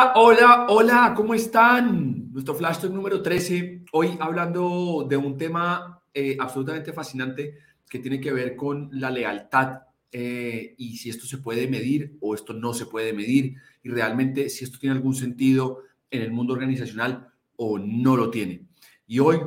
Hola, 0.00 0.66
hola, 0.68 1.12
¿cómo 1.16 1.34
están? 1.34 2.30
Nuestro 2.30 2.54
Flash 2.54 2.82
Talk 2.82 2.92
número 2.92 3.20
13, 3.20 3.82
hoy 3.90 4.16
hablando 4.20 5.04
de 5.08 5.16
un 5.16 5.36
tema 5.36 6.00
eh, 6.14 6.36
absolutamente 6.38 6.92
fascinante 6.92 7.58
que 7.88 7.98
tiene 7.98 8.20
que 8.20 8.32
ver 8.32 8.54
con 8.54 8.90
la 8.92 9.10
lealtad 9.10 9.80
eh, 10.12 10.76
y 10.78 10.98
si 10.98 11.10
esto 11.10 11.26
se 11.26 11.38
puede 11.38 11.66
medir 11.66 12.16
o 12.20 12.36
esto 12.36 12.52
no 12.52 12.74
se 12.74 12.86
puede 12.86 13.12
medir 13.12 13.56
y 13.82 13.88
realmente 13.88 14.48
si 14.50 14.64
esto 14.64 14.78
tiene 14.78 14.94
algún 14.94 15.16
sentido 15.16 15.80
en 16.12 16.22
el 16.22 16.30
mundo 16.30 16.52
organizacional 16.52 17.32
o 17.56 17.80
no 17.80 18.16
lo 18.16 18.30
tiene. 18.30 18.66
Y 19.08 19.18
hoy 19.18 19.40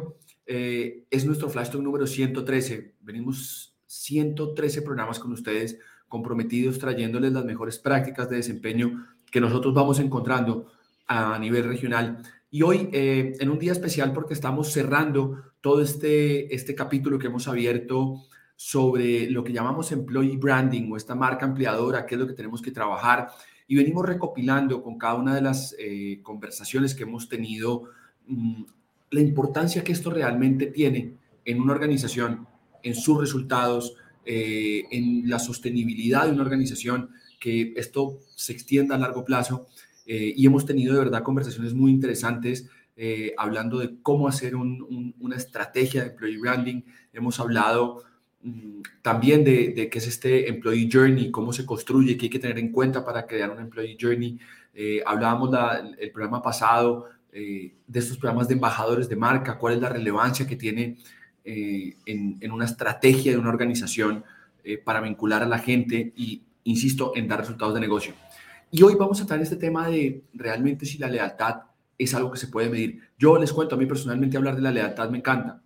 eh, 0.48 1.06
es 1.10 1.26
nuestro 1.26 1.50
Flash 1.50 1.70
Talk 1.70 1.82
número 1.82 2.06
113. 2.06 2.96
Venimos 3.00 3.74
113 3.86 4.82
programas 4.82 5.18
con 5.18 5.32
ustedes 5.32 5.80
comprometidos 6.10 6.78
trayéndoles 6.78 7.32
las 7.32 7.46
mejores 7.46 7.80
prácticas 7.80 8.30
de 8.30 8.36
desempeño 8.36 9.08
que 9.32 9.42
nosotros 9.42 9.74
vamos 9.74 10.00
encontrando 10.00 10.68
a 11.08 11.40
nivel 11.40 11.64
regional. 11.64 12.22
Y 12.52 12.64
hoy, 12.64 12.90
eh, 12.92 13.34
en 13.40 13.50
un 13.50 13.58
día 13.58 13.72
especial, 13.72 14.12
porque 14.12 14.34
estamos 14.34 14.72
cerrando 14.72 15.42
todo 15.62 15.82
este, 15.82 16.54
este 16.54 16.76
capítulo 16.76 17.18
que 17.18 17.28
hemos 17.28 17.48
abierto 17.48 18.24
sobre 18.56 19.30
lo 19.30 19.44
que 19.44 19.54
llamamos 19.54 19.92
employee 19.92 20.38
branding 20.38 20.92
o 20.92 20.98
esta 20.98 21.16
marca 21.16 21.46
ampliadora, 21.46 22.06
qué 22.06 22.16
es 22.16 22.22
lo 22.22 22.28
que 22.28 22.34
tenemos 22.34 22.62
que 22.62 22.72
trabajar. 22.72 23.30
Y 23.68 23.76
venimos 23.76 24.06
recopilando 24.06 24.84
con 24.84 24.98
cada 24.98 25.16
una 25.16 25.34
de 25.34 25.42
las 25.42 25.76
eh, 25.80 26.20
conversaciones 26.22 26.94
que 26.94 27.04
hemos 27.04 27.30
tenido 27.30 27.86
mm, 28.28 28.64
la 29.12 29.22
importancia 29.22 29.84
que 29.84 29.94
esto 29.94 30.10
realmente 30.10 30.68
tiene 30.68 31.16
en 31.46 31.62
una 31.62 31.74
organización, 31.74 32.48
en 32.84 32.96
sus 32.96 33.20
resultados, 33.20 33.96
eh, 34.26 34.84
en 34.92 35.30
la 35.30 35.40
sostenibilidad 35.40 36.26
de 36.26 36.34
una 36.34 36.44
organización, 36.44 37.10
que 37.42 37.74
esto 37.76 38.20
se 38.36 38.54
extienda 38.54 38.96
a 38.96 39.00
largo 39.00 39.26
plazo. 39.26 39.68
Eh, 40.06 40.34
y 40.38 40.46
hemos 40.46 40.66
tenido 40.66 40.94
de 40.94 41.00
verdad 41.00 41.24
conversaciones 41.24 41.74
muy 41.74 41.92
interesantes 41.92 42.70
eh, 42.96 43.34
hablando 43.36 43.80
de 43.80 43.96
cómo 44.02 44.28
hacer 44.28 44.56
una 44.56 45.36
estrategia 45.36 46.04
de 46.04 46.10
employee 46.12 46.38
branding. 46.38 46.82
Hemos 47.12 47.40
hablado 47.40 48.04
mm, 48.44 48.82
también 49.02 49.44
de, 49.44 49.90
qué 49.92 49.98
es 49.98 50.08
este 50.08 50.50
employee 50.50 50.88
journey, 50.92 51.32
cómo 51.32 51.52
se 51.52 51.66
construye, 51.66 52.16
qué 52.16 52.28
hay 52.28 52.30
que 52.30 52.40
tener 52.40 52.60
en 52.60 52.72
cuenta 52.72 53.04
para 53.04 53.26
crear 53.26 53.50
un 53.50 53.60
employee 53.60 53.98
journey. 54.00 54.40
hablábamos 55.06 55.50
el 55.98 56.12
programa 56.12 56.42
pasado 56.42 57.10
de 57.32 58.00
estos 58.00 58.18
programas 58.18 58.48
de 58.50 58.54
embajadores 58.54 59.10
de 59.10 59.16
marca, 59.16 59.58
cuál 59.58 59.74
es 59.76 59.82
la 59.82 59.90
relevancia 59.90 60.46
que 60.46 60.56
tiene 60.56 60.98
en, 61.44 62.38
en, 62.40 62.52
una 62.52 62.66
estrategia 62.66 63.32
de 63.32 63.38
una 63.38 63.50
organización 63.50 64.24
para 64.84 65.02
vincular 65.02 65.42
a 65.44 65.48
la 65.48 65.60
gente 65.60 66.14
y 66.16 66.44
insisto, 66.64 67.14
en 67.16 67.28
dar 67.28 67.40
resultados 67.40 67.74
de 67.74 67.80
negocio. 67.80 68.14
Y 68.72 68.84
hoy 68.84 68.96
vamos 68.96 69.20
a 69.20 69.26
tratar 69.26 69.44
este 69.44 69.58
tema 69.58 69.90
de 69.90 70.24
realmente 70.34 70.86
si 70.86 70.98
la 70.98 71.08
lealtad 71.08 71.64
es 71.98 72.14
algo 72.14 72.32
que 72.32 72.40
se 72.40 72.48
puede 72.48 72.70
medir. 72.70 73.02
Yo 73.18 73.38
les 73.38 73.52
cuento, 73.52 73.76
a 73.76 73.78
mí 73.78 73.86
personalmente 73.86 74.38
hablar 74.38 74.56
de 74.56 74.62
la 74.62 74.72
lealtad 74.72 75.10
me 75.10 75.18
encanta. 75.18 75.62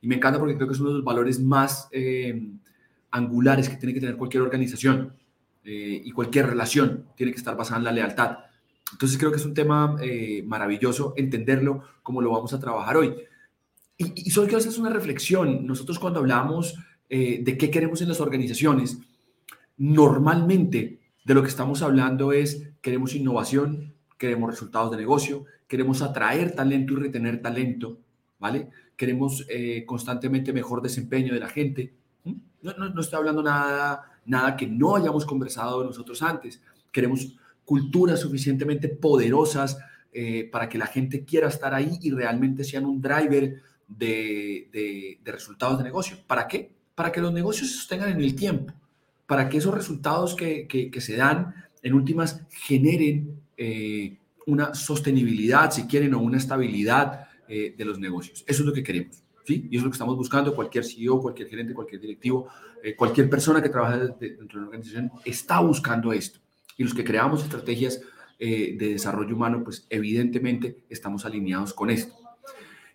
Y 0.00 0.06
me 0.06 0.16
encanta 0.16 0.38
porque 0.38 0.56
creo 0.56 0.68
que 0.68 0.74
es 0.74 0.80
uno 0.80 0.90
de 0.90 0.96
los 0.96 1.04
valores 1.04 1.40
más 1.40 1.88
eh, 1.90 2.48
angulares 3.10 3.68
que 3.68 3.76
tiene 3.76 3.94
que 3.94 4.00
tener 4.00 4.16
cualquier 4.16 4.42
organización 4.42 5.14
eh, 5.64 6.02
y 6.04 6.10
cualquier 6.12 6.48
relación 6.48 7.06
tiene 7.16 7.32
que 7.32 7.38
estar 7.38 7.56
basada 7.56 7.78
en 7.78 7.84
la 7.84 7.92
lealtad. 7.92 8.38
Entonces 8.92 9.18
creo 9.18 9.30
que 9.30 9.38
es 9.38 9.44
un 9.44 9.54
tema 9.54 9.96
eh, 10.02 10.42
maravilloso 10.46 11.14
entenderlo 11.16 11.82
como 12.02 12.20
lo 12.20 12.30
vamos 12.30 12.52
a 12.52 12.60
trabajar 12.60 12.96
hoy. 12.96 13.14
Y, 13.96 14.28
y 14.28 14.30
solo 14.30 14.46
quiero 14.46 14.58
hacer 14.58 14.78
una 14.80 14.90
reflexión. 14.90 15.66
Nosotros 15.66 15.98
cuando 15.98 16.20
hablamos 16.20 16.76
de 17.08 17.56
qué 17.58 17.72
queremos 17.72 18.00
en 18.02 18.08
las 18.08 18.20
organizaciones, 18.20 19.00
normalmente 19.80 21.00
de 21.24 21.34
lo 21.34 21.40
que 21.42 21.48
estamos 21.48 21.80
hablando 21.80 22.32
es 22.32 22.68
queremos 22.82 23.14
innovación, 23.14 23.94
queremos 24.18 24.50
resultados 24.50 24.90
de 24.90 24.98
negocio, 24.98 25.46
queremos 25.66 26.02
atraer 26.02 26.54
talento 26.54 26.92
y 26.92 26.96
retener 26.96 27.40
talento, 27.40 27.98
¿vale? 28.38 28.68
Queremos 28.94 29.46
eh, 29.48 29.84
constantemente 29.86 30.52
mejor 30.52 30.82
desempeño 30.82 31.32
de 31.32 31.40
la 31.40 31.48
gente. 31.48 31.94
No, 32.60 32.90
no, 32.90 33.00
estoy 33.00 33.20
hablando 33.20 33.42
nada, 33.42 34.02
nada 34.26 34.54
que 34.54 34.66
no 34.66 34.96
hayamos 34.96 35.24
conversado 35.24 35.82
nosotros 35.82 36.22
antes. 36.22 36.60
Queremos 36.92 37.38
culturas 37.64 38.20
suficientemente 38.20 38.90
poderosas 38.90 39.78
eh, 40.12 40.46
para 40.52 40.68
que 40.68 40.76
la 40.76 40.88
gente 40.88 41.24
quiera 41.24 41.48
estar 41.48 41.72
ahí 41.72 41.98
y 42.02 42.10
realmente 42.10 42.64
sean 42.64 42.84
un 42.84 43.00
driver 43.00 43.62
de, 43.88 44.68
de, 44.70 45.18
de 45.24 45.32
resultados 45.32 45.78
de 45.78 45.84
negocio. 45.84 46.18
¿Para 46.26 46.46
qué? 46.46 46.70
Para 46.94 47.10
que 47.10 47.22
los 47.22 47.32
negocios 47.32 47.70
se 47.70 47.78
sostengan 47.78 48.10
en 48.10 48.20
el 48.20 48.34
tiempo 48.34 48.74
para 49.30 49.48
que 49.48 49.58
esos 49.58 49.72
resultados 49.72 50.34
que, 50.34 50.90
se 50.98 51.14
dan 51.14 51.54
en 51.84 51.94
últimas 51.94 52.42
generen 52.50 53.40
eh, 53.56 54.16
una 54.46 54.74
sostenibilidad, 54.74 55.70
si 55.70 55.84
quieren, 55.84 56.14
o 56.14 56.18
una 56.18 56.36
estabilidad 56.36 57.28
eh, 57.46 57.72
de 57.78 57.84
los 57.84 58.00
negocios. 58.00 58.42
Eso 58.48 58.62
es 58.62 58.66
lo 58.66 58.72
que 58.72 58.82
queremos. 58.82 59.22
¿sí? 59.44 59.68
Y 59.70 59.76
eso 59.76 59.82
es 59.82 59.84
lo 59.84 59.90
que 59.90 59.94
estamos 59.94 60.16
buscando. 60.16 60.52
Cualquier 60.52 60.84
CEO, 60.84 61.20
cualquier 61.20 61.48
gerente, 61.48 61.74
cualquier 61.74 62.00
directivo, 62.00 62.48
eh, 62.82 62.96
cualquier 62.96 63.30
persona 63.30 63.62
que 63.62 63.68
trabaja 63.68 63.98
dentro 63.98 64.18
de 64.18 64.56
una 64.56 64.66
organización 64.66 65.12
está 65.24 65.60
buscando 65.60 66.12
esto. 66.12 66.40
Y 66.76 66.82
los 66.82 66.92
que 66.92 67.04
creamos 67.04 67.44
estrategias 67.44 68.00
de 68.36 68.76
desarrollo 68.76 69.36
humano, 69.36 69.62
pues 69.62 69.86
evidentemente 69.90 70.78
estamos 70.88 71.24
alineados 71.24 71.72
con 71.72 71.90
esto. 71.90 72.16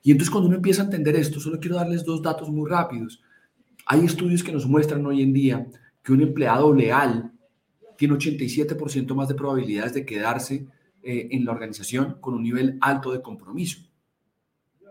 Y 0.03 0.11
entonces 0.11 0.31
cuando 0.31 0.49
uno 0.49 0.57
empieza 0.57 0.81
a 0.81 0.85
entender 0.85 1.15
esto, 1.15 1.39
solo 1.39 1.61
quiero 1.61 1.77
darles 1.77 2.03
dos 2.03 2.21
datos 2.21 2.49
muy 2.49 2.69
rápidos. 2.69 3.21
Hay 3.85 4.03
estudios 4.03 4.43
que 4.43 4.51
nos 4.51 4.65
muestran 4.65 5.05
hoy 5.05 5.21
en 5.21 5.31
día 5.31 5.67
que 6.05 6.13
un 6.13 6.21
empleado 6.21 6.71
leal 6.73 7.33
tiene 7.97 8.13
87% 8.13 9.15
más 9.15 9.27
de 9.27 9.33
probabilidades 9.33 9.95
de 9.95 10.05
quedarse 10.05 10.67
eh, 11.01 11.29
en 11.31 11.43
la 11.43 11.51
organización 11.51 12.17
con 12.21 12.35
un 12.35 12.43
nivel 12.43 12.77
alto 12.79 13.11
de 13.11 13.23
compromiso. 13.23 13.79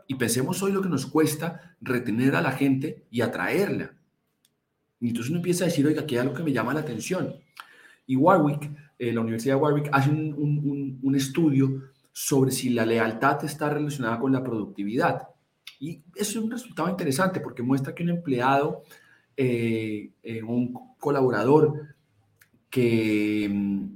Y 0.09 0.17
pensemos 0.17 0.61
hoy 0.63 0.73
lo 0.73 0.83
que 0.83 0.89
nos 0.89 1.07
cuesta 1.07 1.77
retener 1.81 2.35
a 2.35 2.43
la 2.43 2.51
gente 2.51 3.07
y 3.13 3.21
atraerla. 3.21 3.95
Y 4.99 5.09
entonces 5.09 5.31
uno 5.31 5.39
empieza 5.39 5.65
a 5.65 5.69
decir, 5.69 5.87
oiga, 5.87 6.03
aquí 6.03 6.17
hay 6.17 6.23
algo 6.23 6.35
que 6.35 6.43
me 6.43 6.53
llama 6.53 6.75
la 6.75 6.81
atención. 6.81 7.37
Y 8.07 8.17
Warwick, 8.17 8.69
eh, 8.99 9.13
la 9.13 9.21
Universidad 9.21 9.55
de 9.55 9.61
Warwick, 9.61 9.91
hace 9.93 10.11
un, 10.11 10.99
un, 11.01 11.15
estudio 11.15 11.93
sobre 12.13 12.51
si 12.51 12.71
la 12.71 12.85
lealtad 12.85 13.45
está 13.45 13.71
relacionada 13.71 14.19
con 14.19 14.33
la 14.33 14.43
productividad. 14.43 15.29
Y 15.79 16.03
eso 16.17 16.39
es 16.39 16.45
un 16.45 16.51
resultado 16.51 16.89
interesante 16.91 17.39
porque 17.39 17.63
muestra 17.63 17.95
que 17.95 18.03
un 18.03 18.11
empleado, 18.11 18.83
eh, 19.37 20.11
eh, 20.23 20.43
un 20.43 20.95
colaborador 20.99 21.95
que 22.71 23.49
mm, 23.51 23.87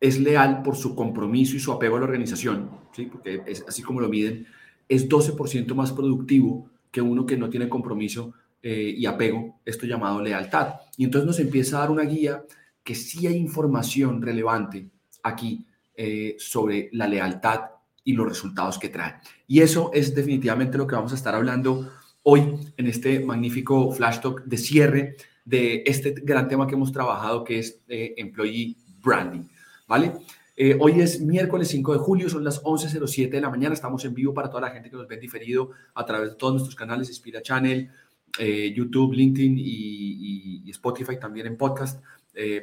es 0.00 0.20
leal 0.20 0.62
por 0.62 0.76
su 0.76 0.94
compromiso 0.94 1.56
y 1.56 1.60
su 1.60 1.72
apego 1.72 1.96
a 1.96 2.00
la 2.00 2.06
organización, 2.06 2.70
¿sí? 2.92 3.06
porque 3.06 3.42
es 3.46 3.64
así 3.66 3.82
como 3.82 4.00
lo 4.00 4.08
miden, 4.08 4.46
es 4.88 5.08
12% 5.08 5.74
más 5.74 5.92
productivo 5.92 6.70
que 6.90 7.02
uno 7.02 7.26
que 7.26 7.36
no 7.36 7.50
tiene 7.50 7.68
compromiso 7.68 8.32
eh, 8.62 8.94
y 8.96 9.06
apego, 9.06 9.60
esto 9.64 9.86
llamado 9.86 10.22
lealtad. 10.22 10.74
Y 10.96 11.04
entonces 11.04 11.26
nos 11.26 11.38
empieza 11.38 11.76
a 11.76 11.80
dar 11.80 11.90
una 11.90 12.02
guía 12.02 12.44
que 12.82 12.94
sí 12.94 13.26
hay 13.26 13.36
información 13.36 14.22
relevante 14.22 14.88
aquí 15.22 15.66
eh, 15.94 16.36
sobre 16.38 16.88
la 16.92 17.06
lealtad 17.06 17.60
y 18.02 18.14
los 18.14 18.26
resultados 18.26 18.78
que 18.78 18.88
trae. 18.88 19.16
Y 19.46 19.60
eso 19.60 19.90
es 19.92 20.14
definitivamente 20.14 20.78
lo 20.78 20.86
que 20.86 20.94
vamos 20.94 21.12
a 21.12 21.16
estar 21.16 21.34
hablando 21.34 21.90
hoy 22.22 22.58
en 22.76 22.86
este 22.86 23.20
magnífico 23.20 23.92
flash 23.92 24.20
talk 24.20 24.44
de 24.44 24.58
cierre 24.58 25.16
de 25.48 25.82
este 25.86 26.14
gran 26.22 26.46
tema 26.46 26.66
que 26.66 26.74
hemos 26.74 26.92
trabajado, 26.92 27.42
que 27.42 27.58
es 27.58 27.80
eh, 27.88 28.14
Employee 28.18 28.76
Branding. 29.02 29.48
¿vale? 29.86 30.12
Eh, 30.54 30.76
hoy 30.78 31.00
es 31.00 31.22
miércoles 31.22 31.68
5 31.68 31.94
de 31.94 31.98
julio, 31.98 32.28
son 32.28 32.44
las 32.44 32.62
11.07 32.62 33.30
de 33.30 33.40
la 33.40 33.48
mañana, 33.48 33.72
estamos 33.72 34.04
en 34.04 34.12
vivo 34.12 34.34
para 34.34 34.50
toda 34.50 34.62
la 34.62 34.70
gente 34.70 34.90
que 34.90 34.96
nos 34.96 35.08
ve 35.08 35.16
diferido 35.16 35.70
a 35.94 36.04
través 36.04 36.30
de 36.30 36.36
todos 36.36 36.52
nuestros 36.52 36.74
canales, 36.74 37.08
Inspira 37.08 37.40
Channel, 37.40 37.90
eh, 38.38 38.74
YouTube, 38.76 39.14
LinkedIn 39.14 39.54
y, 39.58 40.70
Spotify 40.70 41.18
también 41.18 41.46
en 41.46 41.56
podcast. 41.56 42.02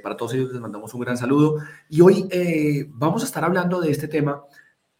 Para 0.01 0.15
todos 0.15 0.33
ellos 0.35 0.53
les 0.53 0.61
mandamos 0.61 0.93
un 0.93 1.01
gran 1.01 1.17
saludo. 1.17 1.57
Y 1.89 1.99
hoy 1.99 2.29
vamos 2.91 3.23
a 3.23 3.25
estar 3.25 3.43
hablando 3.43 3.81
de 3.81 3.91
este 3.91 4.07
tema 4.07 4.41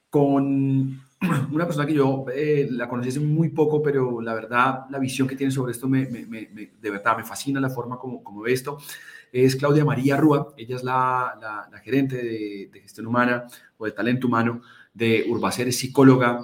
con 0.10 1.05
una 1.52 1.66
persona 1.66 1.86
que 1.86 1.94
yo 1.94 2.26
la 2.72 2.88
conocí 2.88 3.10
hace 3.10 3.20
muy 3.20 3.50
poco, 3.50 3.82
pero 3.82 4.22
la 4.22 4.34
verdad, 4.34 4.86
la 4.90 5.00
visión 5.00 5.28
que 5.28 5.36
tiene 5.36 5.52
sobre 5.52 5.72
esto, 5.72 5.88
me, 5.88 6.06
de 6.06 6.90
verdad, 6.92 7.18
me 7.18 7.24
fascina 7.24 7.60
la 7.60 7.70
forma 7.70 7.98
como, 7.98 8.24
como 8.24 8.42
ve 8.42 8.54
esto 8.54 8.78
es 9.44 9.56
Claudia 9.58 9.84
María 9.84 10.16
Rúa. 10.16 10.54
Ella 10.56 10.78
es 10.78 10.84
la, 10.84 11.70
gerente 11.84 12.16
de, 12.16 12.80
gestión 12.82 13.08
humana 13.08 13.46
o 13.78 13.86
de 13.86 13.92
talento 13.92 14.28
humano 14.28 14.62
de 14.94 15.26
Urbacer, 15.28 15.68
es 15.68 15.78
psicóloga 15.78 16.40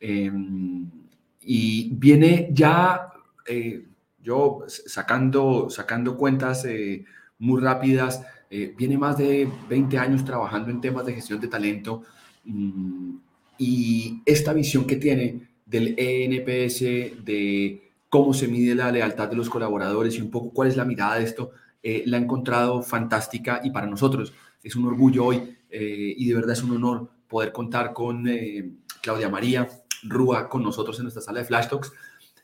em, 0.00 0.90
y 1.40 1.94
viene 1.94 2.48
ya, 2.50 3.12
eh, 3.46 3.86
yo 4.20 4.64
sacando, 4.66 5.70
sacando 5.70 6.16
cuentas 6.16 6.64
eh, 6.64 7.04
muy 7.38 7.60
rápidas, 7.60 8.24
eh, 8.50 8.74
viene 8.76 8.98
más 8.98 9.18
de 9.18 9.48
20 9.68 9.98
años 9.98 10.24
trabajando 10.24 10.70
en 10.70 10.80
temas 10.80 11.06
de 11.06 11.14
gestión 11.14 11.40
de 11.40 11.46
talento 11.46 12.02
mm, 12.44 13.16
y 13.58 14.22
esta 14.26 14.52
visión 14.52 14.86
que 14.86 14.96
tiene 14.96 15.48
del 15.66 15.94
ENPS, 15.96 17.24
de 17.24 17.90
cómo 18.08 18.34
se 18.34 18.48
mide 18.48 18.74
la 18.74 18.92
lealtad 18.92 19.28
de 19.28 19.36
los 19.36 19.48
colaboradores 19.48 20.16
y 20.16 20.20
un 20.20 20.30
poco 20.30 20.50
cuál 20.50 20.68
es 20.68 20.76
la 20.76 20.84
mirada 20.84 21.16
de 21.16 21.24
esto, 21.24 21.52
eh, 21.82 22.02
la 22.06 22.18
he 22.18 22.20
encontrado 22.20 22.82
fantástica 22.82 23.60
y 23.64 23.70
para 23.70 23.86
nosotros 23.86 24.32
es 24.62 24.76
un 24.76 24.86
orgullo 24.86 25.24
hoy 25.24 25.56
eh, 25.70 26.14
y 26.16 26.28
de 26.28 26.34
verdad 26.34 26.52
es 26.52 26.62
un 26.62 26.76
honor 26.76 27.10
poder 27.26 27.52
contar 27.52 27.92
con 27.92 28.28
eh, 28.28 28.70
Claudia 29.00 29.28
María 29.28 29.68
Rúa 30.02 30.48
con 30.48 30.62
nosotros 30.62 30.98
en 30.98 31.04
nuestra 31.04 31.22
sala 31.22 31.38
de 31.40 31.44
Flash 31.46 31.68
Talks. 31.68 31.92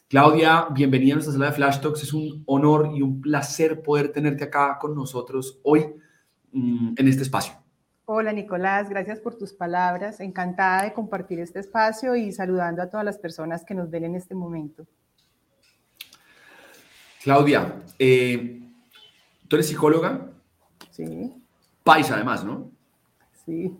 Claudia, 0.08 0.68
bienvenida 0.70 1.12
a 1.12 1.16
nuestra 1.16 1.34
sala 1.34 1.46
de 1.46 1.52
Flash 1.52 1.80
Talks. 1.80 2.02
Es 2.02 2.12
un 2.12 2.42
honor 2.46 2.92
y 2.96 3.02
un 3.02 3.20
placer 3.20 3.82
poder 3.82 4.10
tenerte 4.10 4.44
acá 4.44 4.78
con 4.80 4.94
nosotros 4.94 5.60
hoy 5.62 5.86
mm, 6.52 6.94
en 6.96 7.08
este 7.08 7.22
espacio. 7.22 7.52
Hola 8.10 8.32
Nicolás, 8.32 8.88
gracias 8.88 9.20
por 9.20 9.36
tus 9.36 9.52
palabras. 9.52 10.20
Encantada 10.20 10.84
de 10.84 10.94
compartir 10.94 11.40
este 11.40 11.60
espacio 11.60 12.16
y 12.16 12.32
saludando 12.32 12.80
a 12.80 12.88
todas 12.88 13.04
las 13.04 13.18
personas 13.18 13.66
que 13.66 13.74
nos 13.74 13.90
ven 13.90 14.04
en 14.04 14.14
este 14.14 14.34
momento. 14.34 14.86
Claudia, 17.22 17.82
eh, 17.98 18.62
¿Tú 19.46 19.56
eres 19.56 19.68
psicóloga? 19.68 20.26
Sí. 20.90 21.34
Paisa, 21.84 22.14
además, 22.14 22.46
¿no? 22.46 22.70
Sí. 23.44 23.76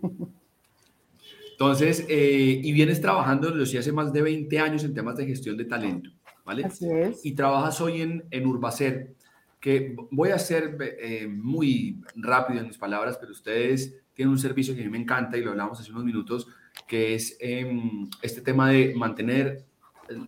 Entonces, 1.53 2.05
eh, 2.07 2.61
y 2.63 2.71
vienes 2.71 3.01
trabajando 3.01 3.49
desde 3.49 3.79
hace 3.79 3.91
más 3.91 4.13
de 4.13 4.21
20 4.21 4.59
años 4.59 4.83
en 4.83 4.93
temas 4.93 5.17
de 5.17 5.25
gestión 5.25 5.57
de 5.57 5.65
talento, 5.65 6.11
¿vale? 6.45 6.65
Así 6.65 6.87
es. 6.87 7.25
Y 7.25 7.31
trabajas 7.31 7.81
hoy 7.81 8.03
en, 8.03 8.23
en 8.29 8.45
Urbacer, 8.45 9.15
que 9.59 9.95
voy 10.11 10.29
a 10.29 10.37
ser 10.37 10.77
eh, 10.79 11.27
muy 11.27 11.99
rápido 12.15 12.59
en 12.59 12.67
mis 12.67 12.77
palabras, 12.77 13.17
pero 13.19 13.31
ustedes 13.31 13.95
tienen 14.19 14.33
un 14.33 14.39
servicio 14.39 14.75
que 14.75 14.81
a 14.81 14.83
mí 14.83 14.89
me 14.89 14.97
encanta 14.97 15.37
y 15.37 15.41
lo 15.41 15.51
hablamos 15.51 15.79
hace 15.79 15.91
unos 15.91 16.03
minutos, 16.03 16.45
que 16.85 17.15
es 17.15 17.37
em, 17.39 18.09
este 18.21 18.41
tema 18.41 18.69
de 18.69 18.93
mantener 18.93 19.63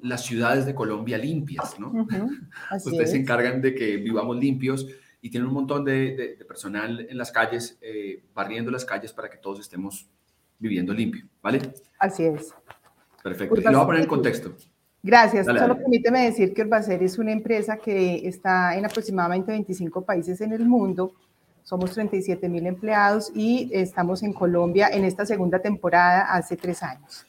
las 0.02 0.24
ciudades 0.24 0.66
de 0.66 0.74
Colombia 0.74 1.18
limpias, 1.18 1.78
¿no? 1.78 1.92
ustedes 2.86 3.12
se 3.12 3.18
encargan 3.18 3.62
de 3.62 3.76
que 3.76 3.98
vivamos 3.98 4.38
limpios 4.38 4.88
y 5.20 5.30
tiene 5.30 5.46
un 5.46 5.54
montón 5.54 5.84
de, 5.84 6.38
personal 6.48 7.06
en 7.10 7.18
las 7.18 7.34
calles, 7.34 7.80
eh, 7.82 8.24
barriendo 8.34 8.72
las 8.72 8.86
calles 8.86 9.12
para 9.12 9.30
que 9.30 9.36
todos 9.36 9.60
estemos 9.60 10.10
viviendo 10.58 10.94
limpio, 10.94 11.26
¿vale? 11.42 11.60
Así 12.00 12.24
es. 12.24 12.54
Perfecto. 13.22 13.60
Y 13.60 13.64
lo 13.66 13.72
voy 13.72 13.82
a 13.82 13.86
poner 13.88 14.02
en 14.04 14.08
contexto. 14.08 14.56
Gracias. 15.04 15.48
Solo 15.48 15.76
permíteme 15.76 16.24
decir 16.24 16.54
que 16.54 16.62
Urbacer 16.62 17.04
es 17.04 17.18
una 17.18 17.34
empresa 17.34 17.76
que 17.76 18.26
está 18.26 18.74
en 18.78 18.86
aproximadamente 18.86 19.52
25 19.52 20.06
países 20.06 20.40
en 20.40 20.54
el 20.54 20.66
mundo. 20.66 21.14
Somos 21.72 21.92
37 21.92 22.50
mil 22.50 22.68
empleados 22.68 23.32
y 23.34 23.70
estamos 23.72 24.24
en 24.24 24.34
Colombia 24.34 24.90
en 24.92 25.06
esta 25.06 25.26
segunda 25.26 25.60
temporada 25.60 26.24
hace 26.24 26.58
tres 26.58 26.84
años, 26.84 27.26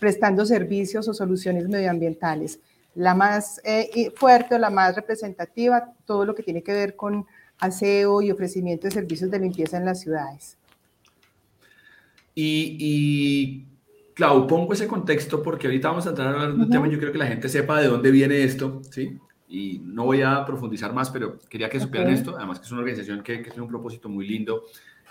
prestando 0.00 0.44
servicios 0.44 1.06
o 1.06 1.14
soluciones 1.14 1.68
medioambientales 1.68 2.58
la 2.96 3.14
más 3.14 3.60
eh, 3.62 4.10
fuerte 4.16 4.56
o 4.56 4.58
la 4.58 4.68
más 4.68 4.96
representativa, 4.96 5.94
todo 6.04 6.24
lo 6.24 6.34
que 6.34 6.42
tiene 6.42 6.64
que 6.64 6.72
ver 6.72 6.96
con 6.96 7.24
aseo 7.60 8.20
y 8.20 8.32
ofrecimiento 8.32 8.88
de 8.88 8.94
servicios 8.94 9.30
de 9.30 9.38
limpieza 9.38 9.76
en 9.76 9.84
las 9.84 10.00
ciudades. 10.00 10.58
Y, 12.34 12.76
y 12.80 13.66
Clau, 14.14 14.48
pongo 14.48 14.72
ese 14.72 14.88
contexto 14.88 15.40
porque 15.40 15.68
ahorita 15.68 15.88
vamos 15.88 16.06
a 16.08 16.10
entrar 16.10 16.26
a 16.26 16.30
hablar 16.32 16.54
de 16.56 16.64
un 16.64 16.68
tema, 16.68 16.88
yo 16.88 16.98
creo 16.98 17.12
que 17.12 17.18
la 17.18 17.28
gente 17.28 17.48
sepa 17.48 17.80
de 17.80 17.86
dónde 17.86 18.10
viene 18.10 18.42
esto, 18.42 18.82
¿sí? 18.90 19.20
Y 19.52 19.80
no 19.84 20.04
voy 20.06 20.22
a 20.22 20.46
profundizar 20.46 20.94
más, 20.94 21.10
pero 21.10 21.38
quería 21.38 21.68
que 21.68 21.78
supieran 21.78 22.10
esto, 22.10 22.34
además 22.34 22.58
que 22.58 22.64
es 22.64 22.72
una 22.72 22.80
organización 22.80 23.22
que, 23.22 23.42
que 23.42 23.50
tiene 23.50 23.60
un 23.60 23.68
propósito 23.68 24.08
muy 24.08 24.26
lindo 24.26 24.64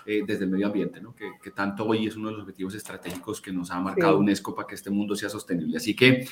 eh, 0.04 0.24
desde 0.26 0.46
el 0.46 0.50
medio 0.50 0.66
ambiente, 0.66 1.00
¿no? 1.00 1.14
que, 1.14 1.30
que, 1.40 1.52
tanto 1.52 1.86
hoy 1.86 2.08
es 2.08 2.16
uno 2.16 2.26
de 2.26 2.34
los 2.34 2.42
objetivos 2.42 2.74
estratégicos 2.74 3.40
que 3.40 3.52
nos 3.52 3.70
ha 3.70 3.78
marcado 3.78 4.18
UNESCO 4.18 4.52
para 4.52 4.66
que 4.66 4.74
este 4.74 4.90
mundo 4.90 5.14
sea 5.14 5.28
sostenible. 5.28 5.76
Así 5.76 5.94
que 5.94 6.26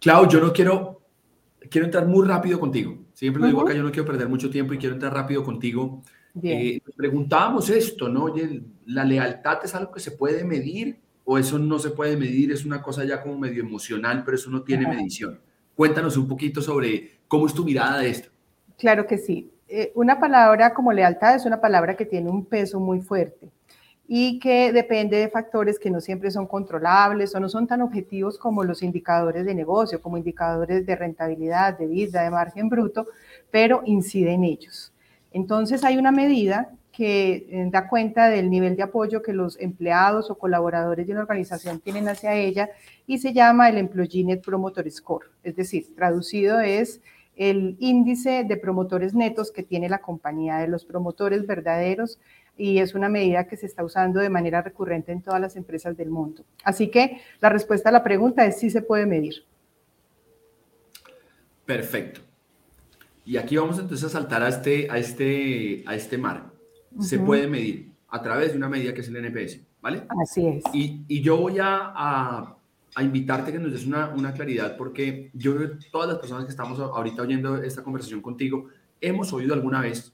Clau, 0.00 0.26
yo 0.26 0.40
no 0.40 0.54
quiero, 0.54 1.02
quiero 1.70 1.84
entrar 1.84 2.06
muy 2.06 2.26
rápido 2.26 2.58
contigo. 2.58 2.96
Siempre 3.12 3.42
lo 3.42 3.48
digo 3.48 3.60
acá, 3.60 3.74
yo 3.74 3.82
no 3.82 3.90
quiero 3.90 4.06
perder 4.06 4.26
mucho 4.26 4.48
tiempo 4.48 4.72
y 4.72 4.78
quiero 4.78 4.94
entrar 4.94 5.12
rápido 5.12 5.44
contigo. 5.44 6.02
Eh, 6.42 6.80
preguntábamos 6.96 7.68
esto, 7.68 8.08
¿no? 8.08 8.24
Oye, 8.24 8.62
¿la 8.86 9.04
lealtad 9.04 9.58
es 9.64 9.74
algo 9.74 9.92
que 9.92 10.00
se 10.00 10.12
puede 10.12 10.44
medir 10.44 10.98
o 11.24 11.36
eso 11.36 11.58
no 11.58 11.78
se 11.78 11.90
puede 11.90 12.16
medir? 12.16 12.52
Es 12.52 12.64
una 12.64 12.80
cosa 12.80 13.04
ya 13.04 13.20
como 13.20 13.38
medio 13.38 13.62
emocional, 13.62 14.22
pero 14.24 14.34
eso 14.36 14.48
no 14.48 14.62
tiene 14.62 14.88
medición. 14.88 15.40
Cuéntanos 15.78 16.16
un 16.16 16.26
poquito 16.26 16.60
sobre 16.60 17.20
cómo 17.28 17.46
es 17.46 17.54
tu 17.54 17.62
mirada 17.62 18.00
de 18.00 18.10
esto. 18.10 18.30
Claro 18.78 19.06
que 19.06 19.16
sí. 19.16 19.48
Eh, 19.68 19.92
una 19.94 20.18
palabra 20.18 20.74
como 20.74 20.92
lealtad 20.92 21.36
es 21.36 21.44
una 21.44 21.60
palabra 21.60 21.96
que 21.96 22.04
tiene 22.04 22.28
un 22.28 22.44
peso 22.44 22.80
muy 22.80 23.00
fuerte 23.00 23.48
y 24.08 24.40
que 24.40 24.72
depende 24.72 25.18
de 25.18 25.28
factores 25.28 25.78
que 25.78 25.88
no 25.88 26.00
siempre 26.00 26.32
son 26.32 26.48
controlables 26.48 27.32
o 27.32 27.38
no 27.38 27.48
son 27.48 27.68
tan 27.68 27.80
objetivos 27.80 28.38
como 28.38 28.64
los 28.64 28.82
indicadores 28.82 29.46
de 29.46 29.54
negocio, 29.54 30.02
como 30.02 30.18
indicadores 30.18 30.84
de 30.84 30.96
rentabilidad, 30.96 31.78
de 31.78 31.86
vida, 31.86 32.24
de 32.24 32.30
margen 32.30 32.68
bruto, 32.68 33.06
pero 33.52 33.82
incide 33.84 34.32
en 34.32 34.42
ellos. 34.42 34.92
Entonces 35.30 35.84
hay 35.84 35.96
una 35.96 36.10
medida 36.10 36.72
que 36.98 37.46
eh, 37.48 37.68
da 37.70 37.88
cuenta 37.88 38.28
del 38.28 38.50
nivel 38.50 38.74
de 38.74 38.82
apoyo 38.82 39.22
que 39.22 39.32
los 39.32 39.56
empleados 39.60 40.32
o 40.32 40.34
colaboradores 40.34 41.06
de 41.06 41.12
una 41.12 41.22
organización 41.22 41.78
tienen 41.78 42.08
hacia 42.08 42.34
ella 42.34 42.70
y 43.06 43.18
se 43.18 43.32
llama 43.32 43.68
el 43.68 43.78
Employee 43.78 44.24
Net 44.24 44.40
Promoter 44.40 44.90
Score. 44.90 45.26
Es 45.44 45.54
decir, 45.54 45.94
traducido 45.94 46.58
es 46.58 47.00
el 47.36 47.76
índice 47.78 48.42
de 48.42 48.56
promotores 48.56 49.14
netos 49.14 49.52
que 49.52 49.62
tiene 49.62 49.88
la 49.88 49.98
compañía, 49.98 50.56
de 50.56 50.66
los 50.66 50.84
promotores 50.84 51.46
verdaderos, 51.46 52.18
y 52.56 52.78
es 52.78 52.96
una 52.96 53.08
medida 53.08 53.46
que 53.46 53.56
se 53.56 53.66
está 53.66 53.84
usando 53.84 54.18
de 54.18 54.28
manera 54.28 54.60
recurrente 54.60 55.12
en 55.12 55.22
todas 55.22 55.40
las 55.40 55.54
empresas 55.54 55.96
del 55.96 56.10
mundo. 56.10 56.44
Así 56.64 56.88
que 56.88 57.20
la 57.40 57.48
respuesta 57.48 57.90
a 57.90 57.92
la 57.92 58.02
pregunta 58.02 58.44
es 58.44 58.58
sí 58.58 58.70
se 58.70 58.82
puede 58.82 59.06
medir. 59.06 59.44
Perfecto. 61.64 62.22
Y 63.24 63.36
aquí 63.36 63.56
vamos 63.56 63.78
entonces 63.78 64.04
a 64.04 64.10
saltar 64.10 64.42
a 64.42 64.48
este, 64.48 64.88
a 64.90 64.98
este, 64.98 65.84
a 65.86 65.94
este 65.94 66.18
mar. 66.18 66.57
Se 67.00 67.18
puede 67.18 67.46
medir 67.46 67.92
a 68.08 68.22
través 68.22 68.52
de 68.52 68.58
una 68.58 68.68
medida 68.68 68.94
que 68.94 69.00
es 69.02 69.08
el 69.08 69.16
NPS, 69.16 69.60
¿vale? 69.80 70.04
Así 70.22 70.46
es. 70.46 70.64
Y, 70.72 71.04
y 71.08 71.20
yo 71.20 71.36
voy 71.36 71.58
a, 71.58 71.92
a, 71.94 72.56
a, 72.94 73.02
invitarte 73.02 73.52
que 73.52 73.58
nos 73.58 73.72
des 73.72 73.86
una, 73.86 74.08
una 74.08 74.32
claridad 74.32 74.76
porque 74.76 75.30
yo 75.34 75.56
creo 75.56 75.78
que 75.78 75.86
todas 75.90 76.08
las 76.08 76.18
personas 76.18 76.44
que 76.44 76.50
estamos 76.50 76.78
ahorita 76.78 77.22
oyendo 77.22 77.56
esta 77.58 77.82
conversación 77.82 78.20
contigo 78.20 78.68
hemos 79.00 79.32
oído 79.32 79.54
alguna 79.54 79.80
vez 79.80 80.12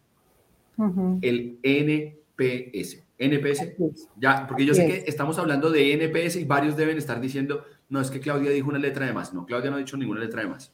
el 1.22 1.58
NPS. 1.62 3.04
NPS, 3.16 3.74
ya, 4.16 4.44
porque 4.46 4.66
yo 4.66 4.74
sé 4.74 4.86
que 4.86 5.04
estamos 5.06 5.38
hablando 5.38 5.70
de 5.70 5.92
NPS 5.92 6.36
y 6.36 6.44
varios 6.44 6.76
deben 6.76 6.98
estar 6.98 7.20
diciendo, 7.20 7.64
no, 7.88 8.00
es 8.00 8.10
que 8.10 8.18
Claudia 8.18 8.50
dijo 8.50 8.68
una 8.68 8.78
letra 8.78 9.06
de 9.06 9.12
más. 9.12 9.32
No, 9.32 9.46
Claudia 9.46 9.70
no 9.70 9.76
ha 9.76 9.78
dicho 9.78 9.96
ninguna 9.96 10.20
letra 10.20 10.42
de 10.42 10.48
más. 10.48 10.72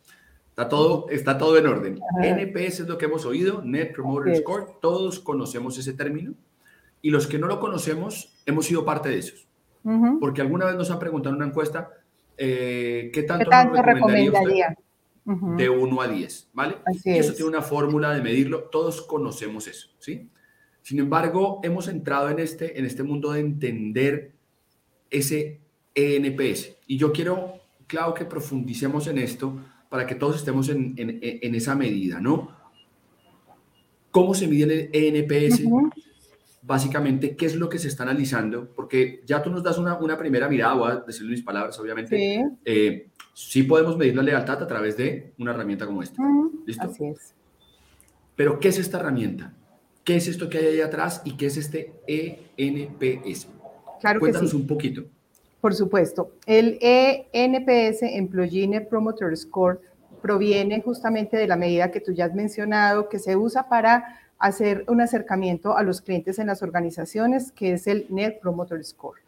Está 0.60 0.68
todo, 0.68 1.06
está 1.08 1.38
todo 1.38 1.56
en 1.56 1.66
orden. 1.66 1.98
NPS 2.22 2.80
es 2.80 2.86
lo 2.86 2.98
que 2.98 3.06
hemos 3.06 3.24
oído, 3.24 3.62
Net 3.62 3.94
Promoter 3.94 4.36
Score. 4.36 4.66
Todos 4.82 5.18
conocemos 5.18 5.78
ese 5.78 5.94
término. 5.94 6.34
Y 7.00 7.08
los 7.08 7.26
que 7.26 7.38
no 7.38 7.46
lo 7.46 7.60
conocemos, 7.60 8.38
hemos 8.44 8.66
sido 8.66 8.84
parte 8.84 9.08
de 9.08 9.20
esos. 9.20 9.48
Porque 10.20 10.42
alguna 10.42 10.66
vez 10.66 10.76
nos 10.76 10.90
han 10.90 10.98
preguntado 10.98 11.34
en 11.34 11.40
una 11.40 11.48
encuesta, 11.48 11.88
eh, 12.36 13.10
¿qué 13.10 13.22
tanto, 13.22 13.48
¿Qué 13.48 13.80
recomendaría? 13.80 14.76
De 15.24 15.70
1 15.70 16.02
a 16.02 16.08
10, 16.08 16.50
¿vale? 16.52 16.76
y 17.06 17.16
eso 17.16 17.32
tiene 17.32 17.48
una 17.48 17.62
fórmula 17.62 18.12
de 18.12 18.20
medirlo. 18.20 18.64
Todos 18.64 19.00
conocemos 19.00 19.66
eso, 19.66 19.88
¿sí? 19.98 20.28
Sin 20.82 20.98
embargo, 20.98 21.60
hemos 21.62 21.88
entrado 21.88 22.28
en 22.28 22.38
este, 22.38 22.78
en 22.78 22.84
este 22.84 23.02
mundo 23.02 23.32
de 23.32 23.40
entender 23.40 24.32
ese 25.08 25.60
NPS. 25.94 26.76
Y 26.86 26.98
yo 26.98 27.12
quiero, 27.12 27.54
claro, 27.86 28.12
que 28.12 28.26
profundicemos 28.26 29.06
en 29.06 29.16
esto 29.16 29.54
para 29.90 30.06
que 30.06 30.14
todos 30.14 30.36
estemos 30.36 30.70
en, 30.70 30.94
en, 30.96 31.54
esa 31.54 31.74
medida, 31.74 32.20
¿no? 32.20 32.56
¿Cómo 34.10 34.34
se 34.34 34.46
mide 34.46 34.88
el 34.92 35.16
ENPS? 35.16 35.64
Básicamente, 36.62 37.36
¿qué 37.36 37.46
es 37.46 37.56
lo 37.56 37.68
que 37.68 37.78
se 37.78 37.88
está 37.88 38.04
analizando? 38.04 38.68
Porque 38.74 39.22
ya 39.26 39.42
tú 39.42 39.50
nos 39.50 39.62
das 39.62 39.78
una, 39.78 39.98
una 39.98 40.16
primera 40.16 40.48
mirada, 40.48 40.74
voy 40.74 40.92
a 40.92 40.96
decirlo 40.96 41.28
en 41.28 41.32
mis 41.32 41.42
palabras, 41.42 41.78
obviamente. 41.80 42.16
Sí. 42.16 42.56
Eh, 42.64 43.08
sí 43.34 43.64
podemos 43.64 43.96
medir 43.96 44.14
la 44.14 44.22
lealtad 44.22 44.62
a 44.62 44.66
través 44.66 44.96
de 44.96 45.32
una 45.38 45.50
herramienta 45.50 45.86
como 45.86 46.02
esta. 46.02 46.22
¿Listo? 46.64 46.84
Así 46.84 47.06
es. 47.06 47.34
Pero, 48.36 48.60
¿qué 48.60 48.68
es 48.68 48.78
esta 48.78 49.00
herramienta? 49.00 49.54
¿Qué 50.04 50.16
es 50.16 50.28
esto 50.28 50.48
que 50.48 50.58
hay 50.58 50.66
ahí 50.66 50.80
atrás 50.80 51.20
y 51.24 51.36
qué 51.36 51.46
es 51.46 51.56
este 51.56 51.92
ENPS? 52.06 53.48
Claro 54.00 54.20
Cuéntanos 54.20 54.54
un 54.54 54.66
poquito. 54.68 55.04
Por 55.60 55.74
supuesto. 55.74 56.32
El 56.46 56.78
ENPS, 56.80 58.02
Employee 58.02 58.66
Net 58.66 58.88
Promoter 58.88 59.36
Score, 59.36 59.80
proviene 60.22 60.80
justamente 60.80 61.36
de 61.36 61.46
la 61.46 61.56
medida 61.56 61.90
que 61.90 62.00
tú 62.00 62.12
ya 62.12 62.26
has 62.26 62.34
mencionado, 62.34 63.08
que 63.08 63.18
se 63.18 63.36
usa 63.36 63.68
para 63.68 64.20
hacer 64.38 64.84
un 64.88 65.02
acercamiento 65.02 65.76
a 65.76 65.82
los 65.82 66.00
clientes 66.00 66.38
en 66.38 66.46
las 66.46 66.62
organizaciones, 66.62 67.52
que 67.52 67.72
es 67.72 67.86
el 67.86 68.06
Net 68.08 68.40
Promoter 68.40 68.82
Score. 68.84 69.20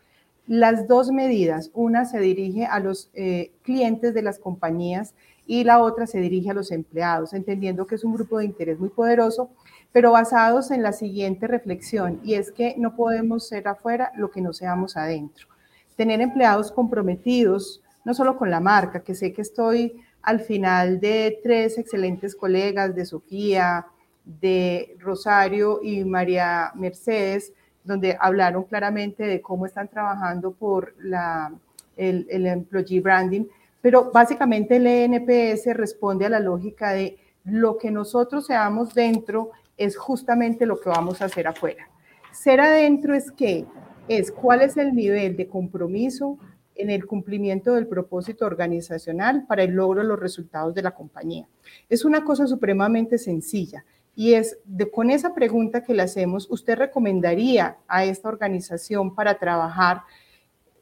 Las 0.46 0.88
dos 0.88 1.12
medidas, 1.12 1.70
una 1.74 2.06
se 2.06 2.18
dirige 2.18 2.64
a 2.64 2.80
los 2.80 3.10
eh, 3.12 3.52
clientes 3.62 4.14
de 4.14 4.22
las 4.22 4.38
compañías 4.38 5.14
y 5.46 5.64
la 5.64 5.80
otra 5.80 6.06
se 6.06 6.18
dirige 6.18 6.50
a 6.50 6.54
los 6.54 6.72
empleados, 6.72 7.34
entendiendo 7.34 7.86
que 7.86 7.96
es 7.96 8.04
un 8.04 8.14
grupo 8.14 8.38
de 8.38 8.46
interés 8.46 8.78
muy 8.78 8.88
poderoso, 8.88 9.50
pero 9.92 10.12
basados 10.12 10.70
en 10.70 10.82
la 10.82 10.92
siguiente 10.92 11.46
reflexión, 11.46 12.20
y 12.24 12.34
es 12.34 12.50
que 12.52 12.74
no 12.78 12.96
podemos 12.96 13.46
ser 13.46 13.68
afuera 13.68 14.12
lo 14.16 14.30
que 14.30 14.40
no 14.40 14.52
seamos 14.54 14.96
adentro 14.96 15.51
tener 15.96 16.20
empleados 16.20 16.72
comprometidos, 16.72 17.82
no 18.04 18.14
solo 18.14 18.36
con 18.36 18.50
la 18.50 18.60
marca, 18.60 19.00
que 19.00 19.14
sé 19.14 19.32
que 19.32 19.42
estoy 19.42 20.02
al 20.22 20.40
final 20.40 21.00
de 21.00 21.38
tres 21.42 21.78
excelentes 21.78 22.34
colegas 22.34 22.94
de 22.94 23.04
Sofía, 23.04 23.86
de 24.24 24.96
Rosario 25.00 25.80
y 25.82 26.04
María 26.04 26.70
Mercedes, 26.74 27.52
donde 27.84 28.16
hablaron 28.20 28.64
claramente 28.64 29.24
de 29.24 29.40
cómo 29.40 29.66
están 29.66 29.88
trabajando 29.88 30.52
por 30.52 30.94
la, 31.00 31.52
el, 31.96 32.26
el 32.30 32.46
employee 32.46 33.00
branding, 33.00 33.46
pero 33.80 34.12
básicamente 34.12 34.76
el 34.76 34.86
ENPS 34.86 35.74
responde 35.74 36.26
a 36.26 36.28
la 36.28 36.38
lógica 36.38 36.92
de 36.92 37.18
lo 37.44 37.76
que 37.78 37.90
nosotros 37.90 38.46
seamos 38.46 38.94
dentro 38.94 39.50
es 39.76 39.96
justamente 39.96 40.66
lo 40.66 40.80
que 40.80 40.88
vamos 40.88 41.20
a 41.20 41.24
hacer 41.24 41.48
afuera. 41.48 41.88
Ser 42.30 42.60
adentro 42.60 43.14
es 43.14 43.32
que 43.32 43.66
es 44.08 44.32
cuál 44.32 44.62
es 44.62 44.76
el 44.76 44.94
nivel 44.94 45.36
de 45.36 45.46
compromiso 45.46 46.38
en 46.74 46.90
el 46.90 47.06
cumplimiento 47.06 47.74
del 47.74 47.86
propósito 47.86 48.46
organizacional 48.46 49.46
para 49.46 49.62
el 49.62 49.72
logro 49.72 50.00
de 50.00 50.08
los 50.08 50.18
resultados 50.18 50.74
de 50.74 50.82
la 50.82 50.92
compañía. 50.92 51.46
Es 51.88 52.04
una 52.04 52.24
cosa 52.24 52.46
supremamente 52.46 53.18
sencilla 53.18 53.84
y 54.14 54.34
es 54.34 54.58
de, 54.64 54.90
con 54.90 55.10
esa 55.10 55.34
pregunta 55.34 55.82
que 55.82 55.94
le 55.94 56.02
hacemos, 56.02 56.50
¿usted 56.50 56.76
recomendaría 56.76 57.76
a 57.88 58.04
esta 58.04 58.28
organización 58.28 59.14
para 59.14 59.38
trabajar? 59.38 60.02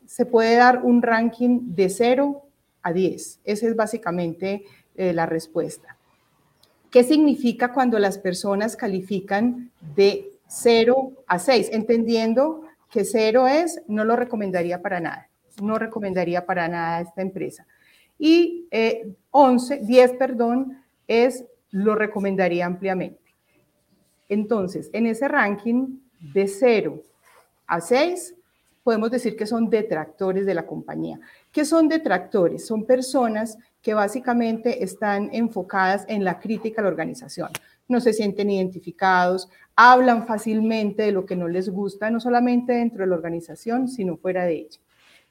Se 0.07 0.27
puede 0.27 0.57
dar 0.57 0.83
un 0.83 1.03
ranking 1.03 1.61
de 1.75 1.89
0 1.89 2.43
a 2.83 2.93
10. 2.93 3.41
Esa 3.45 3.67
es 3.67 3.77
básicamente 3.77 4.65
eh, 4.97 5.13
la 5.13 5.27
respuesta. 5.27 5.97
¿Qué 6.91 7.05
significa 7.05 7.73
cuando 7.73 8.01
las 8.01 8.19
personas 8.19 8.77
califican 8.77 9.71
de 9.95 10.33
0 10.49 11.13
a 11.29 11.39
6? 11.39 11.71
Entendiendo 11.73 12.65
que 12.91 13.05
cero 13.05 13.47
es, 13.47 13.81
no 13.87 14.05
lo 14.05 14.17
recomendaría 14.17 14.83
para 14.83 15.01
nada. 15.01 15.29
No 15.63 15.79
recomendaría 15.79 16.45
para 16.45 16.69
nada 16.69 17.01
esta 17.01 17.23
empresa. 17.23 17.67
Y 18.19 18.69
11, 19.31 19.75
eh, 19.75 19.81
10, 19.83 20.13
perdón, 20.13 20.83
es 21.07 21.45
lo 21.71 21.95
recomendaría 21.95 22.67
ampliamente. 22.67 23.21
Entonces, 24.29 24.91
en 24.93 25.07
ese 25.07 25.29
ranking 25.29 25.99
de 26.21 26.47
0 26.47 27.03
a 27.67 27.81
6, 27.81 28.35
podemos 28.83 29.11
decir 29.11 29.37
que 29.37 29.47
son 29.47 29.71
detractores 29.71 30.47
de 30.47 30.55
la 30.55 30.67
compañía. 30.67 31.21
¿Qué 31.53 31.65
son 31.65 31.89
detractores? 31.89 32.67
Son 32.67 32.85
personas 32.85 33.59
que 33.83 33.95
básicamente 33.95 34.85
están 34.85 35.31
enfocadas 35.33 36.05
en 36.09 36.25
la 36.25 36.39
crítica 36.39 36.81
a 36.81 36.85
la 36.85 36.91
organización 36.91 37.51
no 37.91 38.01
se 38.01 38.13
sienten 38.13 38.51
identificados, 38.51 39.49
hablan 39.77 40.27
fácilmente 40.27 41.03
de 41.03 41.13
lo 41.13 41.27
que 41.27 41.37
no 41.37 41.49
les 41.49 41.69
gusta, 41.69 42.11
no 42.11 42.21
solamente 42.21 42.73
dentro 42.73 43.01
de 43.01 43.09
la 43.09 43.17
organización, 43.17 43.89
sino 43.89 44.17
fuera 44.17 44.45
de 44.45 44.55
ella. 44.55 44.81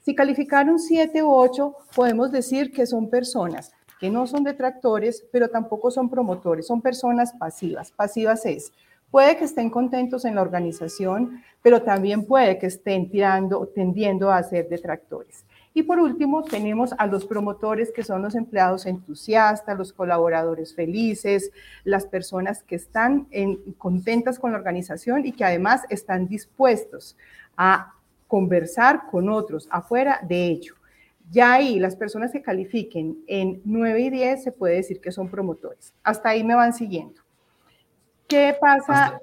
Si 0.00 0.14
calificaron 0.14 0.78
7 0.78 1.22
u 1.22 1.32
8, 1.32 1.74
podemos 1.94 2.32
decir 2.32 2.72
que 2.72 2.86
son 2.86 3.10
personas 3.10 3.72
que 4.00 4.10
no 4.10 4.26
son 4.26 4.42
detractores, 4.42 5.26
pero 5.30 5.50
tampoco 5.50 5.90
son 5.90 6.08
promotores, 6.08 6.66
son 6.66 6.80
personas 6.80 7.34
pasivas. 7.34 7.92
Pasivas 7.92 8.46
es, 8.46 8.72
puede 9.10 9.36
que 9.36 9.44
estén 9.44 9.68
contentos 9.68 10.24
en 10.24 10.34
la 10.34 10.40
organización, 10.40 11.42
pero 11.60 11.82
también 11.82 12.24
puede 12.24 12.58
que 12.58 12.66
estén 12.66 13.10
tirando, 13.10 13.66
tendiendo 13.66 14.32
a 14.32 14.42
ser 14.42 14.70
detractores. 14.70 15.44
Y 15.72 15.84
por 15.84 16.00
último, 16.00 16.42
tenemos 16.42 16.92
a 16.98 17.06
los 17.06 17.24
promotores, 17.24 17.92
que 17.92 18.02
son 18.02 18.22
los 18.22 18.34
empleados 18.34 18.86
entusiastas, 18.86 19.78
los 19.78 19.92
colaboradores 19.92 20.74
felices, 20.74 21.52
las 21.84 22.06
personas 22.06 22.64
que 22.64 22.74
están 22.74 23.28
contentas 23.78 24.38
con 24.38 24.50
la 24.50 24.58
organización 24.58 25.24
y 25.24 25.32
que 25.32 25.44
además 25.44 25.82
están 25.88 26.26
dispuestos 26.26 27.16
a 27.56 27.94
conversar 28.26 29.06
con 29.10 29.28
otros 29.28 29.68
afuera 29.70 30.20
de 30.22 30.46
ello. 30.46 30.74
Ya 31.30 31.52
ahí, 31.52 31.78
las 31.78 31.94
personas 31.94 32.32
que 32.32 32.42
califiquen 32.42 33.18
en 33.28 33.62
9 33.64 34.00
y 34.00 34.10
10 34.10 34.42
se 34.42 34.50
puede 34.50 34.74
decir 34.74 35.00
que 35.00 35.12
son 35.12 35.28
promotores. 35.28 35.94
Hasta 36.02 36.30
ahí 36.30 36.42
me 36.42 36.56
van 36.56 36.72
siguiendo. 36.72 37.22
¿Qué 38.26 38.56
pasa? 38.60 39.20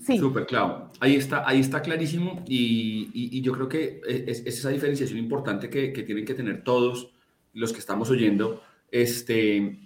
Sí. 0.00 0.18
Súper 0.18 0.46
claro. 0.46 0.90
Ahí 1.00 1.16
está, 1.16 1.48
ahí 1.48 1.60
está 1.60 1.82
clarísimo 1.82 2.44
y, 2.46 3.40
yo 3.42 3.52
creo 3.52 3.68
que 3.68 4.00
es, 4.06 4.46
esa 4.46 4.68
diferenciación 4.68 5.18
importante 5.18 5.68
que, 5.68 5.88
tienen 5.90 6.24
que 6.24 6.34
tener 6.34 6.62
todos 6.62 7.12
los 7.52 7.72
que 7.72 7.80
estamos 7.80 8.10
oyendo. 8.10 8.62
Este, 8.90 9.78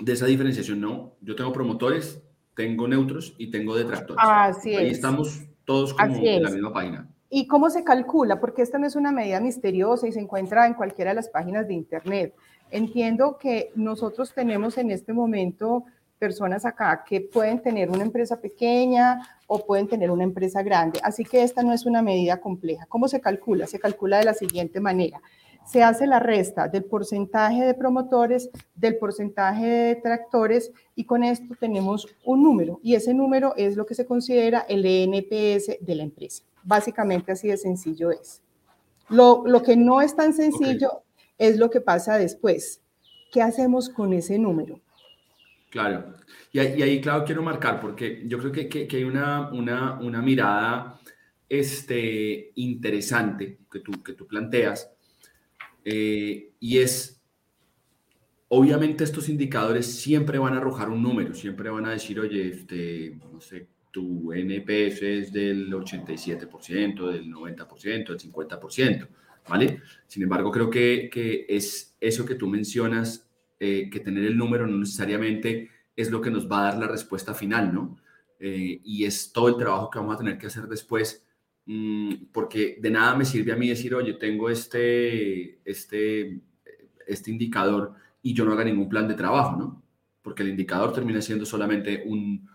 de 0.00 0.12
esa 0.12 0.26
diferenciación, 0.26 0.80
no. 0.80 1.14
Yo 1.20 1.36
tengo 1.36 1.52
promotores, 1.52 2.22
tengo 2.54 2.88
neutros 2.88 3.34
y 3.38 3.50
tengo 3.50 3.76
detractores. 3.76 4.22
Así 4.26 4.74
ahí 4.74 4.88
estamos 4.88 5.42
todos 5.64 5.94
como 5.94 6.16
en 6.16 6.42
la 6.42 6.50
misma 6.50 6.72
página. 6.72 7.08
¿Y 7.28 7.46
cómo 7.46 7.70
se 7.70 7.84
calcula? 7.84 8.40
Porque 8.40 8.62
esta 8.62 8.78
no 8.78 8.88
es 8.88 8.96
una 8.96 9.12
medida 9.12 9.40
misteriosa 9.40 10.08
y 10.08 10.12
se 10.12 10.18
encuentra 10.18 10.66
en 10.66 10.74
cualquiera 10.74 11.12
de 11.12 11.16
las 11.16 11.28
páginas 11.28 11.68
de 11.68 11.74
Internet. 11.74 12.34
Entiendo 12.72 13.38
que 13.38 13.70
nosotros 13.76 14.32
tenemos 14.34 14.78
en 14.78 14.90
este 14.90 15.12
momento 15.12 15.84
personas 16.20 16.66
acá 16.66 17.02
que 17.04 17.22
pueden 17.22 17.60
tener 17.60 17.90
una 17.90 18.04
empresa 18.04 18.40
pequeña 18.40 19.20
o 19.46 19.64
pueden 19.64 19.88
tener 19.88 20.10
una 20.10 20.22
empresa 20.22 20.62
grande. 20.62 21.00
Así 21.02 21.24
que 21.24 21.42
esta 21.42 21.62
no 21.62 21.72
es 21.72 21.86
una 21.86 22.02
medida 22.02 22.40
compleja. 22.40 22.86
¿Cómo 22.86 23.08
se 23.08 23.20
calcula? 23.20 23.66
Se 23.66 23.80
calcula 23.80 24.18
de 24.18 24.26
la 24.26 24.34
siguiente 24.34 24.78
manera. 24.78 25.20
Se 25.66 25.82
hace 25.82 26.06
la 26.06 26.20
resta 26.20 26.68
del 26.68 26.84
porcentaje 26.84 27.64
de 27.64 27.74
promotores, 27.74 28.50
del 28.74 28.96
porcentaje 28.98 29.66
de 29.66 29.94
detractores 29.94 30.72
y 30.94 31.04
con 31.04 31.24
esto 31.24 31.54
tenemos 31.58 32.06
un 32.24 32.42
número 32.42 32.80
y 32.82 32.94
ese 32.94 33.14
número 33.14 33.54
es 33.56 33.76
lo 33.76 33.86
que 33.86 33.94
se 33.94 34.06
considera 34.06 34.66
el 34.68 34.84
NPS 34.84 35.78
de 35.80 35.94
la 35.94 36.02
empresa. 36.02 36.44
Básicamente 36.62 37.32
así 37.32 37.48
de 37.48 37.56
sencillo 37.56 38.10
es. 38.10 38.42
Lo, 39.08 39.44
que 39.64 39.76
no 39.76 40.00
es 40.00 40.14
tan 40.14 40.32
sencillo 40.34 41.02
es 41.38 41.56
lo 41.56 41.70
que 41.70 41.80
pasa 41.80 42.16
después. 42.16 42.80
¿Qué 43.32 43.42
hacemos 43.42 43.88
con 43.88 44.12
ese 44.12 44.38
número? 44.38 44.80
Claro. 45.70 46.16
Y, 46.52 46.58
ahí, 46.58 47.00
claro, 47.00 47.24
quiero 47.24 47.42
marcar, 47.42 47.80
porque 47.80 48.24
yo 48.26 48.38
creo 48.38 48.50
que, 48.50 48.88
hay 48.90 49.04
una, 49.04 49.50
una, 49.50 50.20
mirada 50.20 51.00
este, 51.48 52.50
interesante 52.56 53.60
que 53.70 53.78
tú, 53.78 54.02
que 54.02 54.14
tú 54.14 54.26
planteas, 54.26 54.92
eh, 55.84 56.50
y 56.58 56.78
es, 56.78 57.22
obviamente 58.48 59.04
estos 59.04 59.28
indicadores 59.28 59.86
siempre 59.86 60.38
van 60.38 60.54
a 60.54 60.56
arrojar 60.56 60.90
un 60.90 61.02
número, 61.02 61.34
siempre 61.34 61.70
van 61.70 61.86
a 61.86 61.92
decir, 61.92 62.18
oye, 62.18 62.48
este, 62.48 63.16
no 63.32 63.40
sé, 63.40 63.68
tu 63.92 64.32
NPS 64.32 65.02
es 65.02 65.32
del 65.32 65.72
87%, 65.72 67.12
del 67.12 67.32
90%, 67.32 68.08
del 68.08 68.18
50%, 68.18 69.08
¿vale? 69.48 69.82
Sin 70.08 70.24
embargo, 70.24 70.50
creo 70.50 70.68
que, 70.68 71.08
que 71.12 71.46
es 71.48 71.96
eso 72.00 72.26
que 72.26 72.34
tú 72.34 72.48
mencionas 72.48 73.29
eh, 73.60 73.90
que 73.90 74.00
tener 74.00 74.24
el 74.24 74.38
número 74.38 74.66
no 74.66 74.78
necesariamente 74.78 75.70
es 75.94 76.10
lo 76.10 76.20
que 76.20 76.30
nos 76.30 76.50
va 76.50 76.60
a 76.60 76.72
dar 76.72 76.78
la 76.78 76.88
respuesta 76.88 77.34
final, 77.34 77.74
¿no? 77.74 77.98
Eh, 78.38 78.80
y 78.82 79.04
es 79.04 79.32
todo 79.32 79.48
el 79.48 79.56
trabajo 79.56 79.90
que 79.90 79.98
vamos 79.98 80.14
a 80.14 80.18
tener 80.18 80.38
que 80.38 80.46
hacer 80.46 80.66
después, 80.66 81.26
mm, 81.66 82.14
porque 82.32 82.78
de 82.80 82.90
nada 82.90 83.14
me 83.16 83.26
sirve 83.26 83.52
a 83.52 83.56
mí 83.56 83.68
decir, 83.68 83.94
oye, 83.94 84.14
tengo 84.14 84.48
este, 84.48 85.60
este, 85.70 86.40
este 87.06 87.30
indicador 87.30 87.92
y 88.22 88.32
yo 88.32 88.46
no 88.46 88.52
haga 88.52 88.64
ningún 88.64 88.88
plan 88.88 89.06
de 89.06 89.14
trabajo, 89.14 89.56
¿no? 89.56 89.82
Porque 90.22 90.42
el 90.42 90.48
indicador 90.48 90.92
termina 90.94 91.20
siendo 91.20 91.44
solamente 91.44 92.02
un, 92.06 92.48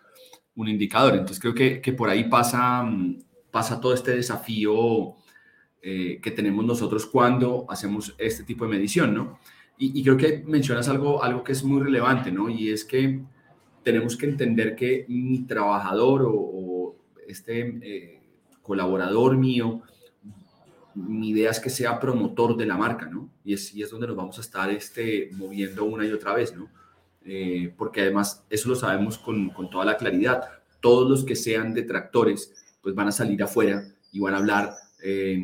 un 0.55 0.67
indicador. 0.67 1.13
Entonces 1.13 1.39
creo 1.39 1.53
que, 1.53 1.81
que, 1.81 1.93
por 1.93 2.09
ahí 2.09 2.23
pasa, 2.25 2.81
mm, 2.81 3.19
pasa 3.51 3.79
todo 3.79 3.93
este 3.93 4.15
desafío 4.15 5.15
eh, 5.81 6.19
que 6.19 6.31
tenemos 6.31 6.65
nosotros 6.65 7.05
cuando 7.05 7.67
hacemos 7.69 8.15
este 8.17 8.43
tipo 8.43 8.65
de 8.65 8.71
medición, 8.71 9.13
¿no? 9.13 9.39
Y, 9.77 10.01
creo 10.03 10.15
que 10.15 10.43
mencionas 10.45 10.87
algo, 10.87 11.21
algo 11.21 11.43
que 11.43 11.51
es 11.51 11.63
muy 11.63 11.81
relevante, 11.81 12.31
¿no? 12.31 12.49
Y 12.49 12.69
es 12.69 12.85
que 12.85 13.21
tenemos 13.83 14.15
que 14.15 14.25
entender 14.25 14.75
que 14.75 15.05
mi 15.09 15.45
trabajador 15.45 16.23
o, 16.25 16.95
este 17.27 17.79
eh, 17.81 18.21
colaborador 18.61 19.35
mío, 19.35 19.81
mi 20.93 21.29
idea 21.29 21.51
es 21.51 21.59
que 21.59 21.69
sea 21.69 21.99
promotor 21.99 22.55
de 22.55 22.65
la 22.65 22.77
marca, 22.77 23.07
¿no? 23.07 23.29
Y 23.43 23.53
es, 23.53 23.73
y 23.73 23.81
es 23.81 23.89
donde 23.89 24.07
nos 24.07 24.15
vamos 24.15 24.37
a 24.37 24.41
estar 24.41 24.69
este, 24.69 25.29
moviendo 25.33 25.83
una 25.83 26.05
y 26.05 26.11
otra 26.11 26.33
vez, 26.33 26.55
¿no? 26.55 26.69
Eh, 27.25 27.73
porque 27.75 28.01
además 28.01 28.45
eso 28.49 28.69
lo 28.69 28.75
sabemos 28.75 29.17
con, 29.17 29.49
con, 29.49 29.69
toda 29.69 29.83
la 29.83 29.97
claridad. 29.97 30.43
Todos 30.79 31.09
los 31.09 31.25
que 31.25 31.35
sean 31.35 31.73
detractores, 31.73 32.53
pues 32.81 32.95
van 32.95 33.07
a 33.07 33.11
salir 33.11 33.41
afuera 33.41 33.83
y 34.11 34.19
van 34.19 34.35
a 34.35 34.37
hablar 34.37 34.73
eh, 35.03 35.43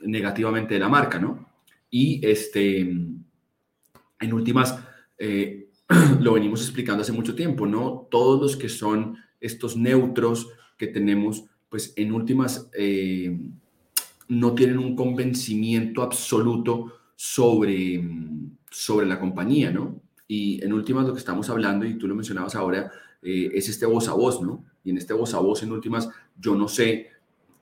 negativamente 0.00 0.74
de 0.74 0.80
la 0.80 0.88
marca, 0.88 1.18
¿no? 1.18 1.51
Y 1.94 2.26
este, 2.26 2.80
en 2.80 4.32
últimas, 4.32 4.78
eh, 5.18 5.68
lo 6.20 6.32
venimos 6.32 6.62
explicando 6.62 7.02
hace 7.02 7.12
mucho 7.12 7.34
tiempo, 7.34 7.66
¿no? 7.66 8.08
Todos 8.10 8.40
los 8.40 8.56
que 8.56 8.70
son 8.70 9.18
estos 9.38 9.76
neutros 9.76 10.48
que 10.78 10.86
tenemos, 10.86 11.44
pues 11.68 11.92
en 11.96 12.12
últimas, 12.12 12.70
eh, 12.76 13.38
no 14.28 14.54
tienen 14.54 14.78
un 14.78 14.96
convencimiento 14.96 16.02
absoluto 16.02 16.94
sobre, 17.14 18.02
sobre 18.70 19.06
la 19.06 19.20
compañía, 19.20 19.70
¿no? 19.70 20.00
Y 20.26 20.64
en 20.64 20.72
últimas 20.72 21.06
lo 21.06 21.12
que 21.12 21.18
estamos 21.18 21.50
hablando, 21.50 21.84
y 21.84 21.98
tú 21.98 22.08
lo 22.08 22.14
mencionabas 22.14 22.54
ahora, 22.54 22.90
eh, 23.20 23.50
es 23.52 23.68
este 23.68 23.84
voz 23.84 24.08
a 24.08 24.14
voz, 24.14 24.40
¿no? 24.40 24.64
Y 24.82 24.90
en 24.90 24.96
este 24.96 25.12
voz 25.12 25.34
a 25.34 25.40
voz, 25.40 25.62
en 25.62 25.72
últimas, 25.72 26.08
yo 26.38 26.54
no 26.54 26.68
sé 26.68 27.10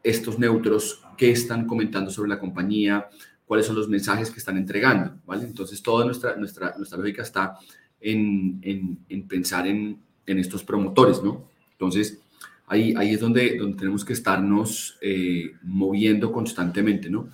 estos 0.05 0.39
neutros 0.39 1.03
qué 1.17 1.33
están 1.33 1.67
comentando 1.67 2.13
sobre 2.13 2.29
la 2.31 2.39
compañía, 2.39 3.09
cuáles 3.51 3.67
son 3.67 3.75
los 3.75 3.89
mensajes 3.89 4.31
que 4.31 4.39
están 4.39 4.57
entregando, 4.57 5.13
¿vale? 5.27 5.43
Entonces, 5.43 5.83
toda 5.83 6.05
nuestra, 6.05 6.37
nuestra, 6.37 6.73
nuestra 6.77 6.97
lógica 6.97 7.23
está 7.23 7.59
en, 8.01 8.61
en, 9.09 9.27
pensar 9.27 9.67
en, 9.67 9.99
en, 10.25 10.39
estos 10.39 10.63
promotores, 10.63 11.21
¿no? 11.21 11.51
Entonces, 11.73 12.21
ahí, 12.69 12.95
ahí 12.97 13.15
es 13.15 13.19
donde, 13.19 13.59
donde 13.59 13.77
tenemos 13.77 14.05
que 14.05 14.13
estarnos 14.13 14.97
eh, 15.01 15.51
moviendo 15.65 16.31
constantemente, 16.31 17.11
¿no? 17.11 17.29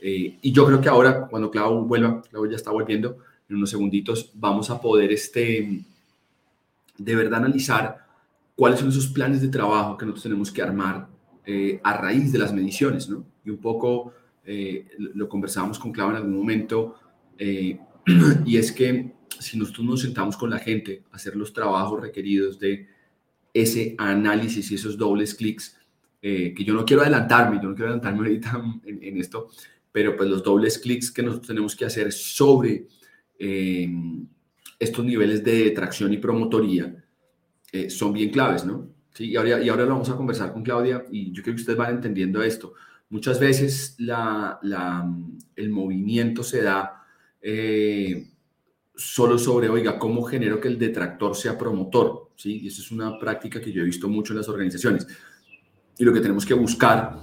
Eh, 0.00 0.38
y 0.42 0.50
yo 0.50 0.66
creo 0.66 0.80
que 0.80 0.88
ahora, 0.88 1.28
cuando 1.28 1.52
Clau 1.52 1.84
vuelva, 1.84 2.20
Clau 2.22 2.50
ya 2.50 2.56
está 2.56 2.72
volviendo, 2.72 3.18
en 3.48 3.54
unos 3.54 3.70
segunditos, 3.70 4.32
vamos 4.34 4.70
a 4.70 4.80
poder 4.80 5.12
este, 5.12 5.84
de 6.98 7.14
verdad 7.14 7.44
analizar 7.44 8.08
cuáles 8.56 8.80
son 8.80 8.88
esos 8.88 9.06
planes 9.06 9.40
de 9.40 9.46
trabajo 9.46 9.96
que 9.96 10.04
nosotros 10.04 10.24
tenemos 10.24 10.50
que 10.50 10.62
armar 10.62 11.06
eh, 11.46 11.80
a 11.84 11.96
raíz 11.96 12.32
de 12.32 12.40
las 12.40 12.52
mediciones, 12.52 13.08
¿no? 13.08 13.24
Y 13.44 13.50
un 13.50 13.58
poco 13.58 14.14
eh, 14.44 14.86
lo 14.98 15.28
conversábamos 15.28 15.78
con 15.78 15.92
Clau 15.92 16.10
en 16.10 16.16
algún 16.16 16.36
momento, 16.36 16.94
eh, 17.38 17.78
y 18.46 18.56
es 18.56 18.72
que 18.72 19.12
si 19.38 19.58
nosotros 19.58 19.86
nos 19.86 20.00
sentamos 20.00 20.36
con 20.36 20.50
la 20.50 20.58
gente 20.58 21.04
a 21.10 21.16
hacer 21.16 21.36
los 21.36 21.52
trabajos 21.52 22.00
requeridos 22.00 22.58
de 22.58 22.88
ese 23.52 23.94
análisis 23.98 24.70
y 24.70 24.74
esos 24.74 24.96
dobles 24.96 25.34
clics, 25.34 25.78
eh, 26.22 26.52
que 26.54 26.64
yo 26.64 26.74
no 26.74 26.84
quiero 26.84 27.02
adelantarme, 27.02 27.58
yo 27.62 27.68
no 27.68 27.74
quiero 27.74 27.90
adelantarme 27.90 28.18
ahorita 28.28 28.62
en, 28.84 29.16
esto, 29.18 29.48
pero 29.92 30.16
pues 30.16 30.28
los 30.28 30.42
dobles 30.42 30.78
clics 30.78 31.10
que 31.10 31.22
nosotros 31.22 31.48
tenemos 31.48 31.76
que 31.76 31.84
hacer 31.84 32.12
sobre 32.12 32.86
estos 34.78 35.04
niveles 35.04 35.42
de 35.42 35.70
tracción 35.70 36.12
y 36.12 36.18
promotoría 36.18 37.02
son 37.88 38.12
bien 38.12 38.28
claves, 38.28 38.66
¿no? 38.66 38.90
Sí, 39.14 39.30
y 39.30 39.36
ahora, 39.36 39.62
y 39.62 39.68
ahora 39.68 39.84
lo 39.84 39.92
vamos 39.92 40.10
a 40.10 40.16
conversar 40.16 40.52
con 40.52 40.62
Claudia 40.62 41.04
y 41.10 41.32
yo 41.32 41.42
creo 41.42 41.54
que 41.54 41.62
ustedes 41.62 41.78
van 41.78 41.94
entendiendo 41.94 42.42
esto. 42.42 42.74
Muchas 43.10 43.40
veces 43.40 43.96
el 43.98 45.70
movimiento 45.70 46.44
se 46.44 46.62
da 46.62 47.04
eh, 47.42 48.28
solo 48.94 49.36
sobre, 49.36 49.68
oiga, 49.68 49.98
¿cómo 49.98 50.22
genero 50.22 50.60
que 50.60 50.68
el 50.68 50.78
detractor 50.78 51.34
sea 51.34 51.58
promotor? 51.58 52.30
¿Sí? 52.36 52.60
Y 52.62 52.68
eso 52.68 52.80
es 52.80 52.90
una 52.92 53.18
práctica 53.18 53.60
que 53.60 53.72
yo 53.72 53.82
he 53.82 53.84
visto 53.84 54.08
mucho 54.08 54.32
en 54.32 54.38
las 54.38 54.48
organizaciones. 54.48 55.06
Y 55.98 56.04
lo 56.04 56.12
que 56.12 56.20
tenemos 56.20 56.46
que 56.46 56.54
buscar 56.54 57.16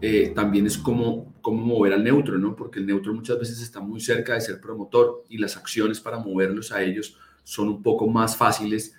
eh, 0.00 0.32
también 0.34 0.66
es 0.66 0.78
cómo, 0.78 1.34
cómo 1.42 1.64
mover 1.64 1.92
al 1.92 2.02
neutro, 2.02 2.38
¿no? 2.38 2.56
Porque 2.56 2.78
el 2.78 2.86
neutro 2.86 3.12
muchas 3.12 3.38
veces 3.38 3.60
está 3.60 3.80
muy 3.80 4.00
cerca 4.00 4.34
de 4.34 4.40
ser 4.40 4.60
promotor 4.60 5.24
y 5.28 5.38
las 5.38 5.56
acciones 5.56 6.00
para 6.00 6.18
moverlos 6.18 6.72
a 6.72 6.82
ellos 6.82 7.18
son 7.42 7.68
un 7.68 7.82
poco 7.82 8.08
más 8.08 8.36
fáciles 8.36 8.94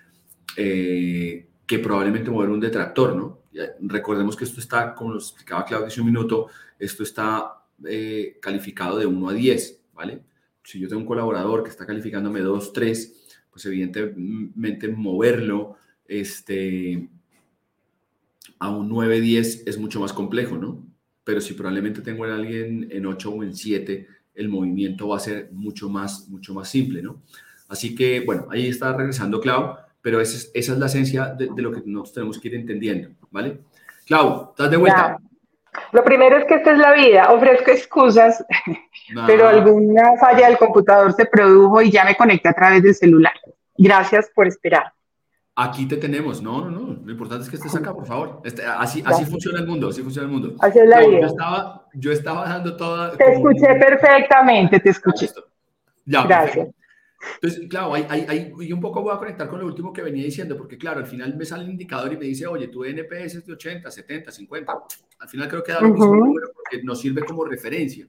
eh, 0.58 1.48
que 1.66 1.80
probablemente 1.80 2.30
mover 2.30 2.50
un 2.50 2.60
detractor, 2.60 3.16
¿no? 3.16 3.40
Recordemos 3.82 4.36
que 4.36 4.44
esto 4.44 4.60
está, 4.60 4.94
como 4.94 5.12
lo 5.12 5.18
explicaba 5.18 5.66
Claudio 5.66 5.88
hace 5.88 6.02
un 6.02 6.08
minuto, 6.08 6.48
esto 6.80 7.04
está 7.04 7.64
eh, 7.86 8.38
calificado 8.42 8.98
de 8.98 9.06
1 9.06 9.30
a 9.30 9.34
10, 9.34 9.82
¿vale? 9.94 10.24
Si 10.64 10.80
yo 10.80 10.88
tengo 10.88 11.02
un 11.02 11.08
colaborador 11.08 11.64
que 11.64 11.70
está 11.70 11.86
calificándome 11.86 12.42
2, 12.42 12.74
3, 12.74 13.40
pues 13.52 13.66
evidentemente 13.66 14.88
moverlo 14.90 15.78
este, 16.08 17.10
a 18.60 18.70
un 18.70 18.90
9, 18.90 19.22
10 19.22 19.68
es 19.68 19.78
mucho 19.78 20.00
más 20.00 20.12
complejo, 20.12 20.58
¿no? 20.58 20.86
Pero 21.24 21.42
si 21.42 21.54
probablemente 21.54 22.02
tengo 22.02 22.26
a 22.26 22.36
alguien 22.36 22.88
en 22.92 23.06
8 23.06 23.30
o 23.30 23.44
en 23.44 23.56
7, 23.56 24.08
el 24.36 24.50
movimiento 24.50 25.08
va 25.08 25.18
a 25.18 25.22
ser 25.22 25.50
mucho 25.52 25.90
más, 25.90 26.28
mucho 26.30 26.54
más 26.54 26.70
simple, 26.70 27.02
¿no? 27.02 27.22
Así 27.68 27.96
que, 27.96 28.20
bueno, 28.20 28.48
ahí 28.52 28.68
está 28.68 28.96
regresando 28.96 29.40
Clau 29.40 29.78
pero 30.06 30.22
esa 30.22 30.38
es, 30.38 30.52
esa 30.54 30.74
es 30.74 30.78
la 30.78 30.86
esencia 30.86 31.34
de, 31.34 31.50
lo 31.60 31.72
que 31.72 31.82
nosotros 31.84 32.14
tenemos 32.14 32.40
que 32.40 32.50
ir 32.50 32.54
entendiendo, 32.54 33.10
¿vale? 33.36 33.60
Clau, 34.08 34.52
¿estás 34.52 34.72
de 34.72 34.78
vuelta? 34.78 35.18
Lo 35.92 36.06
primero 36.06 36.38
es 36.38 36.46
que 36.46 36.56
esta 36.56 36.72
es 36.72 36.80
la 36.80 36.94
vida, 36.94 37.34
ofrezco 37.34 37.70
excusas, 37.70 38.44
pero 39.28 39.50
alguna 39.50 40.16
falla 40.18 40.48
del 40.48 40.58
computador 40.58 41.12
se 41.12 41.26
produjo 41.26 41.82
y 41.82 41.92
ya 41.92 42.06
me 42.06 42.16
conecté 42.16 42.48
a 42.48 42.54
través 42.54 42.82
del 42.82 42.96
celular. 42.96 43.34
Gracias 43.78 44.32
por 44.34 44.48
esperar. 44.48 44.94
Aquí 45.58 45.86
te 45.86 45.98
tenemos, 45.98 46.42
no, 46.42 46.70
no, 46.70 46.80
no, 46.80 47.00
lo 47.04 47.12
importante 47.12 47.44
es 47.44 47.50
que 47.50 47.58
estés 47.58 47.76
acá, 47.76 47.94
por 47.94 48.06
favor. 48.06 48.42
Este, 48.46 48.64
así, 48.66 49.04
así 49.06 49.26
funciona 49.26 49.60
el 49.60 49.68
mundo, 49.68 49.90
así 49.90 50.02
funciona 50.02 50.28
el 50.28 50.34
mundo. 50.34 50.56
Así 50.60 50.80
es 50.80 50.88
la 50.88 51.00
vida. 51.02 51.20
Yo 51.20 51.28
estaba, 51.28 51.86
yo 51.94 52.12
estaba 52.12 52.48
dando 52.48 52.78
toda... 52.78 53.18
Te 53.18 53.34
escuché 53.34 53.76
perfectamente, 53.76 54.80
te 54.80 54.90
escuché. 54.90 55.30
Ya, 56.06 56.24
Gracias. 56.24 56.70
Entonces, 57.36 57.68
claro, 57.70 57.94
hay, 57.94 58.06
hay, 58.10 58.54
y 58.60 58.74
un 58.74 58.80
poco 58.80 59.02
voy 59.02 59.14
a 59.14 59.18
conectar 59.18 59.48
con 59.48 59.60
lo 59.60 59.66
último 59.66 59.92
que 59.92 60.02
venía 60.02 60.24
diciendo, 60.24 60.56
porque 60.58 60.78
claro, 60.78 61.00
al 61.00 61.08
final 61.08 61.36
me 61.36 61.46
sale 61.46 61.64
el 61.64 61.72
indicador 61.72 62.14
y 62.14 62.18
me 62.18 62.26
dice, 62.26 62.48
oye, 62.48 62.68
tu 62.68 62.84
NPS 62.84 63.36
es 63.36 63.46
de 63.46 63.54
80, 63.54 63.90
70, 63.90 64.32
50. 64.32 64.74
Al 65.20 65.30
final 65.30 65.48
creo 65.48 65.64
que 65.64 65.72
da 65.72 65.82
lo 65.82 65.90
mismo 65.90 66.16
número 66.16 66.48
porque 66.54 66.84
nos 66.84 67.00
sirve 67.00 67.24
como 67.24 67.46
referencia. 67.46 68.08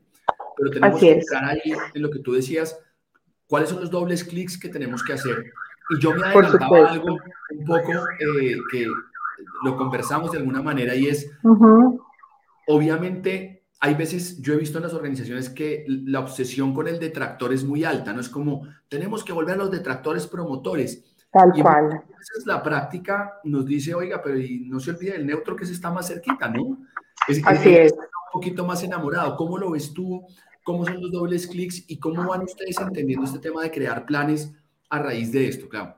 Pero 0.57 0.70
tenemos 0.70 1.00
que 1.00 1.12
entrar 1.12 1.44
ahí 1.44 1.72
en 1.94 2.02
lo 2.02 2.11
que 2.11 2.20
tú 2.20 2.33
decías, 2.33 2.79
cuáles 3.46 3.68
son 3.68 3.81
los 3.81 3.90
dobles 3.90 4.24
clics 4.24 4.59
que 4.59 4.68
tenemos 4.68 5.02
que 5.02 5.12
hacer 5.12 5.52
Y 5.90 6.00
yo 6.00 6.14
me 6.14 6.24
adelantaba 6.24 6.90
algo 6.90 7.18
un 7.50 7.64
poco 7.64 7.92
eh, 8.18 8.57
que 8.70 8.87
lo 9.64 9.76
conversamos 9.76 10.33
de 10.33 10.38
alguna 10.38 10.62
manera 10.62 10.94
y 10.94 11.07
es, 11.07 11.31
obviamente, 12.66 13.56
hay 13.81 13.95
veces, 13.95 14.41
yo 14.41 14.55
he 14.55 14.57
visto 14.57 14.79
en 14.79 14.85
las 14.85 14.95
organizaciones 14.95 15.51
que 15.51 15.85
la 15.87 16.21
obsesión 16.21 16.73
con 16.75 16.89
el 16.89 16.99
detractor 16.99 17.53
es 17.53 17.65
muy 17.65 17.85
alta, 17.85 18.12
¿no? 18.12 18.21
Es 18.21 18.29
como, 18.29 18.67
tenemos 18.89 19.23
que 19.23 19.33
volver 19.33 19.55
a 19.55 19.59
los 19.59 19.71
detractores 19.71 20.27
promotores. 20.27 21.05
Tal 21.31 21.53
cual. 21.61 22.03
La 22.47 22.62
práctica 22.62 23.41
nos 23.45 23.67
dice, 23.67 23.95
oiga, 23.95 24.23
pero 24.23 24.39
no 24.67 24.81
se 24.81 24.91
olvide 24.91 25.12
del 25.12 25.27
neutro 25.27 25.55
que 25.55 25.67
se 25.67 25.73
está 25.73 25.91
más 25.91 26.09
cerquita, 26.09 26.49
¿no? 26.49 26.79
Así 27.45 27.75
es. 27.75 27.93
Un 27.93 28.33
poquito 28.33 28.65
más 28.65 28.83
enamorado. 28.83 29.37
¿Cómo 29.37 29.59
lo 29.59 29.71
ves 29.71 29.93
tú? 29.93 30.27
¿Cómo 30.65 30.85
son 30.85 31.01
los 31.01 31.12
dobles 31.12 31.47
clics? 31.47 31.85
¿Y 31.89 31.99
cómo 31.99 32.27
van 32.27 32.43
ustedes 32.43 32.81
entendiendo 32.81 33.27
este 33.27 33.39
tema 33.39 33.62
de 33.62 33.71
crear 33.71 34.07
planes 34.07 34.53
a 34.89 34.99
raíz 35.01 35.31
de 35.33 35.49
esto, 35.49 35.69
claro? 35.69 35.97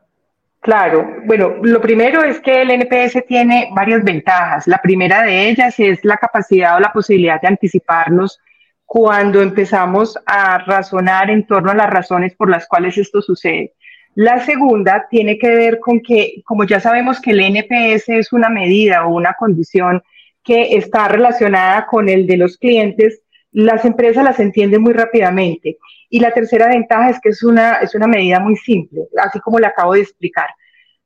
Claro, 0.69 1.23
bueno, 1.25 1.55
lo 1.63 1.81
primero 1.81 2.23
es 2.23 2.41
que 2.41 2.61
el 2.61 2.71
NPS 2.71 3.25
tiene 3.27 3.71
varias 3.75 4.05
ventajas. 4.05 4.67
La 4.67 4.83
primera 4.83 5.23
de 5.23 5.49
ellas 5.49 5.81
es 5.81 6.05
la 6.05 6.19
capacidad 6.19 6.77
o 6.77 6.81
la 6.81 6.93
posibilidad 6.93 7.41
de 7.41 7.49
anticiparnos 7.49 8.39
cuando 8.85 9.41
empezamos 9.41 10.19
a 10.27 10.59
razonar 10.59 11.31
en 11.31 11.47
torno 11.47 11.71
a 11.71 11.75
las 11.75 11.89
razones 11.89 12.35
por 12.35 12.51
las 12.51 12.69
cuales 12.69 12.99
esto 12.99 13.23
sucede. 13.23 13.73
La 14.15 14.45
segunda 14.45 15.07
tiene 15.09 15.39
que 15.39 15.49
ver 15.49 15.81
con 15.81 16.01
que, 16.01 16.43
como 16.45 16.65
ya 16.65 16.81
sabemos 16.81 17.19
que 17.19 17.31
el 17.31 17.41
NPS 17.41 18.11
es 18.11 18.35
una 18.35 18.51
medida 18.51 19.07
o 19.07 19.15
una 19.15 19.33
condición 19.39 20.03
que 20.45 20.77
está 20.77 21.09
relacionada 21.09 21.87
con 21.87 22.11
el 22.11 22.27
de 22.27 22.37
los 22.37 22.59
clientes, 22.59 23.23
las 23.53 23.87
empresas 23.87 24.23
las 24.23 24.39
entienden 24.39 24.83
muy 24.83 24.93
rápidamente. 24.93 25.79
Y 26.11 26.21
la 26.21 26.33
tercera 26.33 26.69
ventaja 26.69 27.11
es 27.11 27.21
que 27.21 27.31
es 27.31 27.43
una, 27.43 27.75
es 27.75 27.95
una 27.95 28.07
medida 28.07 28.41
muy 28.41 28.57
simple, 28.57 29.03
así 29.23 29.41
como 29.41 29.59
le 29.59 29.67
acabo 29.67 29.95
de 29.95 30.01
explicar. 30.01 30.49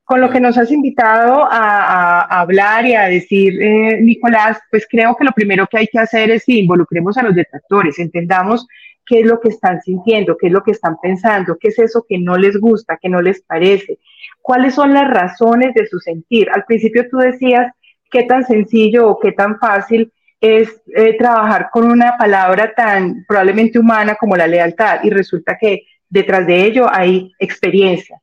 Con 0.05 0.19
lo 0.19 0.29
que 0.29 0.39
nos 0.39 0.57
has 0.57 0.71
invitado 0.71 1.47
a, 1.49 2.21
hablar 2.41 2.85
y 2.85 2.93
a 2.93 3.03
decir, 3.03 3.61
eh, 3.61 4.01
Nicolás, 4.01 4.59
pues 4.69 4.85
creo 4.89 5.15
que 5.15 5.23
lo 5.23 5.31
primero 5.31 5.65
que 5.67 5.77
hay 5.77 5.87
que 5.87 5.99
hacer 5.99 6.29
es 6.31 6.43
que 6.45 6.53
involucremos 6.53 7.17
a 7.17 7.23
los 7.23 7.35
detractores, 7.35 7.99
entendamos 7.99 8.67
qué 9.05 9.21
es 9.21 9.25
lo 9.25 9.39
que 9.39 9.49
están 9.49 9.81
sintiendo, 9.81 10.37
qué 10.37 10.47
es 10.47 10.53
lo 10.53 10.63
que 10.63 10.71
están 10.71 10.97
pensando, 11.01 11.57
qué 11.59 11.69
es 11.69 11.79
eso 11.79 12.05
que 12.07 12.17
no 12.17 12.37
les 12.37 12.57
gusta, 12.57 12.97
que 13.01 13.09
no 13.09 13.21
les 13.21 13.41
parece, 13.43 13.99
cuáles 14.41 14.75
son 14.75 14.93
las 14.93 15.09
razones 15.09 15.73
de 15.73 15.87
su 15.87 15.99
sentir. 15.99 16.49
Al 16.51 16.65
principio 16.65 17.09
tú 17.09 17.17
decías 17.17 17.71
qué 18.11 18.23
tan 18.23 18.45
sencillo 18.45 19.09
o 19.09 19.19
qué 19.19 19.31
tan 19.31 19.59
fácil 19.59 20.11
es 20.43 20.81
eh, 20.93 21.15
trabajar 21.17 21.69
con 21.71 21.89
una 21.89 22.17
palabra 22.17 22.73
tan 22.75 23.23
probablemente 23.25 23.79
humana 23.79 24.15
como 24.15 24.35
la 24.35 24.45
lealtad 24.45 24.99
y 25.01 25.09
resulta 25.09 25.57
que 25.57 25.83
detrás 26.09 26.45
de 26.45 26.65
ello 26.65 26.85
hay 26.91 27.31
experiencia. 27.39 28.19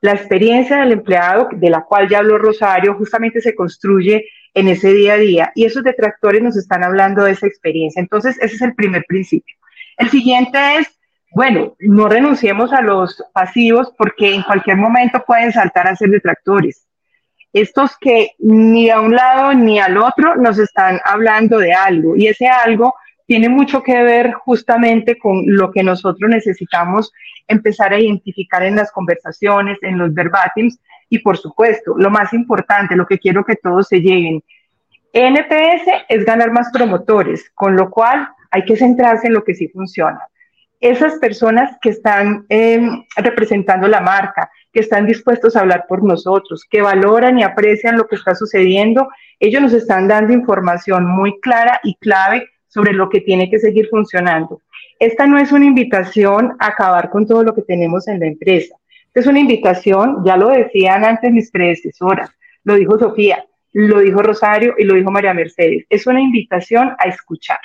La 0.00 0.12
experiencia 0.12 0.78
del 0.78 0.92
empleado, 0.92 1.50
de 1.52 1.68
la 1.68 1.82
cual 1.82 2.08
ya 2.08 2.20
habló 2.20 2.38
Rosario, 2.38 2.94
justamente 2.94 3.42
se 3.42 3.54
construye 3.54 4.24
en 4.54 4.68
ese 4.68 4.94
día 4.94 5.12
a 5.12 5.18
día 5.18 5.52
y 5.54 5.66
esos 5.66 5.84
detractores 5.84 6.42
nos 6.42 6.56
están 6.56 6.82
hablando 6.84 7.24
de 7.24 7.32
esa 7.32 7.46
experiencia. 7.46 8.00
Entonces, 8.00 8.38
ese 8.40 8.54
es 8.54 8.62
el 8.62 8.74
primer 8.74 9.04
principio. 9.06 9.54
El 9.98 10.08
siguiente 10.08 10.58
es, 10.78 10.88
bueno, 11.32 11.76
no 11.80 12.08
renunciemos 12.08 12.72
a 12.72 12.80
los 12.80 13.22
pasivos 13.34 13.92
porque 13.98 14.34
en 14.34 14.42
cualquier 14.42 14.78
momento 14.78 15.22
pueden 15.26 15.52
saltar 15.52 15.86
a 15.86 15.96
ser 15.96 16.08
detractores. 16.08 16.87
Estos 17.52 17.96
que 17.98 18.32
ni 18.38 18.90
a 18.90 19.00
un 19.00 19.14
lado 19.14 19.54
ni 19.54 19.78
al 19.78 19.96
otro 19.96 20.36
nos 20.36 20.58
están 20.58 21.00
hablando 21.04 21.58
de 21.58 21.72
algo 21.72 22.14
y 22.16 22.26
ese 22.26 22.46
algo 22.46 22.94
tiene 23.26 23.48
mucho 23.48 23.82
que 23.82 24.02
ver 24.02 24.32
justamente 24.32 25.18
con 25.18 25.42
lo 25.46 25.70
que 25.70 25.82
nosotros 25.82 26.30
necesitamos 26.30 27.12
empezar 27.46 27.92
a 27.92 27.98
identificar 27.98 28.62
en 28.62 28.76
las 28.76 28.90
conversaciones, 28.92 29.78
en 29.82 29.98
los 29.98 30.14
verbatims 30.14 30.78
y 31.10 31.18
por 31.20 31.36
supuesto, 31.38 31.94
lo 31.96 32.10
más 32.10 32.32
importante, 32.32 32.96
lo 32.96 33.06
que 33.06 33.18
quiero 33.18 33.44
que 33.44 33.56
todos 33.56 33.88
se 33.88 34.00
lleguen. 34.00 34.42
NPS 35.12 36.04
es 36.08 36.24
ganar 36.24 36.52
más 36.52 36.70
promotores, 36.72 37.50
con 37.54 37.76
lo 37.76 37.90
cual 37.90 38.28
hay 38.50 38.64
que 38.64 38.76
centrarse 38.76 39.26
en 39.26 39.34
lo 39.34 39.44
que 39.44 39.54
sí 39.54 39.68
funciona. 39.68 40.20
Esas 40.80 41.18
personas 41.18 41.76
que 41.82 41.90
están 41.90 42.46
em, 42.48 43.04
representando 43.16 43.88
la 43.88 44.00
marca, 44.00 44.50
que 44.72 44.80
están 44.80 45.06
dispuestos 45.06 45.56
a 45.56 45.60
hablar 45.60 45.86
por 45.88 46.04
nosotros, 46.04 46.64
que 46.70 46.82
valoran 46.82 47.38
y 47.38 47.42
aprecian 47.42 47.96
lo 47.96 48.06
que 48.06 48.16
está 48.16 48.34
sucediendo, 48.34 49.08
ellos 49.40 49.62
nos 49.62 49.72
están 49.72 50.06
dando 50.06 50.32
información 50.32 51.06
muy 51.06 51.40
clara 51.40 51.80
y 51.82 51.96
clave 51.96 52.48
sobre 52.68 52.92
lo 52.92 53.08
que 53.08 53.20
tiene 53.20 53.50
que 53.50 53.58
seguir 53.58 53.88
funcionando. 53.88 54.62
Esta 55.00 55.26
no 55.26 55.38
es 55.38 55.52
una 55.52 55.66
invitación 55.66 56.56
a 56.58 56.68
acabar 56.68 57.10
con 57.10 57.26
todo 57.26 57.42
lo 57.42 57.54
que 57.54 57.62
tenemos 57.62 58.06
en 58.08 58.20
la 58.20 58.26
empresa. 58.26 58.76
Es 59.14 59.26
una 59.26 59.40
invitación, 59.40 60.24
ya 60.24 60.36
lo 60.36 60.48
decían 60.48 61.04
antes 61.04 61.32
mis 61.32 61.50
predecesoras, 61.50 62.30
lo 62.62 62.74
dijo 62.74 62.98
Sofía, 62.98 63.44
lo 63.72 64.00
dijo 64.00 64.22
Rosario 64.22 64.74
y 64.78 64.84
lo 64.84 64.94
dijo 64.94 65.10
María 65.10 65.34
Mercedes. 65.34 65.86
Es 65.88 66.06
una 66.06 66.20
invitación 66.20 66.94
a 66.98 67.08
escuchar. 67.08 67.58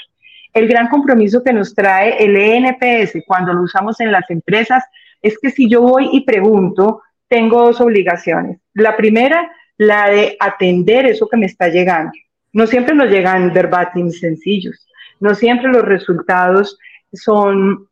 El 0.53 0.67
gran 0.67 0.87
compromiso 0.87 1.43
que 1.43 1.51
nos 1.51 1.73
trae 1.73 2.23
el 2.23 2.35
ENPS 2.35 3.23
cuando 3.25 3.53
lo 3.53 3.63
usamos 3.63 3.99
en 3.99 4.11
las 4.11 4.29
empresas 4.29 4.83
es 5.21 5.37
que 5.39 5.49
si 5.49 5.67
yo 5.67 5.81
voy 5.81 6.09
y 6.11 6.21
pregunto, 6.21 7.01
tengo 7.27 7.65
dos 7.65 7.81
obligaciones. 7.81 8.59
La 8.73 8.95
primera, 8.95 9.51
la 9.77 10.09
de 10.09 10.37
atender 10.39 11.07
eso 11.07 11.27
que 11.27 11.37
me 11.37 11.47
está 11.47 11.69
llegando. 11.69 12.11
No 12.51 12.67
siempre 12.67 12.93
nos 12.93 13.09
llegan 13.09 13.51
verbatim 13.51 14.11
sencillos, 14.11 14.87
no 15.19 15.33
siempre 15.33 15.69
los 15.69 15.83
resultados 15.83 16.77
son 17.11 17.87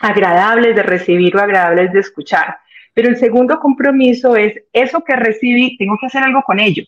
agradables 0.00 0.76
de 0.76 0.82
recibir 0.82 1.36
o 1.36 1.40
agradables 1.40 1.92
de 1.92 2.00
escuchar. 2.00 2.56
Pero 2.94 3.08
el 3.08 3.16
segundo 3.16 3.60
compromiso 3.60 4.34
es 4.34 4.54
eso 4.72 5.04
que 5.04 5.14
recibí, 5.14 5.76
tengo 5.76 5.98
que 6.00 6.06
hacer 6.06 6.22
algo 6.22 6.42
con 6.42 6.58
ello 6.58 6.84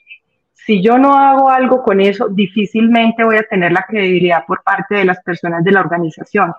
si 0.70 0.80
yo 0.80 0.98
no 0.98 1.16
hago 1.16 1.50
algo 1.50 1.82
con 1.82 2.00
eso, 2.00 2.28
difícilmente 2.28 3.24
voy 3.24 3.38
a 3.38 3.42
tener 3.42 3.72
la 3.72 3.84
credibilidad 3.88 4.44
por 4.46 4.62
parte 4.62 4.94
de 4.94 5.04
las 5.04 5.20
personas 5.20 5.64
de 5.64 5.72
la 5.72 5.80
organización. 5.80 6.52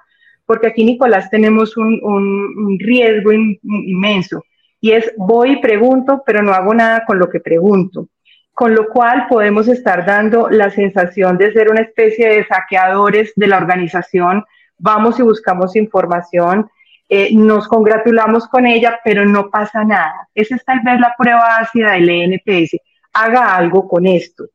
Porque 0.45 0.67
aquí, 0.67 0.83
Nicolás, 0.83 1.29
tenemos 1.29 1.77
un, 1.77 2.77
riesgo 2.77 3.31
inmenso 3.31 4.43
y 4.81 4.91
es 4.91 5.13
voy 5.15 5.53
y 5.53 5.61
pregunto, 5.61 6.23
pero 6.25 6.41
no 6.41 6.51
hago 6.51 6.73
nada 6.73 7.05
con 7.05 7.19
lo 7.19 7.29
que 7.29 7.39
pregunto. 7.39 8.09
Con 8.51 8.75
lo 8.75 8.89
cual 8.89 9.27
podemos 9.29 9.69
estar 9.69 10.05
dando 10.05 10.49
la 10.49 10.69
sensación 10.71 11.37
de 11.37 11.53
ser 11.53 11.69
una 11.69 11.79
especie 11.79 12.27
de 12.27 12.45
saqueadores 12.45 13.31
de 13.37 13.47
la 13.47 13.59
organización. 13.59 14.43
Vamos 14.77 15.19
y 15.19 15.23
buscamos 15.23 15.77
información, 15.77 16.69
eh, 17.07 17.29
nos 17.33 17.65
congratulamos 17.69 18.49
con 18.49 18.67
ella, 18.67 18.99
pero 19.05 19.25
no 19.25 19.49
pasa 19.49 19.85
nada. 19.85 20.27
Esa 20.35 20.55
es 20.57 20.65
tal 20.65 20.81
vez 20.83 20.99
la 20.99 21.15
prueba 21.17 21.59
ácida 21.59 21.93
del 21.93 22.09
ENPS 22.09 22.75
haga 23.13 23.55
algo 23.55 23.87
con 23.87 24.05
esto. 24.05 24.49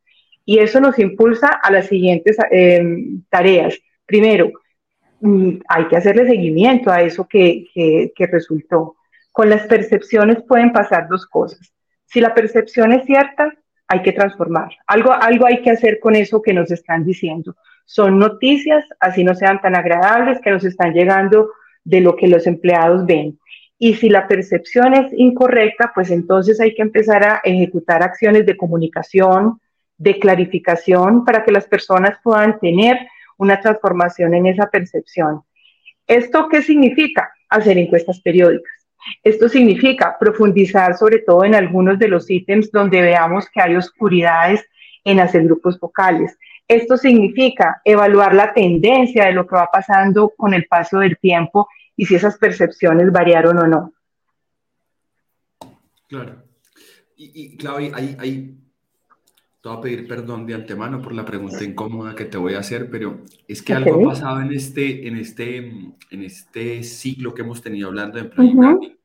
Y 0.44 0.58
eso 0.58 0.80
nos 0.80 0.98
impulsa 0.98 1.48
a 1.48 1.70
las 1.72 1.86
siguientes 1.86 2.36
eh, 2.50 2.82
tareas. 3.28 3.76
Primero, 4.06 4.52
mm, 5.20 5.58
hay 5.68 5.88
que 5.88 5.96
hacerle 5.96 6.26
seguimiento 6.26 6.90
a 6.90 7.02
eso 7.02 7.26
que, 7.28 7.66
que, 7.74 8.26
resultó. 8.26 8.96
Con 9.32 9.50
las 9.50 9.66
percepciones 9.66 10.42
pueden 10.42 10.72
pasar 10.72 11.08
dos 11.08 11.26
cosas. 11.26 11.72
Si 12.06 12.20
la 12.20 12.34
percepción 12.34 12.92
es 12.92 13.04
cierta, 13.04 13.52
hay 13.88 14.02
que 14.02 14.12
transformar. 14.12 14.70
Algo, 14.86 15.12
algo 15.12 15.46
hay 15.46 15.62
que 15.62 15.70
hacer 15.70 15.98
con 16.00 16.14
eso 16.14 16.40
que 16.40 16.54
nos 16.54 16.70
están 16.70 17.04
diciendo. 17.04 17.56
Son 17.84 18.18
noticias, 18.18 18.84
así 19.00 19.24
no 19.24 19.34
sean 19.34 19.60
tan 19.60 19.74
agradables, 19.74 20.40
que 20.40 20.50
nos 20.50 20.64
están 20.64 20.92
llegando 20.92 21.50
de 21.84 22.00
lo 22.00 22.16
que 22.16 22.28
los 22.28 22.46
empleados 22.46 23.04
ven. 23.04 23.38
Y 23.78 23.94
si 23.94 24.08
la 24.08 24.26
percepción 24.26 24.94
es 24.94 25.12
incorrecta, 25.12 25.92
pues 25.94 26.10
entonces 26.10 26.60
hay 26.60 26.74
que 26.74 26.82
empezar 26.82 27.24
a 27.24 27.40
ejecutar 27.44 28.02
acciones 28.02 28.46
de 28.46 28.56
comunicación, 28.56 29.60
de 29.98 30.18
clarificación, 30.18 31.24
para 31.24 31.44
que 31.44 31.52
las 31.52 31.66
personas 31.66 32.18
puedan 32.22 32.58
tener 32.58 32.98
una 33.36 33.60
transformación 33.60 34.34
en 34.34 34.46
esa 34.46 34.70
percepción. 34.70 35.42
¿Esto 36.06 36.48
qué 36.48 36.62
significa? 36.62 37.30
Hacer 37.48 37.78
encuestas 37.78 38.20
periódicas. 38.20 38.72
Esto 39.22 39.48
significa 39.48 40.16
profundizar 40.18 40.96
sobre 40.96 41.18
todo 41.20 41.44
en 41.44 41.54
algunos 41.54 41.98
de 41.98 42.08
los 42.08 42.30
ítems 42.30 42.72
donde 42.72 43.02
veamos 43.02 43.48
que 43.50 43.60
hay 43.60 43.76
oscuridades 43.76 44.64
en 45.04 45.20
hacer 45.20 45.44
grupos 45.44 45.78
focales. 45.78 46.36
Esto 46.66 46.96
significa 46.96 47.80
evaluar 47.84 48.34
la 48.34 48.52
tendencia 48.52 49.26
de 49.26 49.32
lo 49.32 49.46
que 49.46 49.54
va 49.54 49.68
pasando 49.72 50.32
con 50.36 50.52
el 50.54 50.66
paso 50.66 50.98
del 50.98 51.16
tiempo 51.18 51.68
y 51.96 52.04
si 52.06 52.14
esas 52.14 52.36
percepciones 52.38 53.10
variaron 53.10 53.58
o 53.58 53.66
no. 53.66 53.94
Claro. 56.08 56.44
Y, 57.16 57.32
y 57.34 57.56
Claudia, 57.56 57.92
ahí, 57.96 58.58
te 59.62 59.68
voy 59.68 59.78
a 59.78 59.80
pedir 59.80 60.06
perdón 60.06 60.46
de 60.46 60.54
antemano 60.54 61.00
por 61.00 61.14
la 61.14 61.24
pregunta 61.24 61.64
incómoda 61.64 62.14
que 62.14 62.26
te 62.26 62.36
voy 62.36 62.54
a 62.54 62.60
hacer, 62.60 62.90
pero 62.90 63.22
es 63.48 63.62
que 63.62 63.72
algo 63.72 64.08
ha 64.08 64.12
pasado 64.12 64.40
en 64.42 64.52
este, 64.52 65.08
en, 65.08 65.16
este, 65.16 65.56
en 65.56 66.22
este 66.22 66.84
ciclo 66.84 67.34
que 67.34 67.42
hemos 67.42 67.62
tenido 67.62 67.88
hablando 67.88 68.18
de 68.18 68.26
employee 68.26 68.96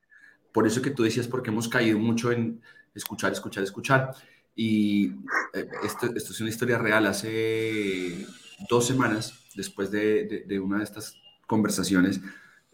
Por 0.52 0.68
eso 0.68 0.82
que 0.82 0.92
tú 0.92 1.04
decías, 1.04 1.28
porque 1.28 1.50
hemos 1.50 1.70
caído 1.70 1.98
mucho 1.98 2.32
en 2.32 2.62
escuchar, 2.94 3.32
escuchar, 3.32 3.64
escuchar. 3.64 4.12
Y 4.54 5.08
eh, 5.54 5.68
esto, 5.86 6.08
esto, 6.14 6.34
es 6.34 6.42
una 6.42 6.50
historia 6.50 6.78
real. 6.78 7.08
Hace 7.08 8.28
dos 8.70 8.86
semanas, 8.86 9.34
después 9.56 9.90
de, 9.90 10.26
de, 10.26 10.44
de 10.46 10.60
una 10.60 10.80
de 10.80 10.84
estas 10.84 11.18
conversaciones, 11.48 12.22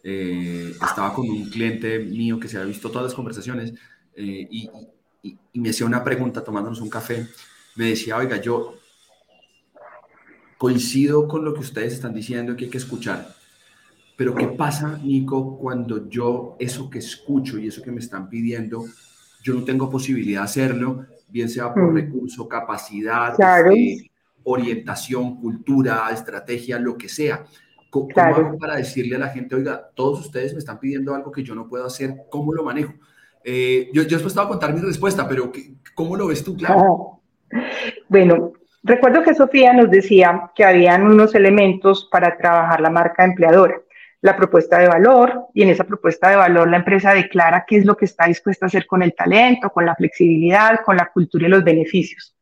eh, 0.02 0.72
estaba 0.72 1.12
con 1.12 1.28
un 1.28 1.50
cliente 1.50 1.98
mío 1.98 2.38
que 2.38 2.48
se 2.48 2.56
había 2.56 2.68
visto 2.68 2.90
todas 2.90 3.04
las 3.04 3.14
conversaciones 3.14 3.74
eh, 4.14 4.48
y, 4.50 4.70
me 5.54 5.70
hacía 5.70 5.86
una 5.86 6.04
pregunta 6.04 6.44
tomándonos 6.44 6.80
un 6.80 6.88
café. 6.88 7.26
Me 7.74 7.86
decía, 7.86 8.16
oiga, 8.16 8.40
yo 8.40 8.76
coincido 10.56 11.26
con 11.26 11.44
lo 11.44 11.52
que 11.52 11.60
ustedes 11.60 11.94
están 11.94 12.14
diciendo 12.14 12.56
que 12.56 12.66
hay 12.66 12.70
que 12.70 12.78
escuchar, 12.78 13.34
pero 14.16 14.34
¿qué 14.34 14.48
pasa, 14.48 14.98
Nico, 15.02 15.58
cuando 15.58 16.08
yo 16.08 16.56
eso 16.58 16.88
que 16.90 16.98
escucho 16.98 17.58
y 17.58 17.68
eso 17.68 17.82
que 17.82 17.92
me 17.92 18.00
están 18.00 18.28
pidiendo, 18.28 18.84
yo 19.42 19.54
no 19.54 19.64
tengo 19.64 19.90
posibilidad 19.90 20.40
de 20.40 20.44
hacerlo, 20.44 21.06
bien 21.28 21.48
sea 21.48 21.72
por 21.72 21.92
mm. 21.92 21.94
recurso, 21.94 22.48
capacidad, 22.48 23.34
este, 23.38 24.10
orientación, 24.42 25.40
cultura, 25.40 26.08
estrategia, 26.12 26.78
lo 26.78 26.96
que 26.96 27.08
sea? 27.08 27.44
¿Cómo, 27.90 28.08
hago 28.16 28.58
para 28.58 28.76
decirle 28.76 29.16
a 29.16 29.18
la 29.18 29.28
gente, 29.28 29.54
oiga, 29.54 29.90
todos 29.94 30.20
ustedes 30.20 30.52
me 30.52 30.58
están 30.58 30.78
pidiendo 30.78 31.14
algo 31.14 31.32
que 31.32 31.42
yo 31.42 31.54
no 31.54 31.68
puedo 31.68 31.86
hacer, 31.86 32.14
¿cómo 32.28 32.52
lo 32.52 32.62
manejo? 32.62 32.92
Eh, 33.44 33.88
yo, 33.94 34.02
yo 34.02 34.10
después 34.10 34.32
estaba 34.32 34.46
a 34.46 34.50
contar 34.50 34.74
mi 34.74 34.80
respuesta, 34.80 35.26
pero 35.26 35.50
¿cómo 35.94 36.16
lo 36.16 36.26
ves 36.26 36.44
tú, 36.44 36.56
claro? 36.56 37.20
Bueno, 38.08 38.52
recuerdo 38.82 39.22
que 39.22 39.34
Sofía 39.34 39.72
nos 39.72 39.90
decía 39.90 40.50
que 40.54 40.64
habían 40.64 41.06
unos 41.06 41.34
elementos 41.34 42.08
para 42.10 42.36
trabajar 42.36 42.80
la 42.80 42.90
marca 42.90 43.24
empleadora, 43.24 43.80
la 44.20 44.36
propuesta 44.36 44.78
de 44.78 44.88
valor, 44.88 45.46
y 45.54 45.62
en 45.62 45.70
esa 45.70 45.84
propuesta 45.84 46.28
de 46.28 46.36
valor 46.36 46.68
la 46.68 46.78
empresa 46.78 47.14
declara 47.14 47.64
qué 47.66 47.78
es 47.78 47.86
lo 47.86 47.96
que 47.96 48.04
está 48.04 48.26
dispuesta 48.26 48.66
a 48.66 48.68
hacer 48.68 48.86
con 48.86 49.02
el 49.02 49.14
talento, 49.14 49.70
con 49.70 49.86
la 49.86 49.94
flexibilidad, 49.94 50.80
con 50.84 50.96
la 50.96 51.10
cultura 51.10 51.46
y 51.46 51.50
los 51.50 51.64
beneficios. 51.64 52.34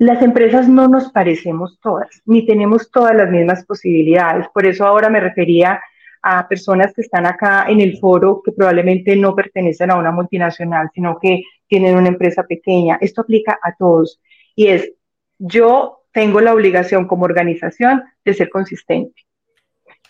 Las 0.00 0.22
empresas 0.22 0.66
no 0.66 0.88
nos 0.88 1.12
parecemos 1.12 1.78
todas, 1.78 2.22
ni 2.24 2.46
tenemos 2.46 2.90
todas 2.90 3.14
las 3.14 3.30
mismas 3.30 3.66
posibilidades. 3.66 4.46
Por 4.48 4.64
eso 4.64 4.86
ahora 4.86 5.10
me 5.10 5.20
refería 5.20 5.78
a 6.22 6.48
personas 6.48 6.94
que 6.94 7.02
están 7.02 7.26
acá 7.26 7.66
en 7.68 7.82
el 7.82 7.98
foro 7.98 8.40
que 8.42 8.52
probablemente 8.52 9.14
no 9.14 9.36
pertenecen 9.36 9.90
a 9.90 9.96
una 9.96 10.10
multinacional, 10.10 10.88
sino 10.94 11.18
que 11.20 11.42
tienen 11.66 11.98
una 11.98 12.08
empresa 12.08 12.44
pequeña. 12.44 12.96
Esto 13.02 13.20
aplica 13.20 13.58
a 13.62 13.74
todos. 13.74 14.18
Y 14.56 14.68
es, 14.68 14.90
yo 15.38 15.98
tengo 16.12 16.40
la 16.40 16.54
obligación 16.54 17.06
como 17.06 17.26
organización 17.26 18.02
de 18.24 18.32
ser 18.32 18.48
consistente, 18.48 19.26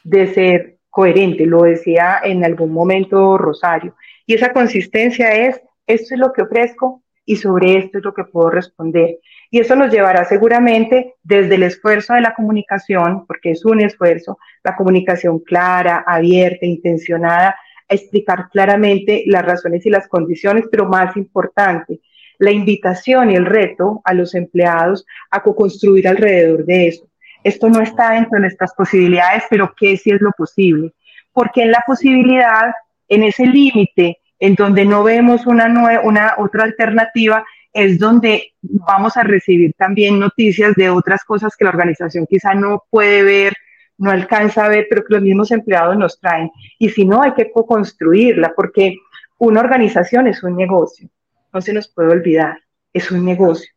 de 0.05 0.33
ser 0.33 0.79
coherente, 0.89 1.47
lo 1.47 1.63
decía 1.63 2.21
en 2.23 2.45
algún 2.45 2.73
momento 2.73 3.37
Rosario. 3.37 3.97
Y 4.25 4.35
esa 4.35 4.53
consistencia 4.53 5.33
es, 5.33 5.61
esto 5.89 6.15
es 6.15 6.21
lo 6.21 6.33
que 6.33 6.43
ofrezco 6.43 7.03
y 7.25 7.35
sobre 7.35 7.77
esto 7.77 7.99
es 7.99 8.05
lo 8.05 8.15
que 8.15 8.23
puedo 8.23 8.51
responder. 8.51 9.19
Y 9.51 9.59
eso 9.59 9.75
nos 9.75 9.91
llevará 9.91 10.25
seguramente 10.25 11.15
desde 11.25 11.57
el 11.57 11.65
esfuerzo 11.65 12.15
de 12.15 12.21
la 12.21 12.35
comunicación, 12.35 13.27
porque 13.27 13.51
es 13.51 13.65
un 13.65 13.81
esfuerzo, 13.81 14.39
la 14.63 14.77
comunicación 14.77 15.41
clara, 15.41 16.05
abierta, 16.07 16.67
intencionada, 16.67 17.57
a 17.89 17.95
explicar 17.95 18.49
claramente 18.51 19.25
las 19.27 19.45
razones 19.45 19.85
y 19.85 19.91
las 19.91 20.07
condiciones, 20.07 20.67
pero 20.71 20.87
más 20.87 21.17
importante, 21.17 22.01
la 22.39 22.53
invitación 22.53 23.33
y 23.33 23.35
el 23.35 23.45
reto 23.45 24.01
a 24.05 24.15
los 24.15 24.37
empleados 24.37 25.05
a 25.31 25.43
co-construir 25.43 26.07
alrededor 26.07 26.65
de 26.65 26.87
eso. 26.87 27.09
Esto 27.43 27.69
no 27.69 27.81
está 27.81 28.13
dentro 28.13 28.37
de 28.37 28.43
nuestras 28.43 28.73
posibilidades, 28.75 29.45
pero 29.51 29.75
¿qué 29.77 29.97
si 29.97 30.11
es 30.11 30.21
lo 30.21 30.31
posible? 30.33 30.93
Porque 31.33 31.63
en 31.63 31.73
la 31.73 31.83
posibilidad, 31.87 32.73
en 33.09 33.25
ese 33.25 33.47
límite, 33.47 34.19
en 34.39 34.55
donde 34.55 34.85
no 34.85 35.03
vemos 35.03 35.47
una, 35.47 36.01
una 36.03 36.35
otra 36.39 36.65
alternativa, 36.65 37.45
es 37.73 37.99
donde 37.99 38.53
vamos 38.63 39.17
a 39.17 39.23
recibir 39.23 39.73
también 39.75 40.19
noticias 40.19 40.75
de 40.75 40.91
otras 40.91 41.25
cosas 41.25 41.57
que 41.57 41.65
la 41.65 41.71
organización 41.71 42.27
quizá 42.29 42.55
no 42.55 42.85
puede 42.91 43.23
ver, 43.23 43.55
no 43.99 44.11
alcanza 44.11 44.65
a 44.65 44.69
ver, 44.69 44.87
pero 44.89 45.05
que 45.05 45.15
los 45.15 45.23
mismos 45.23 45.51
empleados 45.51 45.97
nos 45.97 46.19
traen. 46.21 46.51
Y 46.79 46.89
si 46.91 47.05
no, 47.05 47.23
hay 47.23 47.33
que 47.35 47.51
co-construirla, 47.51 48.53
porque 48.57 48.97
una 49.39 49.61
organización 49.61 50.27
es 50.27 50.43
un 50.43 50.57
negocio, 50.57 51.09
no 51.53 51.61
se 51.61 51.73
nos 51.73 51.89
puede 51.89 52.11
olvidar, 52.11 52.59
es 52.93 53.11
un 53.11 53.25
negocio. 53.25 53.71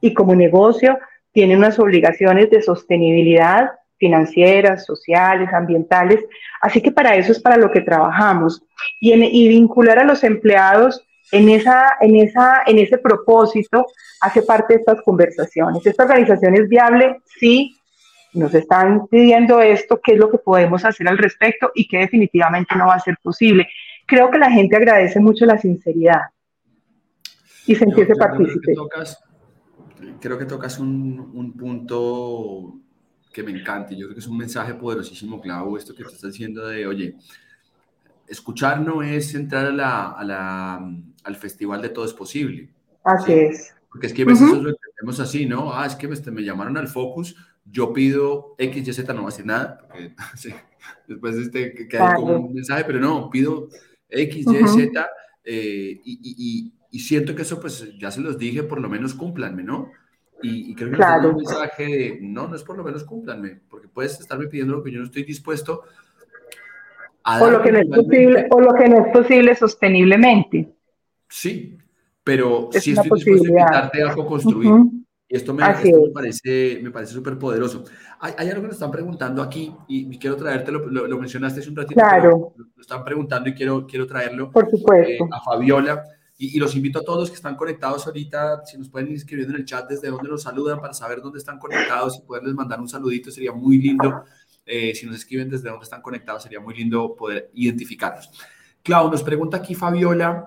Y 0.00 0.14
como 0.14 0.34
negocio 0.34 0.98
tiene 1.32 1.56
unas 1.56 1.78
obligaciones 1.78 2.50
de 2.50 2.62
sostenibilidad 2.62 3.70
financieras, 3.98 4.84
sociales, 4.84 5.52
ambientales. 5.52 6.24
Así 6.60 6.80
que 6.80 6.92
para 6.92 7.16
eso 7.16 7.32
es 7.32 7.40
para 7.40 7.56
lo 7.56 7.70
que 7.70 7.80
trabajamos. 7.80 8.62
Y, 9.00 9.12
y 9.12 9.48
vincular 9.48 9.98
a 9.98 10.04
los 10.04 10.24
empleados 10.24 11.04
en, 11.32 11.48
esa, 11.48 11.96
en, 12.00 12.16
esa, 12.16 12.62
en 12.66 12.78
ese 12.78 12.98
propósito 12.98 13.86
hace 14.20 14.42
parte 14.42 14.74
de 14.74 14.80
estas 14.80 15.02
conversaciones. 15.02 15.84
¿Esta 15.84 16.04
organización 16.04 16.54
es 16.54 16.68
viable? 16.68 17.20
Sí. 17.38 17.74
Nos 18.34 18.54
están 18.54 19.06
pidiendo 19.08 19.60
esto, 19.60 20.00
qué 20.02 20.12
es 20.12 20.18
lo 20.18 20.30
que 20.30 20.38
podemos 20.38 20.84
hacer 20.84 21.08
al 21.08 21.18
respecto 21.18 21.70
y 21.74 21.88
que 21.88 21.98
definitivamente 21.98 22.76
no 22.76 22.86
va 22.86 22.94
a 22.94 23.00
ser 23.00 23.16
posible. 23.22 23.68
Creo 24.06 24.30
que 24.30 24.38
la 24.38 24.50
gente 24.50 24.76
agradece 24.76 25.18
mucho 25.18 25.46
la 25.46 25.58
sinceridad 25.58 26.22
y 27.66 27.74
sentirse 27.74 28.14
partícipe. 28.14 28.74
Creo 30.20 30.38
que 30.38 30.44
tocas 30.44 30.78
un, 30.78 31.30
un, 31.34 31.56
punto 31.56 32.74
que 33.32 33.42
me 33.42 33.50
encanta. 33.50 33.90
Yo 33.92 34.06
creo 34.06 34.14
que 34.14 34.20
es 34.20 34.26
un 34.26 34.36
mensaje 34.36 34.74
poderosísimo, 34.74 35.40
Clau, 35.40 35.76
esto 35.76 35.94
que 35.94 36.04
te 36.04 36.10
estás 36.10 36.32
diciendo 36.32 36.66
de, 36.66 36.86
oye, 36.86 37.16
escuchar 38.26 38.80
no 38.80 39.02
es 39.02 39.34
entrar 39.34 39.66
a 39.66 39.72
la, 39.72 40.10
a 40.12 40.24
la, 40.24 40.92
al 41.24 41.36
festival 41.36 41.82
de 41.82 41.88
todo 41.90 42.04
es 42.04 42.12
posible. 42.12 42.70
Así 43.04 43.32
es. 43.32 43.74
Porque 43.90 44.06
es 44.06 44.12
que 44.12 44.22
a 44.22 44.26
veces 44.26 44.48
lo 44.50 44.70
entendemos 44.70 45.20
así, 45.20 45.46
¿no? 45.46 45.72
Ah, 45.72 45.86
es 45.86 45.96
que 45.96 46.08
me, 46.08 46.16
me, 46.30 46.42
llamaron 46.42 46.76
al 46.76 46.88
Focus, 46.88 47.36
yo 47.64 47.92
pido 47.92 48.54
X, 48.58 48.86
Y, 48.86 48.92
Z, 48.92 49.14
no 49.14 49.22
va 49.22 49.28
a 49.28 49.30
decir 49.30 49.46
nada, 49.46 49.78
porque 49.78 50.14
después 51.08 51.36
este, 51.36 51.88
queda 51.88 52.14
como 52.16 52.36
un 52.36 52.54
mensaje, 52.54 52.84
pero 52.84 53.00
no, 53.00 53.30
pido 53.30 53.68
X, 54.10 54.46
Y, 54.46 54.68
Z, 54.68 55.10
eh, 55.44 56.00
y, 56.04 56.20
y, 56.22 56.72
y, 56.90 57.00
siento 57.00 57.34
que 57.34 57.42
eso, 57.42 57.58
pues 57.60 57.96
ya 57.98 58.10
se 58.10 58.20
los 58.20 58.38
dije, 58.38 58.62
por 58.62 58.80
lo 58.80 58.88
menos 58.88 59.14
cúmplanme, 59.14 59.62
¿no? 59.62 59.90
Y, 60.42 60.74
creo 60.74 60.90
que 60.90 60.96
claro. 60.96 61.30
es 61.30 61.34
un 61.34 61.36
mensaje 61.36 61.84
de, 61.84 62.18
no, 62.20 62.46
no 62.46 62.54
es 62.54 62.62
por 62.62 62.76
lo 62.76 62.84
menos 62.84 63.04
cúmplanme, 63.04 63.60
porque 63.68 63.88
puedes 63.88 64.20
estarme 64.20 64.46
pidiendo 64.46 64.76
lo 64.76 64.82
que 64.82 64.92
yo 64.92 64.98
no 64.98 65.06
estoy 65.06 65.24
dispuesto 65.24 65.82
o 67.40 67.50
lo, 67.50 67.62
que 67.62 67.72
no 67.72 67.78
es 67.78 67.88
posible, 67.88 68.46
o 68.50 68.60
lo 68.60 68.74
que 68.74 68.88
no 68.88 69.04
es 69.04 69.12
posible 69.12 69.54
sosteniblemente. 69.54 70.68
Sí, 71.28 71.76
pero 72.24 72.68
si 72.72 72.92
estoy 72.92 73.20
dispuesto 73.20 73.30
a 73.30 73.36
invitarte 73.36 74.02
a 74.02 74.14
construir. 74.14 74.72
Y 75.30 75.36
esto 75.36 75.52
me, 75.52 75.62
parece 76.14 76.80
me 76.82 76.90
parece 76.90 77.12
súper 77.12 77.38
poderoso. 77.38 77.84
Hay, 78.20 78.48
algo 78.48 78.62
que 78.62 78.68
nos 78.68 78.76
están 78.76 78.90
preguntando 78.90 79.42
aquí 79.42 79.70
y, 79.86 80.18
quiero 80.18 80.36
traerte, 80.36 80.72
lo, 80.72 80.86
lo, 80.88 81.18
mencionaste 81.18 81.60
hace 81.60 81.68
un 81.68 81.76
ratito. 81.76 82.00
Claro. 82.00 82.54
Lo, 82.56 82.80
están 82.80 83.04
preguntando 83.04 83.50
y 83.50 83.54
quiero, 83.54 83.86
quiero 83.86 84.06
traerlo. 84.06 84.50
Por 84.50 84.70
supuesto. 84.70 85.24
Eh, 85.24 85.28
a 85.30 85.42
Fabiola. 85.42 86.02
Y, 86.38 86.56
y, 86.56 86.60
los 86.60 86.74
invito 86.76 87.00
a 87.00 87.04
todos 87.04 87.28
que 87.28 87.36
están 87.36 87.56
conectados 87.56 88.06
ahorita, 88.06 88.64
si 88.64 88.78
nos 88.78 88.88
pueden 88.88 89.10
inscribir 89.10 89.46
en 89.46 89.56
el 89.56 89.64
chat 89.66 89.86
desde 89.88 90.08
donde 90.08 90.30
nos 90.30 90.42
saludan 90.42 90.80
para 90.80 90.94
saber 90.94 91.20
dónde 91.20 91.40
están 91.40 91.58
conectados 91.58 92.16
y 92.16 92.26
poderles 92.26 92.54
mandar 92.54 92.80
un 92.80 92.88
saludito, 92.88 93.30
sería 93.30 93.52
muy 93.52 93.76
lindo. 93.78 94.24
Eh, 94.64 94.94
si 94.94 95.04
nos 95.04 95.16
escriben 95.16 95.50
desde 95.50 95.68
dónde 95.68 95.84
están 95.84 96.00
conectados, 96.00 96.42
sería 96.42 96.60
muy 96.60 96.74
lindo 96.74 97.14
poder 97.16 97.50
identificarlos. 97.54 98.30
Clau, 98.82 99.10
nos 99.10 99.22
pregunta 99.22 99.56
aquí 99.56 99.74
Fabiola, 99.74 100.46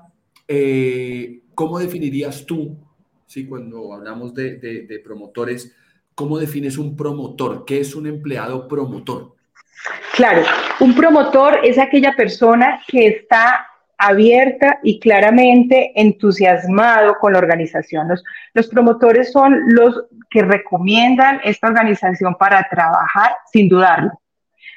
eh, 0.54 1.44
¿cómo 1.56 1.80
definirías 1.80 2.46
tú, 2.46 2.78
¿sí? 3.26 3.48
cuando 3.48 3.94
hablamos 3.94 4.34
de, 4.34 5.02
promotores, 5.02 5.74
cómo 6.14 6.38
defines 6.38 6.78
un 6.78 6.98
promotor? 6.98 7.64
¿Qué 7.64 7.80
es 7.80 7.96
un 7.96 8.06
empleado 8.06 8.68
promotor? 8.68 9.36
Claro, 10.14 10.44
un 10.82 10.94
promotor 10.94 11.60
es 11.64 11.80
aquella 11.80 12.14
persona 12.18 12.82
que 12.86 13.08
está 13.08 13.66
abierta 13.98 14.80
y 14.84 15.00
claramente 15.00 15.94
entusiasmado 15.96 17.16
con 17.22 17.32
la 17.32 17.40
organización. 17.40 18.10
Los, 18.54 18.68
promotores 18.68 19.32
son 19.32 19.58
los 19.68 20.04
que 20.30 20.42
recomiendan 20.42 21.40
esta 21.46 21.68
organización 21.68 22.36
para 22.36 22.68
trabajar 22.70 23.32
sin 23.54 23.70
dudarlo. 23.70 24.12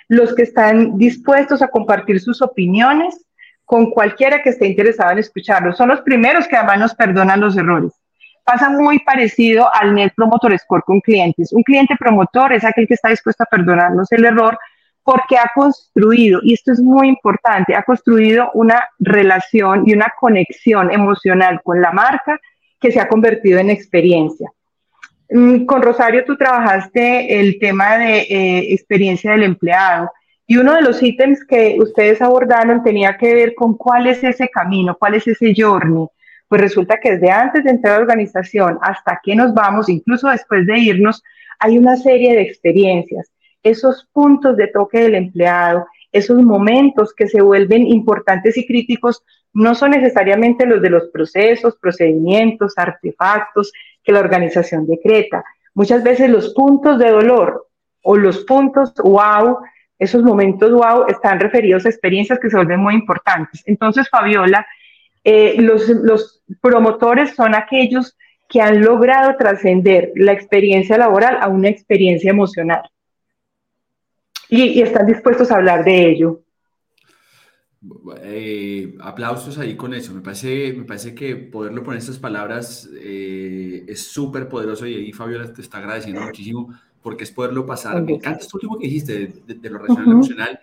Los 0.07 0.37
que 0.37 0.43
están 0.43 0.99
dispuestos 0.99 1.63
a 1.63 1.69
compartir 1.69 2.21
sus 2.21 2.43
opiniones 2.43 3.25
con 3.65 3.91
cualquiera 3.91 4.43
que 4.43 4.51
esté 4.51 4.67
interesado 4.67 5.13
en 5.13 5.19
escucharlo. 5.19 5.73
Son 5.73 5.89
los 5.89 6.01
primeros 6.03 6.47
que 6.47 6.57
además 6.57 6.79
nos 6.79 6.95
perdonan 6.95 7.41
los 7.41 7.57
errores. 7.57 7.93
Pasa 8.45 8.69
muy 8.69 8.99
parecido 8.99 9.69
al 9.75 9.95
Net 9.95 10.13
Promotor 10.15 10.59
Score 10.59 10.83
con 10.83 11.01
clientes. 11.01 11.53
Un 11.53 11.63
cliente 11.63 11.97
promotor 11.99 12.53
es 12.53 12.65
aquel 12.65 12.87
que 12.87 12.95
está 12.95 13.09
dispuesto 13.09 13.43
a 13.43 13.47
perdonarnos 13.47 14.13
el 14.13 14.25
error 14.25 14.59
porque 15.03 15.37
ha 15.37 15.51
construido, 15.55 16.41
y 16.43 16.55
esto 16.55 16.73
es 16.73 16.81
muy 16.81 17.09
importante, 17.09 17.75
ha 17.75 17.83
construido 17.83 18.51
una 18.55 18.89
relación 18.99 19.85
y 19.87 19.93
una 19.93 20.13
conexión 20.19 20.91
emocional 20.91 21.61
con 21.63 21.81
la 21.81 21.93
marca 21.93 22.41
que 22.81 22.91
se 22.91 23.01
ha 23.01 23.09
convertido 23.09 23.59
en 23.59 23.71
experiencia. 23.71 24.51
Mm, 25.31 25.65
con 25.65 25.83
Rosario 25.83 26.25
tú 26.25 26.37
trabajaste 26.37 27.41
el 27.41 27.59
tema 27.59 27.99
de 27.99 28.21
eh, 28.21 28.73
experiencia 28.73 29.33
del 29.33 29.43
empleado 29.43 30.11
y 30.47 30.57
uno 30.57 30.75
de 30.75 30.83
los 30.83 31.03
ítems 31.03 31.45
que 31.45 31.77
ustedes 31.81 32.21
abordaron 32.21 32.83
tenía 32.83 33.17
que 33.17 33.35
ver 33.35 33.55
con 33.55 33.77
cuál 33.77 34.07
es 34.07 34.23
ese 34.23 34.49
camino, 34.49 34.97
cuál 34.99 35.15
es 35.15 35.27
ese 35.27 35.55
journey. 35.57 36.07
Pues 36.49 36.61
resulta 36.61 37.01
que 37.01 37.13
desde 37.13 37.31
antes 37.31 37.65
de 37.65 37.71
entrar 37.71 37.95
a 37.95 37.97
la 37.97 38.03
organización 38.03 38.79
hasta 38.83 39.21
que 39.23 39.35
nos 39.35 39.55
vamos, 39.55 39.89
incluso 39.89 40.29
después 40.29 40.67
de 40.67 40.79
irnos, 40.79 41.23
hay 41.59 41.79
una 41.79 41.97
serie 41.97 42.35
de 42.35 42.43
experiencias 42.43 43.31
esos 43.65 44.07
puntos 44.13 44.57
de 44.57 44.69
toque 44.69 45.01
del 45.01 45.17
empleado, 45.17 45.87
esos 46.13 46.41
momentos 46.43 47.13
que 47.15 47.27
se 47.27 47.41
vuelven 47.43 47.87
importantes 47.87 48.57
y 48.57 48.67
críticos, 48.67 49.25
no 49.53 49.75
son 49.75 49.93
necesariamente 49.93 50.67
los 50.67 50.81
de 50.83 50.91
los 50.91 51.09
procesos, 51.09 51.77
procedimientos, 51.81 52.75
artefactos 52.77 53.73
que 54.03 54.13
la 54.13 54.21
organización 54.21 54.87
decreta. 54.87 55.43
Muchas 55.73 56.05
veces 56.05 56.29
los 56.29 56.53
puntos 56.55 56.99
de 56.99 57.11
dolor 57.11 57.69
o 58.03 58.17
los 58.17 58.45
puntos 58.45 58.93
wow, 59.03 59.59
esos 59.99 60.23
momentos 60.23 60.73
wow, 60.73 61.07
están 61.09 61.41
referidos 61.41 61.87
a 61.87 61.89
experiencias 61.89 62.39
que 62.39 62.51
se 62.51 62.57
vuelven 62.57 62.81
muy 62.81 62.95
importantes. 62.95 63.63
Entonces, 63.67 64.09
Fabiola, 64.09 64.67
eh, 65.23 65.57
los, 65.61 66.43
promotores 66.61 67.35
son 67.35 67.55
aquellos 67.55 68.17
que 68.49 68.61
han 68.61 68.83
logrado 68.83 69.37
trascender 69.39 70.13
la 70.17 70.33
experiencia 70.33 70.99
laboral 70.99 71.39
a 71.41 71.49
una 71.49 71.69
experiencia 71.69 72.31
emocional. 72.31 72.83
Y, 74.49 74.81
están 74.83 75.07
dispuestos 75.07 75.51
a 75.51 75.57
hablar 75.57 75.85
de 75.85 76.11
ello. 76.11 76.43
Eh, 78.23 78.95
aplausos 79.01 79.59
ahí 79.59 79.77
con 79.77 79.95
eso. 79.95 80.13
Me 80.13 80.21
parece, 80.21 80.75
me 80.77 80.85
parece 80.85 81.15
que 81.15 81.37
poderlo 81.37 81.83
poner 81.83 81.99
estas 81.99 82.19
palabras 82.19 82.89
eh, 83.01 83.85
es 83.89 84.07
súper 84.07 84.49
poderoso 84.49 84.87
y 84.87 84.95
ahí 84.95 85.13
Fabiola 85.13 85.53
te 85.53 85.63
está 85.63 85.79
agradeciendo 85.79 86.21
muchísimo 86.21 86.75
porque 87.05 87.25
es 87.25 87.31
poderlo 87.31 87.67
pasar. 87.67 88.03
Me 88.03 88.15
encanta 88.15 88.41
esto 88.41 88.57
último 88.57 88.79
que 88.79 88.87
dijiste 88.87 89.43
de, 89.47 89.71
lo 89.71 89.79
racional 89.79 90.11
emocional 90.11 90.61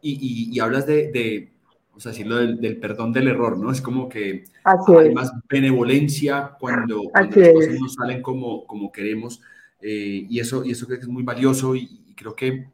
y, 0.00 0.48
y, 0.50 0.58
hablas 0.58 0.86
de, 0.86 1.12
de, 1.12 1.52
o 1.94 2.00
sea, 2.00 2.12
decirlo 2.12 2.36
del, 2.36 2.58
del, 2.58 2.78
perdón 2.78 3.12
del 3.12 3.28
error, 3.28 3.58
¿no? 3.58 3.70
Es 3.70 3.82
como 3.82 4.08
que 4.08 4.44
hay 4.64 5.14
más 5.14 5.30
benevolencia 5.46 6.56
cuando, 6.58 7.02
cuando 7.12 7.38
las 7.38 7.52
cosas 7.52 7.80
no 7.80 7.88
salen 7.90 8.22
como, 8.22 8.66
como 8.66 8.90
queremos 8.90 9.42
eh, 9.82 10.26
y, 10.26 10.40
eso, 10.40 10.64
y 10.64 10.70
eso 10.70 10.86
creo 10.86 10.98
que 10.98 11.04
es 11.04 11.10
muy 11.10 11.22
valioso 11.22 11.76
y 11.76 12.14
creo 12.16 12.34
que 12.34 12.68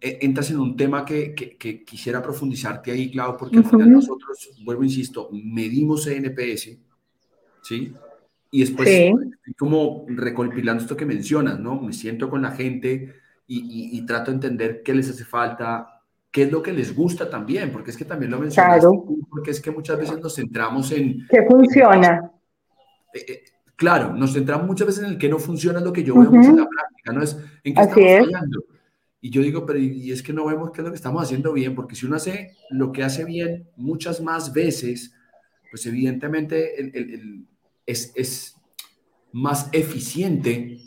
eh, 0.00 0.18
entras 0.22 0.50
en 0.50 0.58
un 0.58 0.76
tema 0.76 1.04
que, 1.04 1.32
que, 1.32 1.84
quisiera 1.84 2.20
profundizarte 2.20 2.90
ahí, 2.90 3.08
Clau, 3.12 3.36
porque 3.36 3.58
al 3.58 3.64
final 3.64 3.92
nosotros, 3.92 4.50
vuelvo, 4.64 4.82
insisto, 4.82 5.30
medimos 5.30 6.08
NPS, 6.08 6.76
¿sí? 7.62 7.92
Y 8.50 8.60
después, 8.60 9.12
como 9.58 10.06
recompilando 10.08 10.82
esto 10.82 10.96
que 10.96 11.04
mencionas, 11.04 11.60
¿no? 11.60 11.80
Me 11.80 11.92
siento 11.92 12.30
con 12.30 12.42
la 12.42 12.52
gente 12.52 13.14
y, 13.46 13.90
y, 13.98 14.06
trato 14.06 14.30
de 14.30 14.36
entender 14.36 14.82
qué 14.82 14.94
les 14.94 15.08
hace 15.10 15.24
falta, 15.24 16.02
qué 16.30 16.42
es 16.42 16.52
lo 16.52 16.62
que 16.62 16.72
les 16.72 16.94
gusta 16.94 17.28
también, 17.28 17.72
porque 17.72 17.90
es 17.90 17.96
que 17.96 18.04
también 18.04 18.30
lo 18.30 18.38
mencionas, 18.38 18.84
porque 19.30 19.50
es 19.50 19.60
que 19.60 19.70
muchas 19.70 19.98
veces 19.98 20.20
nos 20.20 20.34
centramos 20.34 20.92
en... 20.92 21.26
¿Qué 21.28 21.42
funciona? 21.48 22.30
Eh, 23.14 23.24
eh, 23.26 23.42
claro, 23.76 24.12
nos 24.12 24.34
centramos 24.34 24.66
muchas 24.66 24.86
veces 24.86 25.04
en 25.04 25.10
el 25.10 25.18
que 25.18 25.28
no 25.28 25.38
funciona 25.38 25.80
lo 25.80 25.92
que 25.92 26.04
yo 26.04 26.14
veo 26.14 26.32
en 26.32 26.56
la 26.56 26.68
práctica, 26.68 27.12
¿no? 27.12 27.22
Es 27.22 27.36
en 27.64 27.74
qué 27.74 27.80
estamos 27.80 28.26
fallando. 28.26 28.64
Y 29.20 29.30
yo 29.30 29.42
digo, 29.42 29.66
pero 29.66 29.78
y 29.78 30.12
es 30.12 30.22
que 30.22 30.32
no 30.32 30.46
vemos 30.46 30.70
qué 30.70 30.80
es 30.80 30.84
lo 30.84 30.92
que 30.92 30.96
estamos 30.96 31.22
haciendo 31.22 31.52
bien, 31.52 31.74
porque 31.74 31.96
si 31.96 32.06
uno 32.06 32.16
hace 32.16 32.56
lo 32.70 32.92
que 32.92 33.02
hace 33.02 33.24
bien 33.24 33.68
muchas 33.76 34.20
más 34.20 34.52
veces, 34.52 35.14
pues 35.70 35.84
evidentemente 35.86 36.78
es, 37.88 38.12
es, 38.14 38.54
más 39.32 39.68
eficiente 39.72 40.78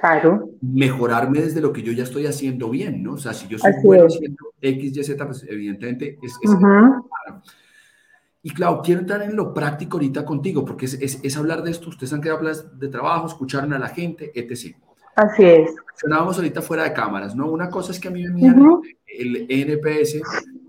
claro. 0.00 0.50
mejorarme 0.60 1.40
desde 1.40 1.60
lo 1.60 1.72
que 1.72 1.82
yo 1.82 1.92
ya 1.92 2.04
estoy 2.04 2.26
haciendo 2.26 2.70
bien, 2.70 3.02
¿no? 3.02 3.14
O 3.14 3.18
sea, 3.18 3.34
si 3.34 3.48
yo 3.48 3.58
soy 3.58 3.72
bueno 3.82 4.06
haciendo 4.06 4.52
X, 4.60 4.96
Y, 4.96 5.04
Z, 5.04 5.26
pues 5.26 5.44
evidentemente 5.48 6.18
es... 6.22 6.38
es 6.40 6.50
Y 8.42 8.50
claro, 8.50 8.80
quiero 8.82 9.00
entrar 9.00 9.22
en 9.22 9.34
lo 9.34 9.52
práctico 9.52 9.96
ahorita 9.96 10.24
contigo, 10.24 10.64
porque 10.64 10.86
es, 10.86 10.94
es, 10.94 11.20
es 11.22 11.36
hablar 11.36 11.62
de 11.62 11.72
esto. 11.72 11.88
Ustedes 11.88 12.12
han 12.12 12.20
quedado 12.20 12.38
hablar 12.38 12.54
de 12.54 12.88
trabajo, 12.88 13.26
escucharon 13.26 13.72
a 13.72 13.78
la 13.78 13.88
gente, 13.88 14.30
etc. 14.34 14.76
Así 15.16 15.44
es. 15.44 15.74
Mencionábamos 15.86 16.36
ahorita 16.36 16.62
fuera 16.62 16.84
de 16.84 16.92
cámaras, 16.92 17.34
¿no? 17.34 17.50
Una 17.50 17.68
cosa 17.68 17.92
es 17.92 18.00
que 18.00 18.08
a 18.08 18.10
mí 18.10 18.22
me 18.22 18.30
miran 18.30 18.82
el 19.06 19.46
NPS 19.48 20.20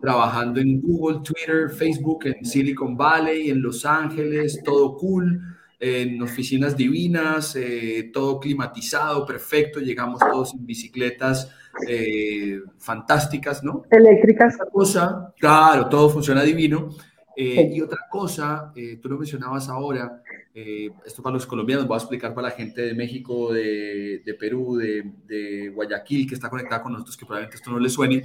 trabajando 0.02 0.60
en 0.60 0.82
Google, 0.82 1.20
Twitter, 1.24 1.70
Facebook, 1.70 2.26
en 2.26 2.46
Silicon 2.46 2.96
Valley, 2.96 3.50
en 3.50 3.62
Los 3.62 3.86
Ángeles, 3.86 4.62
todo 4.64 4.96
cool, 4.98 5.55
en 5.86 6.22
oficinas 6.22 6.76
divinas, 6.76 7.56
eh, 7.56 8.10
todo 8.12 8.40
climatizado, 8.40 9.26
perfecto, 9.26 9.80
llegamos 9.80 10.20
todos 10.20 10.54
en 10.54 10.66
bicicletas 10.66 11.52
eh, 11.88 12.60
fantásticas, 12.78 13.64
¿no? 13.64 13.84
Eléctricas. 13.92 14.58
cosa, 14.72 15.34
claro, 15.38 15.88
todo 15.88 16.10
funciona 16.10 16.42
divino. 16.42 16.90
Eh, 17.38 17.70
y 17.74 17.82
otra 17.82 18.00
cosa, 18.10 18.72
tú 19.02 19.10
lo 19.10 19.18
mencionabas 19.18 19.68
ahora, 19.68 20.24
eh, 20.58 20.90
esto 21.06 21.22
para 21.22 21.34
los 21.34 21.46
colombianos, 21.46 21.86
voy 21.86 21.96
a 21.96 21.98
explicar 21.98 22.34
para 22.34 22.48
la 22.48 22.56
gente 22.56 22.82
de 22.82 22.94
México, 22.94 23.52
de, 23.52 24.22
de 24.26 24.34
Perú, 24.36 24.78
de, 24.78 25.04
de, 25.28 25.68
Guayaquil, 25.68 26.26
que 26.26 26.34
está 26.34 26.50
conectada 26.50 26.82
con 26.82 26.94
nosotros, 26.94 27.18
que 27.18 27.26
probablemente 27.26 27.58
esto 27.58 27.72
no 27.72 27.80
les 27.80 27.92
suene, 27.92 28.24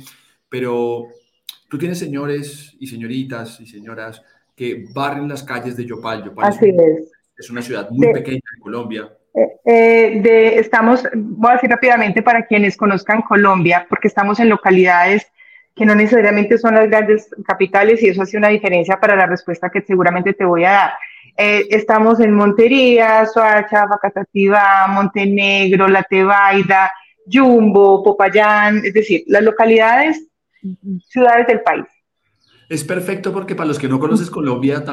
pero 0.49 1.09
tú 1.69 1.77
tienes 1.77 1.99
señores 1.99 2.77
y 2.79 2.87
señoritas 2.87 3.61
y 3.61 3.67
señoras 3.67 4.23
que 4.55 4.87
barren 4.95 5.29
las 5.29 5.43
calles 5.43 5.77
de 5.77 5.87
Yopal. 5.87 6.25
Yopal 6.25 6.47
Así 6.47 6.69
es, 6.69 6.77
es, 6.79 7.13
una 7.49 7.63
ciudad 7.63 7.89
muy 7.91 8.13
pequeña 8.13 8.41
en 8.57 8.61
Colombia. 8.61 9.09
Eh, 9.33 9.61
eh, 9.65 10.21
de, 10.21 10.59
estamos, 10.59 11.07
voy 11.15 11.51
a 11.51 11.55
decir 11.55 11.71
rápidamente 11.71 12.23
para 12.23 12.45
quienes 12.47 12.77
conozcan 12.77 13.23
Colombia, 13.23 13.87
porque 13.89 14.09
estamos 14.09 14.41
en 14.41 14.49
localidades 14.49 15.27
que 15.75 15.87
no 15.87 15.95
necesariamente 15.95 16.59
son 16.59 16.75
las 16.75 16.89
grandes 16.89 17.31
capitales 17.47 18.03
y 18.03 18.09
eso 18.09 18.23
hace 18.23 18.37
una 18.37 18.49
diferencia 18.49 18.99
para 18.99 19.17
la 19.17 19.27
respuesta 19.27 19.71
que 19.71 19.81
seguramente 19.81 20.35
te 20.35 20.45
voy 20.45 20.65
a 20.65 20.71
dar. 20.71 20.93
Eh, 21.37 21.69
estamos 21.71 22.21
en 22.21 22.33
Montería, 22.35 23.25
Soacha, 23.25 23.87
Facatativá, 23.89 24.89
Montenegro, 24.89 25.89
La 25.89 26.03
Tebaida, 26.03 26.91
Jumbo, 27.33 28.03
Popayán, 28.03 28.83
es 28.85 28.93
decir, 28.93 29.23
las 29.27 29.43
localidades, 29.43 30.27
ciudades 31.09 31.47
del 31.47 31.61
país. 31.63 31.87
Es 32.71 32.85
perfecto 32.85 33.33
porque 33.33 33.57
para 33.57 33.67
los 33.67 33.81
que 33.81 33.89
no 33.89 33.99
conoces 33.99 34.31
Colombia, 34.31 34.85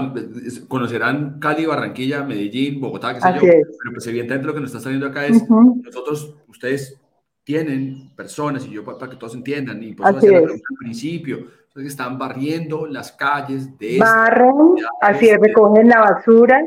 conocerán 0.68 1.40
Cali, 1.40 1.68
Barranquilla, 1.68 2.24
Medellín, 2.24 2.82
Bogotá, 2.82 3.14
qué 3.14 3.22
sé 3.22 3.28
yo. 3.36 3.40
Pero 3.42 3.94
pues 3.94 4.08
evidentemente 4.08 4.48
lo 4.48 4.54
que 4.56 4.62
nos 4.62 4.72
está 4.72 4.80
saliendo 4.80 5.06
acá 5.06 5.28
es, 5.28 5.48
nosotros, 5.48 6.38
ustedes 6.48 7.00
tienen 7.44 8.16
personas, 8.16 8.66
y 8.66 8.72
yo 8.72 8.84
para, 8.84 9.08
que 9.08 9.16
todos 9.16 9.36
entiendan, 9.36 9.84
y 9.84 9.94
por 9.94 10.10
eso 10.10 10.36
al 10.36 10.60
principio, 10.80 11.46
están 11.76 12.18
barriendo 12.18 12.88
las 12.88 13.12
calles 13.12 13.78
de... 13.78 14.00
Barren, 14.00 14.78
así 15.00 15.30
es, 15.30 15.38
recogen 15.40 15.88
la 15.88 16.00
basura 16.00 16.60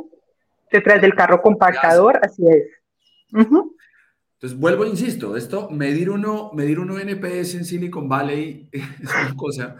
detrás 0.70 1.02
del 1.02 1.16
carro 1.16 1.42
compactador, 1.42 2.20
así 2.22 2.44
es. 2.46 2.68
Entonces, 3.32 4.56
vuelvo, 4.56 4.86
insisto, 4.86 5.36
esto, 5.36 5.70
medir 5.70 6.08
uno, 6.08 6.52
medir 6.54 6.78
uno 6.78 7.00
NPS 7.00 7.56
en 7.56 7.64
Silicon 7.64 8.08
Valley 8.08 8.68
es 8.72 9.10
una 9.10 9.34
cosa, 9.34 9.74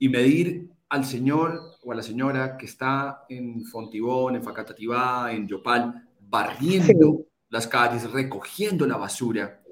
y 0.00 0.08
medir 0.08 0.71
al 0.92 1.06
señor 1.06 1.78
o 1.82 1.90
a 1.90 1.94
la 1.94 2.02
señora 2.02 2.58
que 2.58 2.66
está 2.66 3.24
en 3.30 3.64
Fontibón, 3.64 4.36
en 4.36 4.42
Facatativá, 4.42 5.32
en 5.32 5.48
Yopal, 5.48 6.06
barriendo 6.20 7.24
las 7.48 7.66
calles, 7.66 8.12
recogiendo 8.12 8.86
la 8.86 8.98
basura, 8.98 9.62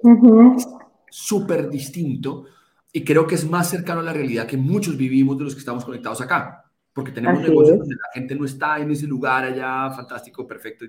es 0.57 0.67
súper 1.11 1.69
distinto 1.69 2.47
y 2.91 3.05
creo 3.05 3.27
que 3.27 3.35
es 3.35 3.49
más 3.49 3.69
cercano 3.69 4.01
a 4.01 4.03
la 4.03 4.15
realidad 4.15 4.47
que 4.47 4.57
muchos 4.57 4.97
vivimos 4.97 5.37
de 5.37 5.45
los 5.45 5.53
que 5.53 5.59
estamos 5.59 5.85
conectados 5.85 6.23
acá, 6.23 6.65
porque 6.95 7.13
tenemos 7.13 7.43
negocios 7.43 7.81
donde 7.81 7.97
la 7.97 8.13
gente 8.15 8.35
no 8.35 8.47
está 8.47 8.79
en 8.79 8.91
ese 8.91 9.07
lugar 9.07 9.45
allá, 9.45 9.91
fantástico, 9.91 10.47
perfecto. 10.47 10.87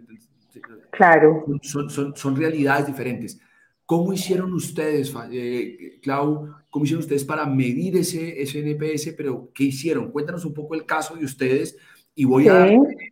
Claro. 0.92 1.44
Son, 1.62 1.90
son, 1.90 2.16
son 2.16 2.36
realidades 2.38 2.88
diferentes. 2.88 3.38
¿Cómo 3.92 4.14
hicieron 4.14 4.54
ustedes, 4.54 5.14
eh, 5.34 6.00
Clau, 6.02 6.50
cómo 6.70 6.86
hicieron 6.86 7.02
ustedes 7.02 7.26
para 7.26 7.46
medir 7.46 7.98
ese, 7.98 8.42
ese 8.42 8.60
NPS? 8.62 9.14
Pero, 9.18 9.52
¿qué 9.54 9.66
hicieron? 9.66 10.12
Cuéntanos 10.12 10.46
un 10.46 10.54
poco 10.54 10.76
el 10.76 10.86
caso 10.86 11.18
de 11.18 11.26
ustedes 11.26 11.78
y 12.16 12.24
voy 12.24 12.48
a 12.48 12.54
dar 12.54 12.70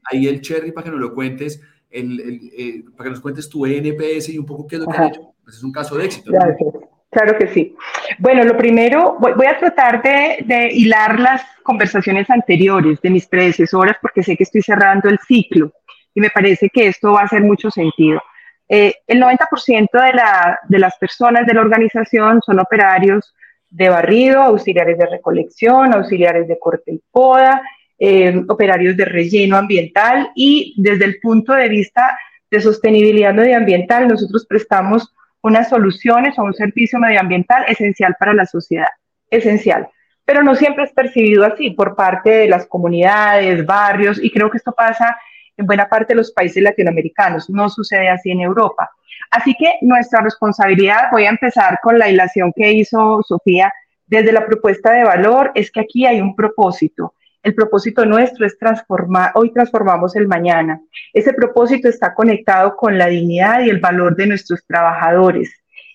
ahí 0.10 0.28
el 0.28 0.40
cherry 0.40 0.72
para 0.72 0.86
que 0.86 0.92
nos 0.92 1.02
lo 1.02 1.14
cuentes, 1.14 1.62
el, 1.90 2.22
el, 2.22 2.52
eh, 2.58 2.84
para 2.96 3.10
que 3.10 3.10
nos 3.10 3.20
cuentes 3.20 3.50
tu 3.50 3.66
NPS 3.66 4.30
y 4.30 4.38
un 4.38 4.46
poco 4.46 4.68
qué 4.68 4.78
es 4.78 4.82
lo 4.82 4.88
que 4.88 4.96
han 4.96 5.10
hecho. 5.10 5.34
Pues 5.44 5.58
es 5.58 5.64
un 5.64 5.74
caso 5.74 5.98
de 5.98 6.06
éxito. 6.06 6.32
Gracias. 6.32 6.74
Claro 7.10 7.38
que 7.38 7.48
sí. 7.48 7.76
Bueno, 8.18 8.46
lo 8.46 8.56
primero, 8.56 9.18
voy, 9.20 9.48
a 9.48 9.60
tratar 9.60 10.02
de, 10.02 10.70
hilar 10.72 11.20
las 11.20 11.42
conversaciones 11.62 12.30
anteriores 12.30 13.02
de 13.02 13.10
mis 13.10 13.28
predecesoras 13.28 13.98
porque 14.02 14.24
sé 14.24 14.38
que 14.38 14.44
estoy 14.44 14.62
cerrando 14.62 15.10
el 15.10 15.20
ciclo 15.28 15.74
y 16.16 16.22
me 16.22 16.30
parece 16.30 16.70
que 16.70 16.88
esto 16.88 17.12
va 17.12 17.24
a 17.24 17.26
hacer 17.26 17.42
mucho 17.42 17.70
sentido. 17.70 18.22
Eh, 18.70 18.94
el 19.08 19.20
90% 19.20 19.90
de, 19.92 20.14
la, 20.14 20.60
de 20.68 20.80
las 20.80 20.96
personas 20.98 21.46
de 21.48 21.56
la 21.56 21.62
organización 21.62 22.40
son 22.46 22.60
operarios 22.60 23.34
de 23.70 23.90
barrido, 23.90 24.42
auxiliares 24.42 24.98
de 24.98 25.08
recolección, 25.08 25.94
auxiliares 25.94 26.48
de 26.48 26.60
corte 26.60 26.94
y 26.94 27.02
poda, 27.12 27.62
eh, 27.98 28.44
operarios 28.48 28.96
de 28.96 29.06
relleno 29.06 29.58
ambiental 29.58 30.32
y 30.36 30.74
desde 30.78 31.06
el 31.06 31.20
punto 31.20 31.54
de 31.54 31.68
vista 31.68 32.18
de 32.50 32.62
sostenibilidad 32.62 33.34
medioambiental, 33.34 34.08
nosotros 34.08 34.46
prestamos 34.48 35.14
unas 35.42 35.70
soluciones 35.70 36.38
o 36.38 36.44
un 36.44 36.54
servicio 36.54 37.00
medioambiental 37.00 37.66
esencial 37.68 38.16
para 38.20 38.34
la 38.34 38.46
sociedad, 38.46 38.88
esencial. 39.30 39.88
Pero 40.26 40.44
no 40.44 40.56
siempre 40.56 40.84
es 40.84 40.94
percibido 40.94 41.46
así 41.46 41.72
por 41.72 41.96
parte 41.96 42.30
de 42.30 42.48
las 42.48 42.68
comunidades, 42.68 43.66
barrios, 43.66 44.20
y 44.22 44.32
creo 44.32 44.50
que 44.50 44.58
esto 44.58 44.74
pasa 44.74 45.18
en 45.60 45.66
buena 45.66 45.88
parte 45.88 46.14
de 46.14 46.18
los 46.18 46.32
países 46.32 46.64
latinoamericanos, 46.64 47.50
no 47.50 47.70
sucede 47.70 48.10
así 48.10 48.32
en 48.32 48.42
Europa. 48.42 48.90
Así 49.30 49.54
que 49.60 49.74
nuestra 49.82 50.22
responsabilidad, 50.22 51.10
voy 51.12 51.26
a 51.26 51.30
empezar 51.30 51.80
con 51.84 52.00
la 52.00 52.10
ilación 52.10 52.54
que 52.56 52.72
hizo 52.72 53.22
Sofía 53.28 53.72
desde 54.08 54.32
la 54.32 54.46
propuesta 54.46 54.92
de 54.92 55.04
valor, 55.04 55.52
es 55.54 55.70
que 55.70 55.82
aquí 55.82 56.06
hay 56.06 56.20
un 56.22 56.36
propósito 56.36 57.14
El 57.44 57.54
propósito 57.56 58.06
nuestro 58.06 58.46
es 58.46 58.58
transformar, 58.58 59.32
hoy 59.36 59.54
transformamos 59.54 60.16
el 60.16 60.28
mañana. 60.28 60.82
Ese 61.14 61.32
propósito 61.34 61.88
está 61.88 62.14
conectado 62.14 62.76
con 62.76 62.98
la 62.98 63.08
dignidad 63.08 63.62
y 63.62 63.70
el 63.70 63.80
valor 63.80 64.16
de 64.16 64.28
nuestros 64.28 64.66
trabajadores. 64.66 65.50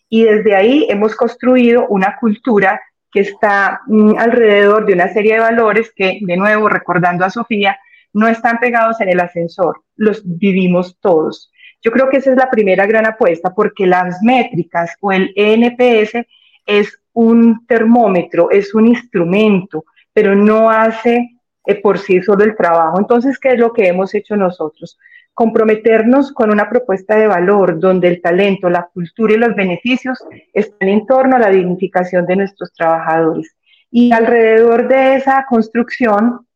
Y 0.08 0.24
desde 0.24 0.54
ahí 0.54 0.86
hemos 0.88 1.14
construido 1.16 1.86
una 1.88 2.16
cultura 2.18 2.80
que 3.10 3.20
está 3.20 3.80
mm, 3.86 4.18
alrededor 4.18 4.86
de 4.86 4.94
una 4.94 5.08
serie 5.12 5.34
de 5.34 5.40
valores 5.40 5.92
que, 5.94 6.18
de 6.20 6.36
nuevo, 6.36 6.68
recordando 6.68 7.24
a 7.24 7.30
Sofía, 7.30 7.78
no 8.14 8.28
están 8.28 8.58
pegados 8.58 9.00
en 9.00 9.10
el 9.10 9.20
ascensor, 9.20 9.82
los 9.96 10.22
vivimos 10.24 10.96
todos. 11.00 11.52
Yo 11.82 11.90
creo 11.90 12.08
que 12.08 12.16
esa 12.16 12.30
es 12.30 12.36
la 12.36 12.48
primera 12.48 12.86
gran 12.86 13.04
apuesta 13.04 13.54
porque 13.54 13.86
las 13.86 14.22
métricas 14.22 14.94
o 15.00 15.12
el 15.12 15.32
ENPS 15.36 16.26
es 16.64 16.98
un 17.12 17.66
termómetro, 17.66 18.50
es 18.50 18.74
un 18.74 18.86
instrumento, 18.86 19.84
pero 20.12 20.34
no 20.34 20.70
hace 20.70 21.38
eh, 21.66 21.74
por 21.80 21.98
sí 21.98 22.22
solo 22.22 22.44
el 22.44 22.56
trabajo. 22.56 22.98
Entonces, 22.98 23.38
¿qué 23.38 23.50
es 23.50 23.58
lo 23.58 23.72
que 23.72 23.88
hemos 23.88 24.14
hecho 24.14 24.36
nosotros? 24.36 24.98
Comprometernos 25.34 26.32
con 26.32 26.50
una 26.50 26.68
propuesta 26.70 27.16
de 27.16 27.26
valor 27.26 27.78
donde 27.78 28.08
el 28.08 28.22
talento, 28.22 28.70
la 28.70 28.88
cultura 28.92 29.34
y 29.34 29.38
los 29.38 29.54
beneficios 29.54 30.18
están 30.52 30.88
en 30.88 31.06
torno 31.06 31.36
a 31.36 31.40
la 31.40 31.50
dignificación 31.50 32.24
de 32.26 32.36
nuestros 32.36 32.72
trabajadores. 32.72 33.56
Y 33.90 34.12
alrededor 34.12 34.88
de 34.88 35.16
esa 35.16 35.44
construcción, 35.48 36.46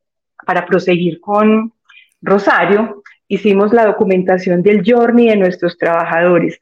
para 0.47 0.67
proseguir 0.67 1.21
con 1.21 1.73
Rosario, 2.21 3.03
hicimos 3.29 3.73
la 3.73 3.87
documentación 3.87 4.63
del 4.63 4.83
journey 4.85 5.29
de 5.29 5.37
nuestros 5.37 5.79
trabajadores. 5.79 6.61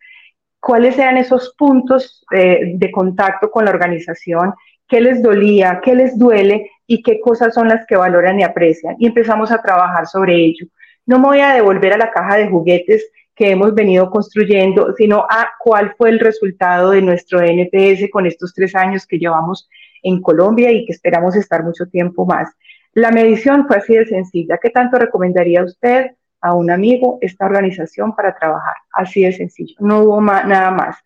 ¿Cuáles 0.61 0.99
eran 0.99 1.17
esos 1.17 1.55
puntos 1.57 2.25
eh, 2.33 2.73
de 2.75 2.91
contacto 2.91 3.51
con 3.51 3.65
la 3.65 3.71
organización? 3.71 4.53
¿Qué 4.89 5.01
les 5.01 5.23
dolía? 5.23 5.81
¿Qué 5.83 5.95
les 5.95 6.19
duele? 6.19 6.71
¿Y 6.87 7.03
qué 7.03 7.21
cosas 7.21 7.55
son 7.55 7.69
las 7.69 7.87
que 7.87 7.97
valoran 7.97 8.41
y 8.41 8.45
aprecian? 8.45 8.97
Y 8.99 9.07
empezamos 9.07 9.51
a 9.53 9.63
trabajar 9.63 10.07
sobre 10.07 10.35
ello. 10.35 10.67
No 11.07 11.19
me 11.19 11.27
voy 11.27 11.41
a 11.41 11.55
devolver 11.55 11.93
a 11.93 11.99
la 11.99 12.11
caja 12.11 12.37
de 12.37 12.49
juguetes 12.49 13.11
que 13.37 13.51
hemos 13.51 13.75
venido 13.75 14.11
construyendo, 14.11 14.95
sino 14.97 15.27
a 15.29 15.51
cuál 15.59 15.95
fue 15.97 16.11
el 16.11 16.19
resultado 16.19 16.91
de 16.91 17.03
nuestro 17.03 17.41
NPS 17.41 18.11
con 18.11 18.27
estos 18.27 18.55
tres 18.55 18.75
años 18.75 19.07
que 19.07 19.19
llevamos 19.19 19.69
en 20.03 20.23
Colombia 20.23 20.73
y 20.73 20.87
que 20.87 20.93
esperamos 20.93 21.37
estar 21.37 21.63
mucho 21.63 21.87
tiempo 21.87 22.25
más. 22.25 22.49
La 22.97 23.11
medición 23.11 23.67
fue 23.67 23.77
así 23.77 23.95
de 23.95 24.07
sencilla. 24.07 24.57
¿Qué 24.57 24.71
tanto 24.71 24.97
recomendaría 24.97 25.63
usted 25.63 26.13
a 26.41 26.55
un 26.55 26.71
amigo 26.71 27.19
esta 27.21 27.45
organización 27.45 28.17
para 28.17 28.35
trabajar? 28.35 28.77
Así 28.91 29.23
de 29.23 29.33
sencillo. 29.33 29.75
No 29.81 30.01
hubo 30.01 30.19
nada 30.23 30.71
más. 30.71 30.97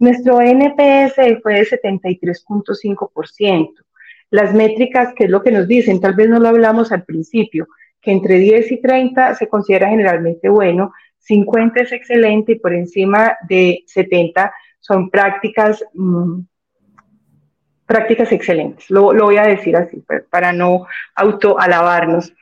Nuestro 0.00 0.40
NPS 0.40 1.14
fue 1.40 1.54
de 1.54 1.64
73.5%. 1.64 3.74
Las 4.30 4.52
métricas, 4.54 5.14
que 5.14 5.26
es 5.26 5.30
lo 5.30 5.40
que 5.40 5.52
nos 5.52 5.68
dicen, 5.68 6.00
tal 6.00 6.14
vez 6.14 6.28
no 6.28 6.40
lo 6.40 6.48
hablamos 6.48 6.90
al 6.90 7.04
principio, 7.04 7.68
que 8.00 8.10
entre 8.10 8.40
10 8.40 8.72
y 8.72 8.80
30 8.80 9.36
se 9.36 9.46
considera 9.46 9.88
generalmente 9.88 10.48
bueno, 10.48 10.92
50 11.18 11.80
es 11.80 11.92
excelente 11.92 12.50
y 12.52 12.58
por 12.58 12.74
encima 12.74 13.36
de 13.48 13.84
70 13.86 14.52
son 14.80 15.10
prácticas 15.10 15.84
mm, 15.94 16.40
prácticas 17.86 18.32
excelentes. 18.32 18.90
Lo, 18.90 19.12
voy 19.12 19.36
a 19.36 19.44
decir 19.44 19.76
así, 19.76 20.02
para 20.30 20.52
no 20.52 20.86
autoalabarnos. 21.14 22.32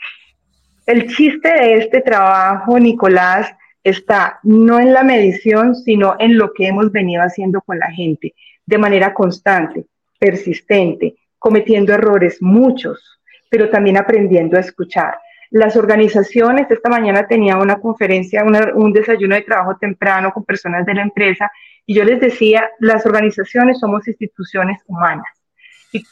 El 0.86 1.08
chiste 1.14 1.48
de 1.48 1.74
este 1.76 2.00
trabajo, 2.00 2.78
Nicolás, 2.78 3.52
está 3.82 4.40
no 4.42 4.80
en 4.80 4.92
la 4.92 5.02
medición, 5.02 5.74
sino 5.74 6.16
en 6.18 6.38
lo 6.38 6.52
que 6.52 6.66
hemos 6.66 6.90
venido 6.90 7.22
haciendo 7.22 7.60
con 7.60 7.78
la 7.78 7.90
gente, 7.90 8.34
de 8.64 8.78
manera 8.78 9.12
constante, 9.12 9.84
persistente, 10.18 11.16
cometiendo 11.38 11.92
errores, 11.92 12.38
muchos, 12.40 13.20
pero 13.50 13.68
también 13.68 13.98
aprendiendo 13.98 14.56
a 14.56 14.60
escuchar. 14.60 15.18
Las 15.50 15.76
organizaciones, 15.76 16.70
esta 16.70 16.88
mañana 16.88 17.28
tenía 17.28 17.56
una 17.58 17.76
conferencia, 17.76 18.42
un 18.42 18.92
desayuno 18.92 19.34
de 19.34 19.42
trabajo 19.42 19.76
temprano 19.76 20.32
con 20.32 20.44
personas 20.44 20.84
de 20.86 20.94
la 20.94 21.02
empresa 21.02 21.50
y 21.86 21.94
yo 21.94 22.04
les 22.04 22.18
decía, 22.20 22.70
las 22.78 23.04
organizaciones 23.04 23.78
somos 23.78 24.08
instituciones 24.08 24.80
humanas. 24.86 25.26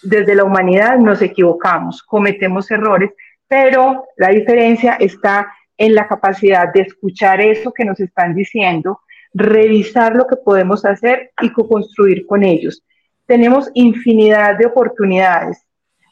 Desde 0.02 0.34
la 0.34 0.44
humanidad 0.44 0.98
nos 0.98 1.22
equivocamos, 1.22 2.02
cometemos 2.02 2.70
errores, 2.70 3.10
pero 3.48 4.04
la 4.16 4.28
diferencia 4.28 4.94
está 4.94 5.52
en 5.76 5.94
la 5.94 6.06
capacidad 6.06 6.72
de 6.72 6.82
escuchar 6.82 7.40
eso 7.40 7.72
que 7.72 7.84
nos 7.84 7.98
están 8.00 8.34
diciendo, 8.34 9.00
revisar 9.34 10.14
lo 10.14 10.26
que 10.26 10.36
podemos 10.36 10.84
hacer 10.84 11.32
y 11.40 11.50
co-construir 11.50 12.26
con 12.26 12.44
ellos. 12.44 12.84
Tenemos 13.26 13.70
infinidad 13.74 14.56
de 14.58 14.66
oportunidades, 14.66 15.64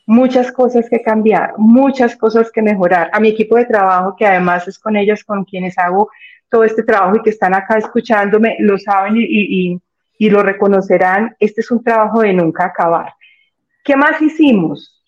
muchas 0.06 0.50
cosas 0.50 0.88
que 0.88 1.02
cambiar, 1.02 1.54
muchas 1.56 2.16
cosas 2.16 2.50
que 2.50 2.62
mejorar. 2.62 3.10
A 3.12 3.20
mi 3.20 3.28
equipo 3.28 3.56
de 3.56 3.66
trabajo, 3.66 4.16
que 4.16 4.26
además 4.26 4.66
es 4.66 4.78
con 4.78 4.96
ellas 4.96 5.22
con 5.22 5.44
quienes 5.44 5.78
hago 5.78 6.10
todo 6.48 6.64
este 6.64 6.82
trabajo 6.82 7.16
y 7.16 7.22
que 7.22 7.30
están 7.30 7.54
acá 7.54 7.78
escuchándome, 7.78 8.56
lo 8.58 8.76
saben 8.76 9.14
y, 9.16 9.80
lo 10.18 10.42
reconocerán, 10.42 11.34
este 11.38 11.60
es 11.60 11.70
un 11.70 11.82
trabajo 11.82 12.20
de 12.20 12.32
nunca 12.32 12.66
acabar. 12.66 13.14
¿Qué 13.84 13.96
más 13.96 14.20
hicimos? 14.20 15.02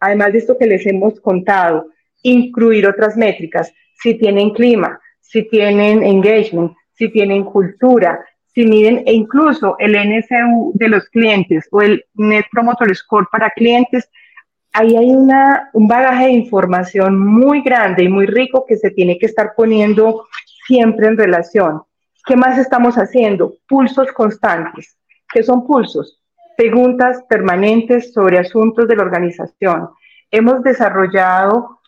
Además 0.00 0.32
de 0.32 0.38
esto 0.38 0.56
que 0.58 0.66
les 0.66 0.86
hemos 0.86 1.20
contado, 1.20 1.86
incluir 2.22 2.86
otras 2.86 3.16
métricas, 3.16 3.72
si 4.00 4.14
tienen 4.14 4.50
clima, 4.50 5.00
si 5.20 5.48
tienen 5.48 6.02
engagement, 6.02 6.72
si 6.94 7.08
tienen 7.10 7.44
cultura, 7.44 8.24
si 8.46 8.64
miden 8.64 9.02
e 9.06 9.12
incluso 9.12 9.76
el 9.78 9.92
NSU 9.92 10.72
de 10.74 10.88
los 10.88 11.08
clientes 11.10 11.68
o 11.70 11.80
el 11.80 12.04
Net 12.14 12.46
Promoter 12.50 12.94
Score 12.94 13.28
para 13.30 13.50
clientes, 13.50 14.10
ahí 14.72 14.96
hay 14.96 15.10
un 15.10 15.88
bagaje 15.88 16.26
de 16.26 16.32
información 16.32 17.18
muy 17.18 17.62
grande 17.62 18.04
y 18.04 18.08
muy 18.08 18.26
rico 18.26 18.64
que 18.66 18.76
se 18.76 18.90
tiene 18.90 19.18
que 19.18 19.26
estar 19.26 19.52
poniendo 19.56 20.26
siempre 20.66 21.06
en 21.06 21.16
relación. 21.16 21.82
¿Qué 22.26 22.36
más 22.36 22.58
estamos 22.58 22.96
haciendo? 22.96 23.54
Pulsos 23.68 24.12
constantes. 24.12 24.98
¿Qué 25.32 25.42
son 25.42 25.66
pulsos? 25.66 26.20
Preguntas 26.58 27.22
permanentes 27.28 28.12
sobre 28.12 28.36
asuntos 28.36 28.88
de 28.88 28.96
la 28.96 29.04
organización. 29.04 29.90
Hemos 30.28 30.64
desarrollado 30.64 31.78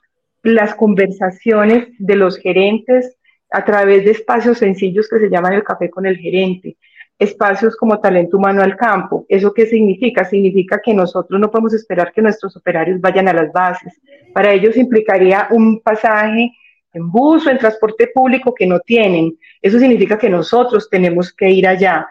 las 0.44 0.76
conversaciones 0.76 1.88
de 1.98 2.14
los 2.14 2.38
gerentes 2.38 3.18
a 3.50 3.64
través 3.64 4.04
de 4.04 4.12
espacios 4.12 4.58
sencillos 4.58 5.08
que 5.08 5.18
se 5.18 5.28
llaman 5.28 5.54
el 5.54 5.64
café 5.64 5.90
con 5.90 6.06
el 6.06 6.16
gerente, 6.18 6.76
espacios 7.18 7.76
como 7.76 7.98
talento 7.98 8.36
humano 8.36 8.62
al 8.62 8.76
campo. 8.76 9.26
¿Eso 9.28 9.52
qué 9.52 9.66
significa? 9.66 10.24
Significa 10.24 10.80
que 10.80 10.94
nosotros 10.94 11.40
no 11.40 11.50
podemos 11.50 11.74
esperar 11.74 12.12
que 12.12 12.22
nuestros 12.22 12.56
operarios 12.56 13.00
vayan 13.00 13.26
a 13.26 13.32
las 13.32 13.52
bases. 13.52 14.00
Para 14.32 14.52
ellos 14.52 14.76
implicaría 14.76 15.48
un 15.50 15.80
pasaje 15.80 16.52
en 16.92 17.10
bus 17.10 17.44
o 17.44 17.50
en 17.50 17.58
transporte 17.58 18.06
público 18.14 18.54
que 18.54 18.68
no 18.68 18.78
tienen. 18.78 19.36
Eso 19.60 19.80
significa 19.80 20.16
que 20.16 20.30
nosotros 20.30 20.88
tenemos 20.88 21.34
que 21.34 21.50
ir 21.50 21.66
allá. 21.66 22.08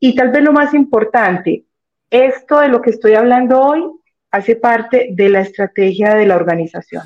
Y 0.00 0.16
tal 0.16 0.32
vez 0.32 0.42
lo 0.42 0.52
más 0.52 0.74
importante, 0.74 1.66
esto 2.10 2.60
de 2.60 2.68
lo 2.68 2.82
que 2.82 2.90
estoy 2.90 3.14
hablando 3.14 3.60
hoy 3.60 3.82
hace 4.30 4.56
parte 4.56 5.08
de 5.12 5.28
la 5.28 5.40
estrategia 5.40 6.14
de 6.14 6.26
la 6.26 6.36
organización. 6.36 7.04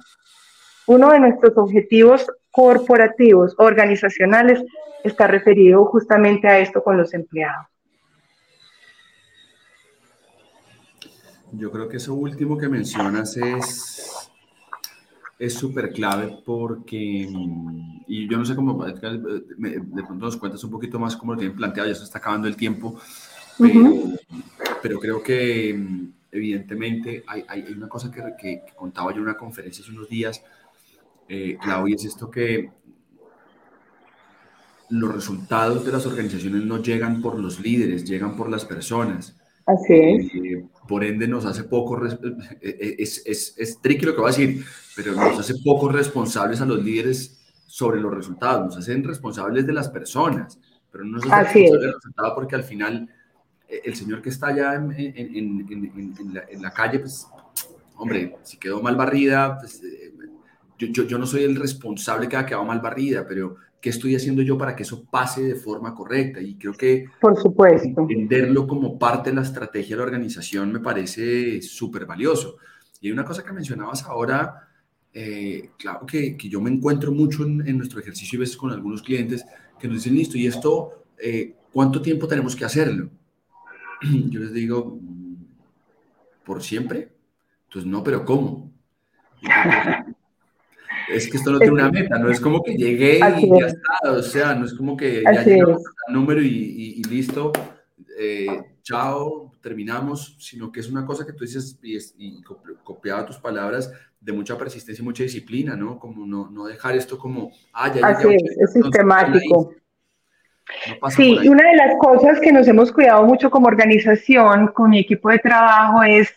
Uno 0.87 1.11
de 1.11 1.21
nuestros 1.21 1.57
objetivos 1.57 2.27
corporativos, 2.51 3.55
organizacionales, 3.59 4.63
está 5.03 5.27
referido 5.27 5.85
justamente 5.87 6.49
a 6.49 6.59
esto 6.59 6.83
con 6.83 6.97
los 6.97 7.13
empleados. 7.15 7.67
Yo 11.53 11.71
creo 11.71 11.89
que 11.89 11.99
eso 11.99 12.15
último 12.15 12.59
que 12.59 12.69
mencionas 12.69 13.37
es 13.37 14.05
es 15.39 15.55
súper 15.55 15.93
clave 15.93 16.39
porque, 16.45 17.29
y 18.07 18.29
yo 18.29 18.39
no 18.39 18.45
sé 18.45 18.55
cómo, 18.55 18.85
de 18.85 20.03
pronto 20.07 20.25
nos 20.25 20.37
cuentas 20.37 20.63
un 20.65 20.71
poquito 20.71 20.99
más 20.99 21.17
cómo 21.17 21.33
lo 21.33 21.39
tienen 21.39 21.57
planteado, 21.57 21.89
ya 21.89 21.95
se 21.95 22.05
está 22.05 22.19
acabando 22.19 22.47
el 22.47 22.57
tiempo, 22.57 22.99
pero, 24.83 24.99
creo 25.01 25.23
que 25.23 25.79
evidentemente 26.31 27.23
hay, 27.27 27.45
hay 27.49 27.73
una 27.73 27.89
cosa 27.89 28.11
que, 28.11 28.23
que, 28.39 28.63
contaba 28.75 29.13
yo 29.13 29.19
en 29.19 29.25
una 29.25 29.37
conferencia 29.37 29.83
hace 29.83 29.93
unos 29.93 30.09
días, 30.09 30.43
eh, 31.29 31.57
Claudia, 31.61 31.95
es 31.97 32.05
esto 32.05 32.31
que 32.31 32.71
los 34.91 35.15
resultados 35.15 35.85
de 35.85 35.93
las 35.93 36.07
organizaciones 36.07 36.65
no 36.65 36.83
llegan 36.83 37.21
por 37.23 37.39
los 37.39 37.61
líderes, 37.61 38.05
llegan 38.05 38.37
por 38.37 38.49
las 38.49 38.65
personas. 38.65 39.37
Así 39.67 39.95
es. 39.95 40.35
Eh, 40.35 40.65
por 40.87 41.05
ende, 41.05 41.27
nos 41.27 41.47
hace 41.47 41.65
poco, 41.65 42.07
eh, 42.07 42.19
eh, 42.61 42.97
es, 42.99 43.23
es, 43.25 43.55
es 43.57 43.81
tricky 43.81 44.05
lo 44.05 44.15
que 44.15 44.21
voy 44.21 44.31
a 44.31 44.37
decir, 44.37 44.65
pero 44.95 45.13
nos 45.13 45.39
hace 45.39 45.55
poco 45.65 45.89
responsables 45.89 46.61
a 46.61 46.67
los 46.67 46.85
líderes 46.85 47.41
sobre 47.67 48.01
los 48.01 48.13
resultados, 48.13 48.67
nos 48.67 48.77
hacen 48.77 49.03
responsables 49.03 49.67
de 49.67 49.73
las 49.73 49.89
personas, 49.89 50.59
pero 50.93 51.05
no 51.05 51.13
nos 51.13 51.25
hacen 51.25 51.39
responsables 51.39 51.81
del 51.81 51.95
resultado 51.95 52.35
porque 52.35 52.55
al 52.55 52.65
final 52.65 53.09
el 53.85 53.95
señor 53.95 54.23
que 54.23 54.29
está 54.29 54.49
allá 54.49 54.75
en, 54.75 54.93
en, 54.93 55.67
en, 55.69 56.15
en 56.49 56.63
la, 56.63 56.71
calle, 56.71 57.01
pues, 57.01 57.27
hombre, 57.97 58.37
si 58.43 58.59
quedó 58.59 58.83
mal 58.83 58.97
barrida, 58.97 59.59
pues, 59.59 59.81
yo, 60.79 60.89
yo, 60.89 61.05
yo, 61.05 61.19
no 61.19 61.27
soy 61.27 61.45
el 61.45 61.57
responsable 61.57 62.29
que 62.29 62.37
ha 62.37 62.47
quedado 62.47 62.65
mal 62.65 62.81
barrida, 62.81 63.27
pero 63.27 63.57
¿qué 63.81 63.91
estoy 63.91 64.17
haciendo 64.17 64.43
yo 64.43 64.59
para 64.59 64.75
que 64.75 64.83
eso 64.83 65.05
pase 65.05 65.43
de 65.43 65.55
forma 65.55 65.95
correcta? 65.95 66.41
Y 66.41 66.57
creo 66.57 66.73
que 66.73 67.05
Por 67.21 67.41
supuesto. 67.41 68.01
entenderlo 68.01 68.67
como 68.67 68.99
parte 68.99 69.31
de 69.31 69.37
la 69.37 69.43
estrategia 69.43 69.95
de 69.95 69.99
la 69.99 70.07
organización 70.07 70.73
me 70.73 70.81
parece 70.81 71.63
súper 71.63 72.07
valioso. 72.07 72.57
Y 73.01 73.09
hay 73.09 73.13
una 73.13 73.25
cosa 73.25 73.45
que 73.45 73.53
mencionabas 73.53 74.03
ahora, 74.05 74.69
eh, 75.13 75.71
claro 75.79 76.07
que, 76.07 76.37
que, 76.37 76.49
yo 76.49 76.61
me 76.61 76.71
encuentro 76.71 77.13
mucho 77.13 77.45
en, 77.45 77.67
en, 77.69 77.77
nuestro 77.77 78.01
ejercicio 78.01 78.37
y 78.37 78.41
veces 78.41 78.57
con 78.57 78.73
algunos 78.73 79.03
clientes 79.03 79.45
que 79.79 79.87
nos 79.87 79.99
dicen, 79.99 80.15
listo, 80.15 80.39
¿y 80.39 80.47
esto 80.47 81.05
eh, 81.19 81.55
cuánto 81.73 82.01
tiempo 82.01 82.27
tenemos 82.27 82.57
que 82.57 82.65
hacerlo? 82.65 83.11
Yo 84.31 84.41
les 84.41 84.53
digo, 84.53 84.99
¿por 86.45 86.63
siempre? 86.63 87.13
Entonces, 87.65 87.91
no, 87.91 88.05
pero 88.05 88.25
¿cómo? 88.25 88.73
es 91.09 91.29
que 91.29 91.37
esto 91.37 91.51
no 91.51 91.59
tiene 91.59 91.75
una 91.75 91.91
meta, 91.91 92.19
no 92.19 92.31
es 92.31 92.41
como 92.41 92.63
que 92.63 92.75
llegué 92.75 93.17
y 93.17 93.51
ya 93.61 93.67
está, 93.67 94.11
o 94.11 94.23
sea, 94.23 94.55
no 94.55 94.65
es 94.65 94.75
como 94.75 94.97
que 94.97 95.23
ya 95.23 95.45
llegamos 95.45 95.83
al 96.07 96.15
número 96.15 96.41
y, 96.41 96.49
y, 96.49 97.01
y 97.01 97.03
listo, 97.05 97.53
eh, 98.19 98.77
chao, 98.83 99.53
terminamos, 99.61 100.37
sino 100.39 100.71
que 100.71 100.81
es 100.81 100.89
una 100.89 101.05
cosa 101.05 101.27
que 101.27 101.33
tú 101.33 101.45
dices 101.45 101.79
y, 101.83 101.99
y 102.19 102.43
copiaba 102.83 103.27
tus 103.27 103.39
palabras 103.39 103.93
de 104.21 104.33
mucha 104.33 104.57
persistencia 104.57 105.03
y 105.03 105.05
mucha 105.05 105.23
disciplina, 105.23 105.77
¿no? 105.77 105.99
Como 105.99 106.27
no, 106.27 106.51
no 106.51 106.67
dejar 106.67 106.97
esto 106.97 107.19
como, 107.19 107.51
ah, 107.73 107.93
ya 107.93 108.07
Así 108.07 108.29
es, 108.35 108.57
es 108.59 108.73
sistemático. 108.73 109.75
No 111.01 111.11
sí, 111.11 111.39
y 111.43 111.49
una 111.49 111.71
de 111.71 111.77
las 111.77 111.97
cosas 111.99 112.41
que 112.41 112.53
nos 112.53 112.69
hemos 112.69 112.93
cuidado 112.93 113.25
mucho 113.25 113.51
como 113.51 113.67
organización, 113.67 114.69
con 114.69 114.91
mi 114.91 115.01
equipo 115.01 115.31
de 115.31 115.39
trabajo, 115.39 116.03
es 116.03 116.35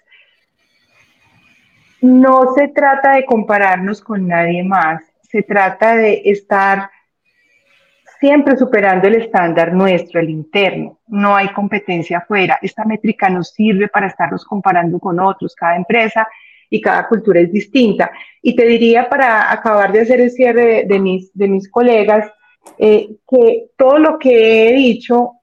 no 2.02 2.54
se 2.54 2.68
trata 2.70 3.16
de 3.16 3.26
compararnos 3.26 4.02
con 4.02 4.28
nadie 4.28 4.64
más, 4.64 5.02
se 5.22 5.44
trata 5.44 5.96
de 5.96 6.22
estar 6.26 6.90
siempre 8.20 8.58
superando 8.58 9.08
el 9.08 9.16
estándar 9.16 9.74
nuestro, 9.74 10.20
el 10.20 10.30
interno. 10.30 11.00
No 11.08 11.36
hay 11.36 11.50
competencia 11.50 12.20
afuera. 12.20 12.58
Esta 12.62 12.86
métrica 12.86 13.30
nos 13.30 13.52
sirve 13.52 13.88
para 13.88 14.08
estarnos 14.08 14.46
comparando 14.46 15.00
con 15.00 15.20
otros. 15.20 15.56
Cada 15.56 15.76
empresa 15.76 16.28
y 16.70 16.82
cada 16.82 17.08
cultura 17.08 17.40
es 17.40 17.52
distinta. 17.52 18.12
Y 18.42 18.56
te 18.56 18.66
diría, 18.66 19.10
para 19.10 19.52
acabar 19.52 19.92
de 19.92 20.02
hacer 20.02 20.22
el 20.22 20.32
cierre 20.32 20.86
de, 20.88 21.00
mis, 21.00 21.34
de 21.34 21.48
mis 21.48 21.70
colegas, 21.70 22.32
eh, 22.78 23.18
que 23.30 23.68
todo 23.78 24.00
lo 24.00 24.18
que 24.20 24.70
he 24.70 24.74
dicho, 24.74 25.34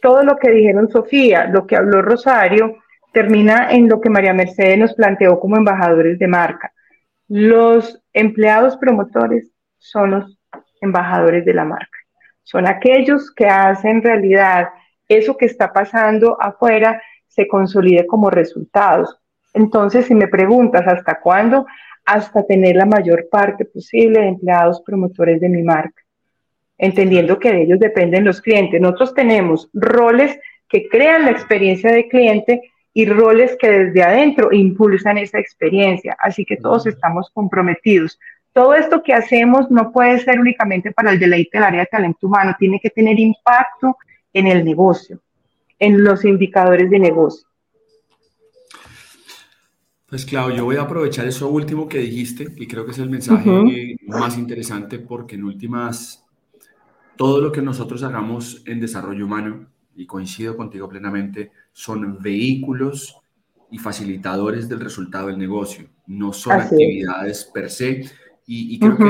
todo 0.00 0.22
lo 0.22 0.36
que 0.36 0.50
dijeron 0.50 0.90
Sofía, 0.90 1.46
lo 1.46 1.66
que 1.66 1.76
habló 1.76 2.02
Rosario, 2.02 2.76
termina 3.12 3.70
en 3.70 3.88
lo 3.88 4.00
que 4.00 4.10
María 4.10 4.32
Mercedes 4.32 4.78
nos 4.78 4.94
planteó 4.94 5.40
como 5.40 5.56
embajadores 5.56 6.18
de 6.18 6.28
marca. 6.28 6.72
Los 7.28 8.02
empleados 8.12 8.76
promotores 8.76 9.50
son 9.78 10.10
los 10.12 10.38
embajadores 10.80 11.44
de 11.44 11.54
la 11.54 11.64
marca. 11.64 11.98
Son 12.42 12.66
aquellos 12.66 13.30
que 13.34 13.46
hacen 13.46 14.02
realidad 14.02 14.68
eso 15.08 15.36
que 15.36 15.46
está 15.46 15.72
pasando 15.72 16.40
afuera 16.40 17.02
se 17.26 17.48
consolide 17.48 18.06
como 18.06 18.30
resultados. 18.30 19.18
Entonces, 19.54 20.06
si 20.06 20.14
me 20.14 20.28
preguntas 20.28 20.86
hasta 20.86 21.20
cuándo, 21.20 21.66
hasta 22.04 22.46
tener 22.46 22.76
la 22.76 22.86
mayor 22.86 23.28
parte 23.30 23.64
posible 23.64 24.20
de 24.20 24.28
empleados 24.28 24.82
promotores 24.82 25.40
de 25.40 25.48
mi 25.48 25.62
marca, 25.62 26.02
entendiendo 26.78 27.38
que 27.38 27.52
de 27.52 27.62
ellos 27.62 27.80
dependen 27.80 28.24
los 28.24 28.40
clientes. 28.40 28.80
Nosotros 28.80 29.14
tenemos 29.14 29.68
roles 29.74 30.38
que 30.68 30.88
crean 30.88 31.24
la 31.24 31.32
experiencia 31.32 31.92
de 31.92 32.08
cliente 32.08 32.72
y 32.94 33.06
roles 33.06 33.56
que 33.60 33.70
desde 33.70 34.02
adentro 34.02 34.52
impulsan 34.52 35.18
esa 35.18 35.38
experiencia. 35.38 36.16
Así 36.20 36.44
que 36.44 36.56
todos 36.56 36.86
estamos 36.86 37.30
comprometidos. 37.32 38.18
Todo 38.52 38.74
esto 38.74 39.02
que 39.02 39.12
hacemos 39.12 39.70
no 39.70 39.92
puede 39.92 40.18
ser 40.18 40.40
únicamente 40.40 40.92
para 40.92 41.12
el 41.12 41.18
deleite 41.18 41.58
del 41.58 41.64
área 41.64 41.80
de 41.80 41.86
talento 41.86 42.26
humano, 42.26 42.56
tiene 42.58 42.80
que 42.80 42.90
tener 42.90 43.18
impacto 43.18 43.96
en 44.32 44.46
el 44.46 44.64
negocio, 44.64 45.20
en 45.78 46.02
los 46.02 46.24
indicadores 46.24 46.90
de 46.90 46.98
negocio. 46.98 47.46
Pues 50.08 50.24
claro, 50.24 50.50
yo 50.50 50.64
voy 50.64 50.76
a 50.76 50.82
aprovechar 50.82 51.26
eso 51.26 51.48
último 51.48 51.86
que 51.86 51.98
dijiste 51.98 52.48
y 52.56 52.66
creo 52.66 52.86
que 52.86 52.92
es 52.92 52.98
el 52.98 53.10
mensaje 53.10 53.96
más 54.06 54.38
interesante 54.38 54.98
porque 54.98 55.34
en 55.34 55.44
últimas, 55.44 56.24
todo 57.18 57.40
lo 57.40 57.50
que 57.50 57.60
nosotros 57.60 58.02
hagamos 58.04 58.62
en 58.64 58.80
desarrollo 58.80 59.26
humano, 59.26 59.66
y 59.96 60.06
coincido 60.06 60.56
contigo 60.56 60.88
plenamente, 60.88 61.50
son 61.72 62.22
vehículos 62.22 63.16
y 63.70 63.78
facilitadores 63.78 64.68
del 64.68 64.78
resultado 64.78 65.26
del 65.26 65.36
negocio, 65.36 65.88
no 66.06 66.32
son 66.32 66.52
actividades 66.52 67.44
per 67.52 67.68
se. 67.68 68.08
Y, 68.46 68.78
creo 68.78 68.96
que 68.96 69.04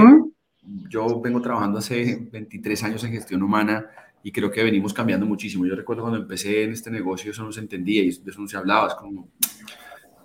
yo 0.89 1.21
vengo 1.21 1.41
trabajando 1.43 1.79
hace 1.79 2.29
23 2.33 2.83
años 2.85 3.05
en 3.05 3.13
gestión 3.13 3.43
humana 3.43 3.87
y 4.23 4.33
creo 4.33 4.51
que 4.51 4.65
venimos 4.65 4.95
cambiando 4.95 5.27
muchísimo. 5.27 5.67
Yo 5.67 5.77
recuerdo 5.77 6.03
cuando 6.03 6.19
empecé 6.19 6.65
en 6.65 6.73
este 6.73 6.91
negocio 6.91 7.31
eso 7.31 7.45
no 7.45 7.53
se 7.53 7.61
entendía 7.61 8.03
y 8.03 8.11
de 8.11 8.31
eso 8.31 8.41
no 8.41 8.49
se 8.49 8.57
hablaba, 8.57 8.89
es 8.89 8.95
como, 8.95 9.29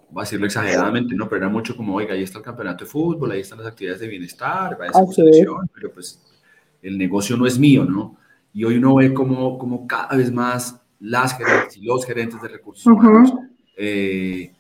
voy 0.09 0.21
a 0.21 0.23
decirlo 0.23 0.45
exageradamente, 0.45 1.13
¿no? 1.15 1.27
Pero 1.27 1.43
era 1.43 1.49
mucho 1.49 1.75
como, 1.75 1.95
oiga, 1.95 2.13
ahí 2.13 2.23
está 2.23 2.38
el 2.38 2.45
campeonato 2.45 2.86
de 2.86 2.89
fútbol, 2.89 3.31
ahí 3.31 3.41
están 3.41 3.59
las 3.59 3.67
actividades 3.67 3.99
de 3.99 4.07
bienestar, 4.07 4.79
va 4.79 4.88
a 4.88 5.11
selección, 5.11 5.69
pero 5.75 5.91
pues 5.93 6.32
el 6.84 6.97
negocio 6.97 7.36
no 7.38 7.47
es 7.47 7.57
mío, 7.57 7.86
¿no? 7.86 8.17
Y 8.53 8.65
hoy 8.65 8.77
uno 8.77 8.95
ve 8.95 9.13
como, 9.13 9.57
como 9.57 9.88
cada 9.88 10.15
vez 10.15 10.31
más 10.31 10.79
las 10.99 11.36
gerentes 11.36 11.77
y 11.77 11.84
los 11.84 12.05
gerentes 12.05 12.41
de 12.41 12.47
recursos 12.47 12.86
humanos 12.86 13.34
eh, 13.75 14.53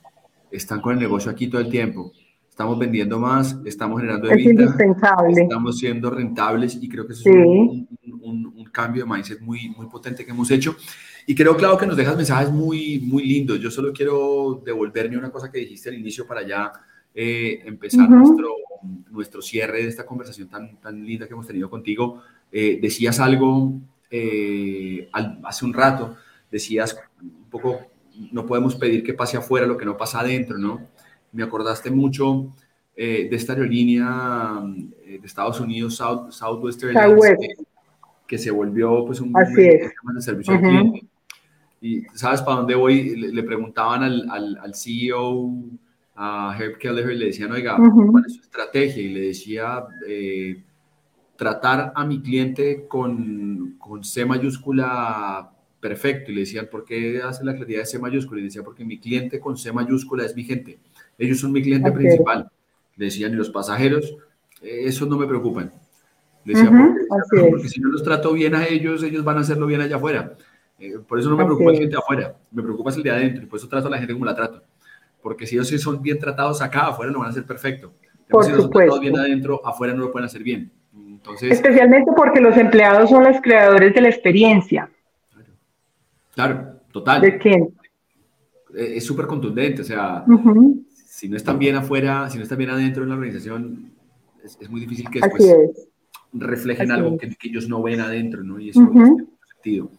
están 0.51 0.81
con 0.81 0.93
el 0.93 0.99
negocio 0.99 1.29
aquí 1.29 1.47
todo 1.47 1.61
el 1.61 1.69
tiempo. 1.69 2.11
Estamos 2.49 2.77
vendiendo 2.77 3.19
más, 3.19 3.59
estamos 3.65 3.99
generando 3.99 4.29
evita, 4.31 4.75
estamos 5.29 5.77
siendo 5.77 6.09
rentables 6.09 6.77
y 6.79 6.87
creo 6.87 7.05
que 7.07 7.13
eso 7.13 7.29
es 7.29 7.35
un, 7.35 7.87
un, 8.21 8.65
cambio 8.71 9.05
de 9.05 9.09
mindset 9.11 9.39
muy, 9.39 9.69
muy 9.69 9.87
potente 9.87 10.25
que 10.25 10.31
hemos 10.31 10.49
hecho. 10.51 10.75
Y 11.25 11.35
creo, 11.35 11.55
claro, 11.55 11.77
que 11.77 11.85
nos 11.85 11.95
dejas 11.95 12.15
mensajes 12.15 12.51
muy, 12.51 12.99
muy 12.99 13.23
lindos. 13.23 13.59
Yo 13.59 13.71
solo 13.71 13.93
quiero 13.93 14.61
devolverme 14.65 15.17
una 15.17 15.31
cosa 15.31 15.51
que 15.51 15.59
dijiste 15.59 15.89
al 15.89 15.95
inicio 15.95 16.27
para 16.27 16.45
ya 16.45 16.71
eh, 17.13 17.61
empezar 17.65 18.09
nuestro, 18.09 18.49
nuestro 19.11 19.41
cierre 19.41 19.83
de 19.83 19.89
esta 19.89 20.05
conversación 20.05 20.47
tan, 20.49 20.77
tan 20.77 21.05
linda 21.05 21.27
que 21.27 21.33
hemos 21.33 21.47
tenido 21.47 21.69
contigo. 21.69 22.21
Eh, 22.51 22.79
decías 22.81 23.19
algo 23.19 23.73
eh, 24.09 25.09
hace 25.43 25.65
un 25.65 25.73
rato, 25.73 26.15
decías 26.51 26.97
un 27.21 27.49
poco, 27.49 27.79
no 28.31 28.45
podemos 28.45 28.75
pedir 28.75 29.03
que 29.03 29.13
pase 29.13 29.37
afuera 29.37 29.65
lo 29.65 29.77
que 29.77 29.85
no 29.85 29.97
pasa 29.97 30.19
adentro, 30.19 30.57
¿no? 30.57 30.87
Me 31.31 31.43
acordaste 31.43 31.89
mucho 31.89 32.51
de 32.95 33.27
esta 33.31 33.53
aerolínea 33.53 34.61
de 35.03 35.19
Estados 35.23 35.59
Unidos, 35.59 35.95
South, 35.95 36.29
Southwest 36.29 36.83
Airlines, 36.83 37.37
que, 38.27 38.37
se 38.37 38.51
volvió 38.51 39.03
pues 39.03 39.19
un 39.19 39.33
de 39.33 39.91
servicio 40.19 40.53
al 40.53 40.61
cliente. 40.61 41.07
Y 41.83 42.03
¿sabes 42.13 42.41
para 42.41 42.57
dónde 42.57 42.75
voy? 42.75 43.13
Le, 43.15 43.43
preguntaban 43.43 44.03
al, 44.03 44.29
al, 44.29 44.57
al, 44.57 44.73
CEO, 44.73 45.53
a 46.15 46.55
Herb 46.59 46.77
Kelleher, 46.77 47.11
y 47.11 47.17
le 47.17 47.25
decían, 47.27 47.51
oiga, 47.51 47.77
¿cuál 47.77 48.25
es 48.25 48.35
su 48.35 48.41
estrategia? 48.41 49.01
Y 49.01 49.09
le 49.09 49.21
decía, 49.27 49.83
eh, 50.07 50.61
tratar 51.35 51.91
a 51.95 52.05
mi 52.05 52.21
cliente 52.21 52.85
con, 52.87 53.75
con 53.79 54.03
C 54.03 54.25
mayúscula 54.25 55.51
perfecto. 55.79 56.31
Y 56.31 56.35
le 56.35 56.41
decían, 56.41 56.67
¿por 56.71 56.85
qué 56.85 57.21
hace 57.21 57.43
la 57.43 57.55
claridad 57.55 57.79
de 57.79 57.85
C 57.85 57.99
mayúscula? 57.99 58.41
Y 58.41 58.45
decía, 58.45 58.63
porque 58.63 58.85
mi 58.85 58.99
cliente 58.99 59.39
con 59.39 59.57
C 59.57 59.71
mayúscula 59.71 60.25
es 60.25 60.35
mi 60.35 60.43
gente. 60.43 60.79
Ellos 61.17 61.39
son 61.39 61.51
mi 61.51 61.61
cliente 61.61 61.91
principal. 61.91 62.49
Le 62.95 63.05
decían, 63.05 63.33
y 63.33 63.35
los 63.35 63.49
pasajeros, 63.49 64.15
eh, 64.61 64.81
esos 64.85 65.07
no 65.07 65.17
me 65.17 65.27
preocupan. 65.27 65.71
Le 66.45 66.53
decía, 66.53 66.71
porque, 67.51 67.69
si 67.69 67.79
no 67.79 67.89
los 67.89 68.03
trato 68.03 68.33
bien 68.33 68.55
a 68.55 68.65
ellos, 68.65 69.03
ellos 69.03 69.23
van 69.23 69.37
a 69.37 69.41
hacerlo 69.41 69.65
bien 69.65 69.81
allá 69.81 69.95
afuera. 69.95 70.35
Eh, 70.79 70.99
por 71.07 71.19
eso 71.19 71.29
no 71.29 71.37
me 71.37 71.45
preocupa 71.45 71.71
el 71.71 71.77
cliente 71.77 71.97
afuera, 71.97 72.35
me 72.51 72.61
preocupa 72.61 72.91
el 72.91 73.03
de 73.03 73.11
adentro 73.11 73.43
y 73.43 73.45
por 73.45 73.57
eso 73.57 73.69
trato 73.69 73.87
a 73.87 73.91
la 73.91 73.97
gente 73.97 74.13
como 74.13 74.25
la 74.25 74.35
trato. 74.35 74.63
Porque 75.23 75.47
si 75.47 75.55
ellos 75.55 75.69
son 75.81 76.01
bien 76.01 76.19
tratados 76.19 76.61
acá, 76.61 76.87
afuera 76.87 77.11
lo 77.11 77.19
van 77.19 77.29
a 77.29 77.31
hacer 77.31 77.45
perfecto. 77.45 77.93
Por 78.29 78.43
si 78.43 78.51
no 78.51 78.61
son 78.61 78.69
tratados 78.69 78.99
bien 78.99 79.17
adentro, 79.17 79.65
afuera 79.65 79.93
no 79.93 80.01
lo 80.01 80.11
pueden 80.11 80.25
hacer 80.25 80.43
bien. 80.43 80.71
Especialmente 81.41 82.11
porque 82.15 82.41
los 82.41 82.55
empleados 82.57 83.09
son 83.09 83.23
los 83.23 83.41
creadores 83.41 83.95
de 83.95 84.01
la 84.01 84.09
experiencia. 84.09 84.89
Claro, 86.35 86.81
total. 86.91 87.21
¿De 87.21 87.37
quién? 87.37 87.73
Eh, 88.75 88.93
es 88.97 89.05
súper 89.05 89.27
contundente, 89.27 89.81
o 89.81 89.85
sea, 89.85 90.25
si 91.05 91.29
no 91.29 91.37
están 91.37 91.57
bien 91.57 91.75
afuera, 91.75 92.29
si 92.29 92.37
no 92.37 92.43
están 92.43 92.57
bien 92.57 92.71
adentro 92.71 93.03
de 93.03 93.09
la 93.09 93.15
organización, 93.15 93.93
es, 94.43 94.69
muy 94.69 94.81
difícil 94.81 95.09
que 95.09 95.21
después 95.21 95.55
reflejen 96.33 96.91
algo 96.91 97.17
que, 97.17 97.29
ellos 97.43 97.69
no 97.69 97.81
ven 97.81 98.01
adentro, 98.01 98.43
¿no? 98.43 98.59
Y 98.59 98.69
eso 98.69 98.85
tiene 98.91 99.27
sentido. 99.53 99.91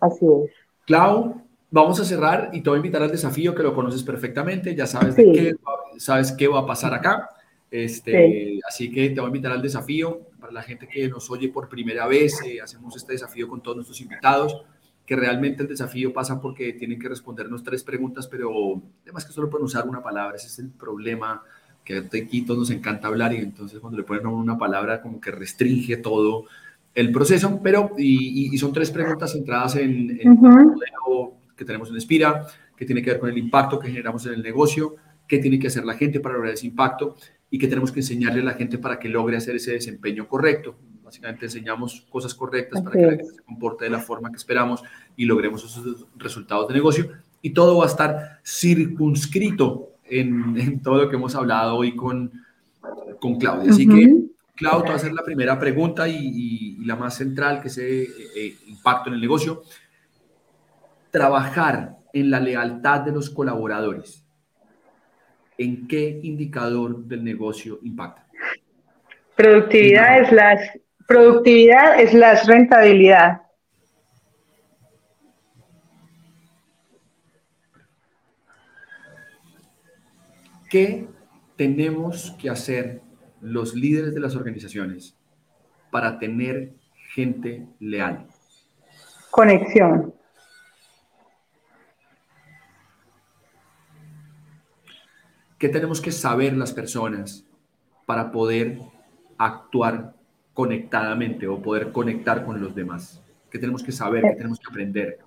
Así 0.00 0.26
es. 0.26 0.50
Clau, 0.86 1.42
vamos 1.70 2.00
a 2.00 2.04
cerrar 2.04 2.50
y 2.52 2.60
te 2.60 2.70
voy 2.70 2.78
a 2.78 2.80
invitar 2.80 3.02
al 3.02 3.10
desafío 3.10 3.54
que 3.54 3.62
lo 3.62 3.74
conoces 3.74 4.02
perfectamente, 4.02 4.74
ya 4.74 4.86
sabes, 4.86 5.14
qué, 5.14 5.54
sabes 5.98 6.32
qué 6.32 6.48
va 6.48 6.60
a 6.60 6.66
pasar 6.66 6.94
acá. 6.94 7.28
Este, 7.70 8.60
Así 8.66 8.90
que 8.90 9.10
te 9.10 9.20
voy 9.20 9.26
a 9.26 9.28
invitar 9.28 9.52
al 9.52 9.62
desafío. 9.62 10.22
Para 10.40 10.52
la 10.52 10.62
gente 10.62 10.88
que 10.88 11.08
nos 11.08 11.30
oye 11.30 11.48
por 11.48 11.68
primera 11.68 12.06
vez, 12.06 12.40
eh, 12.44 12.60
hacemos 12.60 12.96
este 12.96 13.12
desafío 13.12 13.48
con 13.48 13.60
todos 13.60 13.76
nuestros 13.76 14.00
invitados, 14.00 14.62
que 15.04 15.16
realmente 15.16 15.62
el 15.62 15.68
desafío 15.68 16.12
pasa 16.12 16.40
porque 16.40 16.72
tienen 16.74 16.98
que 16.98 17.08
respondernos 17.08 17.62
tres 17.62 17.82
preguntas, 17.82 18.26
pero 18.26 18.80
además 19.02 19.24
que 19.24 19.32
solo 19.32 19.50
pueden 19.50 19.66
usar 19.66 19.86
una 19.88 20.02
palabra, 20.02 20.36
ese 20.36 20.46
es 20.46 20.58
el 20.60 20.70
problema, 20.70 21.42
que 21.84 21.98
aquí 21.98 22.42
todos 22.42 22.60
nos 22.60 22.70
encanta 22.70 23.08
hablar 23.08 23.32
y 23.32 23.38
entonces 23.38 23.80
cuando 23.80 23.98
le 23.98 24.04
ponen 24.04 24.26
una 24.26 24.58
palabra 24.58 25.00
como 25.00 25.20
que 25.20 25.30
restringe 25.30 25.96
todo 25.96 26.44
el 26.94 27.10
proceso, 27.10 27.60
pero 27.62 27.92
y, 27.96 28.56
son 28.58 28.72
tres 28.72 28.90
preguntas 28.90 29.32
centradas 29.32 29.76
en, 29.76 30.18
en 30.20 30.28
el 30.28 30.36
modelo 30.36 31.37
que 31.58 31.64
tenemos 31.64 31.90
en 31.90 31.96
Espira, 31.96 32.46
que 32.76 32.86
tiene 32.86 33.02
que 33.02 33.10
ver 33.10 33.18
con 33.18 33.28
el 33.28 33.36
impacto 33.36 33.78
que 33.78 33.88
generamos 33.88 34.24
en 34.26 34.34
el 34.34 34.42
negocio, 34.42 34.94
qué 35.26 35.38
tiene 35.38 35.58
que 35.58 35.66
hacer 35.66 35.84
la 35.84 35.94
gente 35.94 36.20
para 36.20 36.36
lograr 36.36 36.54
ese 36.54 36.66
impacto 36.66 37.16
y 37.50 37.58
qué 37.58 37.66
tenemos 37.66 37.90
que 37.90 38.00
enseñarle 38.00 38.40
a 38.40 38.44
la 38.44 38.54
gente 38.54 38.78
para 38.78 38.98
que 38.98 39.08
logre 39.08 39.36
hacer 39.36 39.56
ese 39.56 39.72
desempeño 39.72 40.28
correcto. 40.28 40.76
Básicamente 41.02 41.46
enseñamos 41.46 42.06
cosas 42.10 42.34
correctas 42.34 42.82
para 42.82 42.96
que 42.96 43.02
la 43.02 43.10
gente 43.16 43.24
se 43.24 43.42
comporte 43.42 43.84
de 43.86 43.90
la 43.90 43.98
forma 43.98 44.30
que 44.30 44.36
esperamos 44.36 44.82
y 45.16 45.24
logremos 45.24 45.64
esos 45.64 46.06
resultados 46.16 46.68
de 46.68 46.74
negocio. 46.74 47.10
Y 47.42 47.50
todo 47.50 47.78
va 47.78 47.84
a 47.84 47.88
estar 47.88 48.40
circunscrito 48.44 49.92
en, 50.04 50.80
todo 50.82 51.02
lo 51.02 51.08
que 51.08 51.16
hemos 51.16 51.34
hablado 51.34 51.76
hoy 51.76 51.96
con, 51.96 52.30
con 53.20 53.38
Claudia. 53.38 53.70
Así 53.70 53.88
que, 53.88 54.24
Claudia, 54.54 54.88
va 54.88 54.92
a 54.92 54.96
hacer 54.96 55.12
la 55.12 55.24
primera 55.24 55.58
pregunta 55.58 56.06
y, 56.08 56.76
la 56.84 56.96
más 56.96 57.16
central, 57.16 57.60
que 57.62 57.68
es 57.68 57.78
el 57.78 58.06
eh, 58.36 58.56
impacto 58.66 59.08
en 59.08 59.14
el 59.14 59.20
negocio. 59.20 59.62
Trabajar 61.10 61.96
en 62.12 62.30
la 62.30 62.40
lealtad 62.40 63.00
de 63.00 63.12
los 63.12 63.30
colaboradores. 63.30 64.26
¿En 65.56 65.88
qué 65.88 66.20
indicador 66.22 67.04
del 67.04 67.24
negocio 67.24 67.78
impacta? 67.82 68.26
Productividad 69.36 70.20
es 70.20 70.32
las 70.32 70.60
Productividad 71.08 71.98
es 72.02 72.12
la 72.12 72.34
rentabilidad. 72.42 73.40
¿Qué 80.68 81.08
tenemos 81.56 82.36
que 82.38 82.50
hacer 82.50 83.00
los 83.40 83.74
líderes 83.74 84.14
de 84.14 84.20
las 84.20 84.36
organizaciones 84.36 85.16
para 85.90 86.18
tener 86.18 86.74
gente 87.14 87.66
leal? 87.80 88.26
Conexión. 89.30 90.12
¿Qué 95.58 95.68
tenemos 95.68 96.00
que 96.00 96.12
saber 96.12 96.56
las 96.56 96.72
personas 96.72 97.44
para 98.06 98.30
poder 98.30 98.78
actuar 99.36 100.14
conectadamente 100.54 101.48
o 101.48 101.60
poder 101.60 101.90
conectar 101.90 102.44
con 102.44 102.60
los 102.60 102.74
demás? 102.76 103.20
¿Qué 103.50 103.58
tenemos 103.58 103.82
que 103.82 103.90
saber? 103.90 104.22
¿Qué 104.22 104.36
tenemos 104.36 104.60
que 104.60 104.66
aprender? 104.70 105.18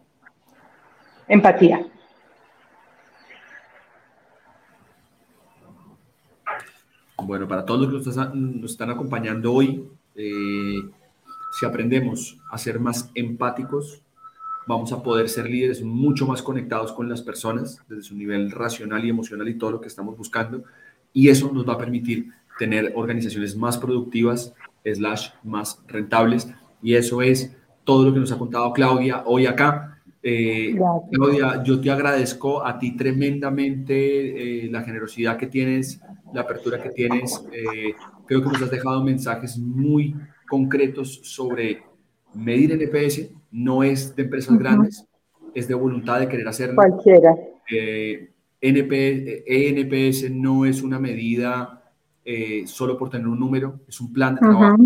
Empatía. 1.28 1.86
Bueno, 7.24 7.48
para 7.48 7.66
todos 7.66 7.92
los 7.92 8.04
que 8.04 8.22
nos 8.34 8.72
están 8.72 8.90
acompañando 8.90 9.54
hoy, 9.54 9.88
eh, 10.16 10.82
si 11.60 11.66
aprendemos 11.66 12.38
a 12.50 12.58
ser 12.58 12.80
más 12.80 13.12
empáticos, 13.16 14.02
vamos 14.72 14.92
a 14.94 15.04
poder 15.04 15.28
ser 15.28 15.50
líderes 15.50 15.84
mucho 15.84 16.26
más 16.26 16.42
conectados 16.42 16.94
con 16.94 17.10
las 17.10 17.22
personas 17.22 17.82
desde 17.90 18.04
su 18.04 18.16
nivel 18.16 18.52
racional 18.52 19.04
y 19.04 19.10
emocional 19.10 19.48
y 19.50 19.58
todo 19.58 19.72
lo 19.72 19.82
que 19.82 19.88
estamos 19.88 20.18
buscando. 20.18 20.64
Y 21.14 21.28
eso 21.28 21.52
nos 21.52 21.68
va 21.68 21.74
a 21.74 21.78
permitir 21.78 22.30
tener 22.58 22.94
organizaciones 22.96 23.56
más 23.56 23.78
productivas, 23.78 24.54
slash 24.86 25.30
más 25.44 25.84
rentables. 25.88 26.48
Y 26.82 26.96
eso 26.96 27.22
es 27.22 27.56
todo 27.84 28.06
lo 28.06 28.14
que 28.14 28.22
nos 28.22 28.32
ha 28.32 28.38
contado 28.38 28.72
Claudia 28.72 29.24
hoy 29.26 29.46
acá. 29.46 30.02
Eh, 30.24 30.76
Claudia, 31.12 31.64
yo 31.64 31.82
te 31.82 31.92
agradezco 31.92 32.66
a 32.66 32.80
ti 32.80 32.96
tremendamente 32.96 34.66
eh, 34.66 34.70
la 34.72 34.84
generosidad 34.84 35.38
que 35.38 35.48
tienes, 35.48 36.00
la 36.34 36.42
apertura 36.42 36.82
que 36.82 36.92
tienes. 36.92 37.44
Eh, 37.52 37.94
creo 38.26 38.42
que 38.42 38.50
nos 38.50 38.62
has 38.62 38.72
dejado 38.72 39.04
mensajes 39.04 39.58
muy 39.58 40.16
concretos 40.48 41.20
sobre 41.24 41.84
medir 42.34 42.72
NPS. 42.72 43.41
No 43.52 43.84
es 43.84 44.16
de 44.16 44.24
empresas 44.24 44.58
grandes, 44.58 45.06
es 45.54 45.68
de 45.68 45.74
voluntad 45.74 46.20
de 46.20 46.28
querer 46.28 46.48
hacerlo. 46.48 46.76
Cualquiera. 46.76 47.36
NP, 48.62 49.44
ENPS 49.48 50.30
no 50.32 50.66
es 50.66 50.82
una 50.82 51.00
medida 51.00 51.82
eh, 52.24 52.64
solo 52.68 52.98
por 52.98 53.10
tener 53.10 53.28
un 53.28 53.40
número, 53.40 53.82
es 53.88 54.00
un 54.00 54.14
plan 54.14 54.36
de 54.36 54.42
trabajo. 54.42 54.78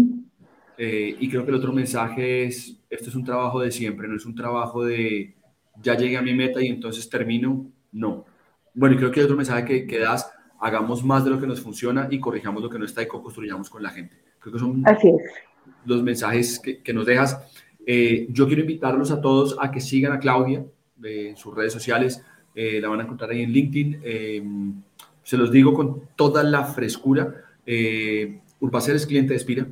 Eh, 0.77 1.15
y 1.19 1.29
creo 1.29 1.43
que 1.43 1.51
el 1.51 1.57
otro 1.57 1.73
mensaje 1.73 2.45
es, 2.45 2.79
esto 2.89 3.09
es 3.09 3.15
un 3.15 3.23
trabajo 3.23 3.61
de 3.61 3.71
siempre, 3.71 4.07
no 4.07 4.15
es 4.15 4.25
un 4.25 4.35
trabajo 4.35 4.83
de 4.83 5.35
ya 5.81 5.95
llegué 5.95 6.17
a 6.17 6.21
mi 6.21 6.33
meta 6.33 6.61
y 6.61 6.67
entonces 6.67 7.09
termino, 7.09 7.65
no. 7.91 8.25
Bueno, 8.73 8.95
y 8.95 8.97
creo 8.97 9.11
que 9.11 9.19
el 9.19 9.25
otro 9.25 9.37
mensaje 9.37 9.65
que, 9.65 9.87
que 9.87 9.99
das, 9.99 10.31
hagamos 10.59 11.03
más 11.03 11.23
de 11.23 11.31
lo 11.31 11.39
que 11.39 11.47
nos 11.47 11.61
funciona 11.61 12.07
y 12.09 12.19
corrijamos 12.19 12.63
lo 12.63 12.69
que 12.69 12.79
no 12.79 12.85
está 12.85 13.03
y 13.03 13.07
co-construyamos 13.07 13.69
con 13.69 13.83
la 13.83 13.89
gente. 13.89 14.15
Creo 14.39 14.53
que 14.53 14.59
son 14.59 14.83
los 15.85 16.03
mensajes 16.03 16.59
que, 16.59 16.81
que 16.81 16.93
nos 16.93 17.05
dejas. 17.05 17.51
Eh, 17.85 18.27
yo 18.29 18.47
quiero 18.47 18.61
invitarlos 18.61 19.11
a 19.11 19.21
todos 19.21 19.57
a 19.59 19.71
que 19.71 19.79
sigan 19.79 20.11
a 20.11 20.19
Claudia 20.19 20.65
en 21.03 21.37
sus 21.37 21.53
redes 21.53 21.73
sociales. 21.73 22.23
la 22.55 22.87
van 22.87 23.01
a 23.01 23.03
encontrar 23.03 23.29
ahí 23.31 23.41
en 23.41 23.51
LinkedIn 23.51 24.83
se 25.25 25.37
los 25.37 25.51
digo 25.51 25.73
con 25.73 26.03
toda 26.15 26.43
la 26.43 26.63
frescura. 26.63 27.43
Eh, 27.65 28.39
Urbacer 28.59 28.95
es 28.95 29.07
cliente 29.07 29.33
de 29.33 29.37
Espira, 29.37 29.67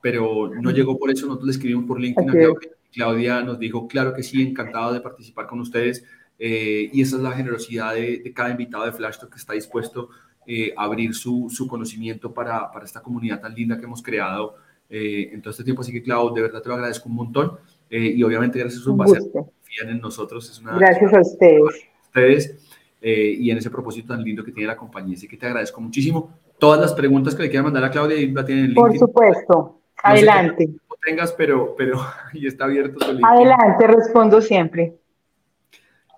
pero 0.00 0.50
no 0.60 0.70
llegó 0.70 0.98
por 0.98 1.10
eso. 1.10 1.26
Nosotros 1.26 1.46
le 1.46 1.52
escribimos 1.52 1.86
por 1.86 1.98
LinkedIn 1.98 2.28
a 2.28 2.32
Claudia. 2.32 2.70
Claudia 2.92 3.42
nos 3.42 3.58
dijo, 3.58 3.88
claro 3.88 4.12
que 4.12 4.22
sí, 4.22 4.42
encantado 4.42 4.92
de 4.92 5.00
participar 5.00 5.46
con 5.46 5.58
ustedes. 5.60 6.04
Eh, 6.38 6.90
y 6.92 7.00
esa 7.00 7.16
es 7.16 7.22
la 7.22 7.32
generosidad 7.32 7.94
de, 7.94 8.30
cada 8.34 8.50
invitado 8.50 8.84
de 8.84 8.92
Flashtalk 8.92 9.32
que 9.32 9.38
está 9.38 9.54
dispuesto 9.54 10.10
eh, 10.46 10.74
a 10.76 10.84
abrir 10.84 11.14
su, 11.14 11.48
su 11.50 11.66
conocimiento 11.66 12.34
para, 12.34 12.70
para, 12.70 12.84
esta 12.84 13.02
comunidad 13.02 13.40
tan 13.40 13.54
linda 13.54 13.78
que 13.78 13.84
hemos 13.84 14.02
creado 14.02 14.56
eh, 14.90 15.30
en 15.32 15.40
todo 15.40 15.52
este 15.52 15.64
tiempo. 15.64 15.82
Así 15.82 15.92
que, 15.92 16.02
Claudia, 16.02 16.34
de 16.34 16.48
verdad 16.48 16.62
te 16.62 16.68
lo 16.68 16.74
agradezco 16.74 17.08
un 17.08 17.14
montón. 17.14 17.58
y 17.88 18.22
obviamente, 18.22 18.58
gracias 18.58 18.86
a 18.86 18.90
Urbacer, 18.90 19.22
confían 19.32 19.88
en 19.88 20.00
nosotros. 20.00 20.50
Es 20.50 20.60
una, 20.60 20.76
gracias 20.76 21.14
a 21.14 21.20
ustedes. 21.20 21.62
ustedes. 22.06 22.70
Eh, 23.02 23.34
y 23.38 23.50
en 23.50 23.56
ese 23.56 23.70
propósito 23.70 24.08
tan 24.08 24.22
lindo 24.22 24.44
que 24.44 24.52
tiene 24.52 24.66
la 24.66 24.76
compañía. 24.76 25.16
Así 25.16 25.26
que 25.26 25.36
te 25.36 25.46
agradezco 25.46 25.80
muchísimo. 25.80 26.34
Todas 26.58 26.80
las 26.80 26.92
preguntas 26.92 27.34
que 27.34 27.42
le 27.42 27.48
quieran 27.48 27.64
mandar 27.64 27.84
a 27.84 27.90
Claudia 27.90 28.16
la 28.32 28.44
tienen 28.44 28.66
en 28.66 28.70
LinkedIn. 28.72 28.74
Por 28.74 28.98
supuesto. 28.98 29.80
Adelante. 30.02 30.66
No 30.66 30.96
tengas, 31.02 31.32
pero, 31.32 31.74
pero 31.76 31.98
y 32.34 32.46
está 32.46 32.64
abierto. 32.64 32.98
Adelante, 33.22 33.86
respondo 33.86 34.40
siempre. 34.40 34.99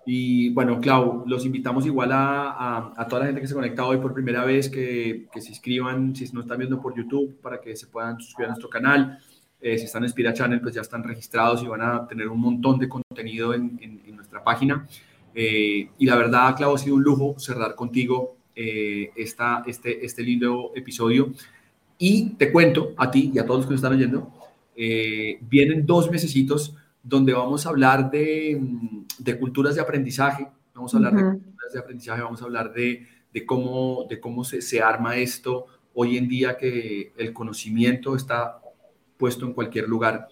Y 0.05 0.49
bueno, 0.49 0.81
Clau, 0.81 1.23
los 1.25 1.45
invitamos 1.45 1.85
igual 1.85 2.11
a, 2.11 2.93
a, 2.95 3.07
toda 3.07 3.21
la 3.21 3.25
gente 3.27 3.41
que 3.41 3.47
se 3.47 3.53
conecta 3.53 3.85
hoy 3.85 3.97
por 3.97 4.13
primera 4.13 4.43
vez, 4.43 4.69
que, 4.69 5.27
que, 5.31 5.41
se 5.41 5.49
inscriban, 5.49 6.13
si 6.15 6.29
no 6.33 6.41
están 6.41 6.57
viendo 6.57 6.81
por 6.81 6.95
YouTube, 6.95 7.39
para 7.41 7.61
que 7.61 7.75
se 7.75 7.87
puedan 7.87 8.19
suscribir 8.19 8.47
a 8.47 8.49
nuestro 8.49 8.69
canal. 8.69 9.17
Eh, 9.61 9.77
si 9.77 9.85
están 9.85 10.03
en 10.03 10.09
Spira 10.09 10.33
Channel, 10.33 10.59
pues 10.59 10.75
ya 10.75 10.81
están 10.81 11.03
registrados 11.03 11.63
y 11.63 11.67
van 11.67 11.81
a 11.81 12.05
tener 12.05 12.27
un 12.27 12.39
montón 12.39 12.79
de 12.79 12.89
contenido 12.89 13.53
en, 13.53 13.79
en 13.81 14.15
nuestra 14.15 14.43
página. 14.43 14.85
Eh, 15.35 15.89
y 15.97 16.05
la 16.05 16.15
verdad, 16.15 16.55
Clau, 16.55 16.75
ha 16.75 16.77
sido 16.77 16.95
un 16.95 17.03
lujo 17.03 17.35
cerrar 17.39 17.75
contigo 17.75 18.37
eh, 18.55 19.11
esta, 19.15 19.63
este, 19.65 20.05
este 20.05 20.21
lindo 20.23 20.71
episodio. 20.75 21.31
Y 21.97 22.31
te 22.31 22.51
cuento 22.51 22.93
a 22.97 23.09
ti 23.09 23.31
y 23.33 23.39
a 23.39 23.45
todos 23.45 23.61
los 23.61 23.65
que 23.65 23.71
nos 23.71 23.79
están 23.79 23.93
oyendo, 23.93 24.31
eh, 24.75 25.37
vienen 25.41 25.85
dos 25.85 26.09
mesecitos 26.11 26.75
donde 27.03 27.33
vamos 27.33 27.65
a 27.65 27.69
hablar 27.69 28.09
de, 28.09 28.59
de, 29.19 29.39
culturas 29.39 29.75
de 29.75 29.81
aprendizaje, 29.81 30.47
vamos 30.73 30.93
a 30.93 30.97
hablar 30.97 31.13
de 31.15 31.23
culturas 31.23 31.73
de 31.73 31.79
aprendizaje, 31.79 32.21
vamos 32.21 32.41
a 32.41 32.45
hablar 32.45 32.73
de, 32.73 33.05
de 33.31 33.45
cómo, 33.45 34.05
de 34.09 34.19
cómo 34.19 34.43
se, 34.43 34.61
se, 34.61 34.81
arma 34.81 35.17
esto 35.17 35.65
hoy 35.93 36.17
en 36.17 36.27
día 36.27 36.57
que 36.57 37.11
el 37.17 37.33
conocimiento 37.33 38.15
está 38.15 38.59
puesto 39.17 39.45
en 39.45 39.53
cualquier 39.53 39.87
lugar 39.87 40.27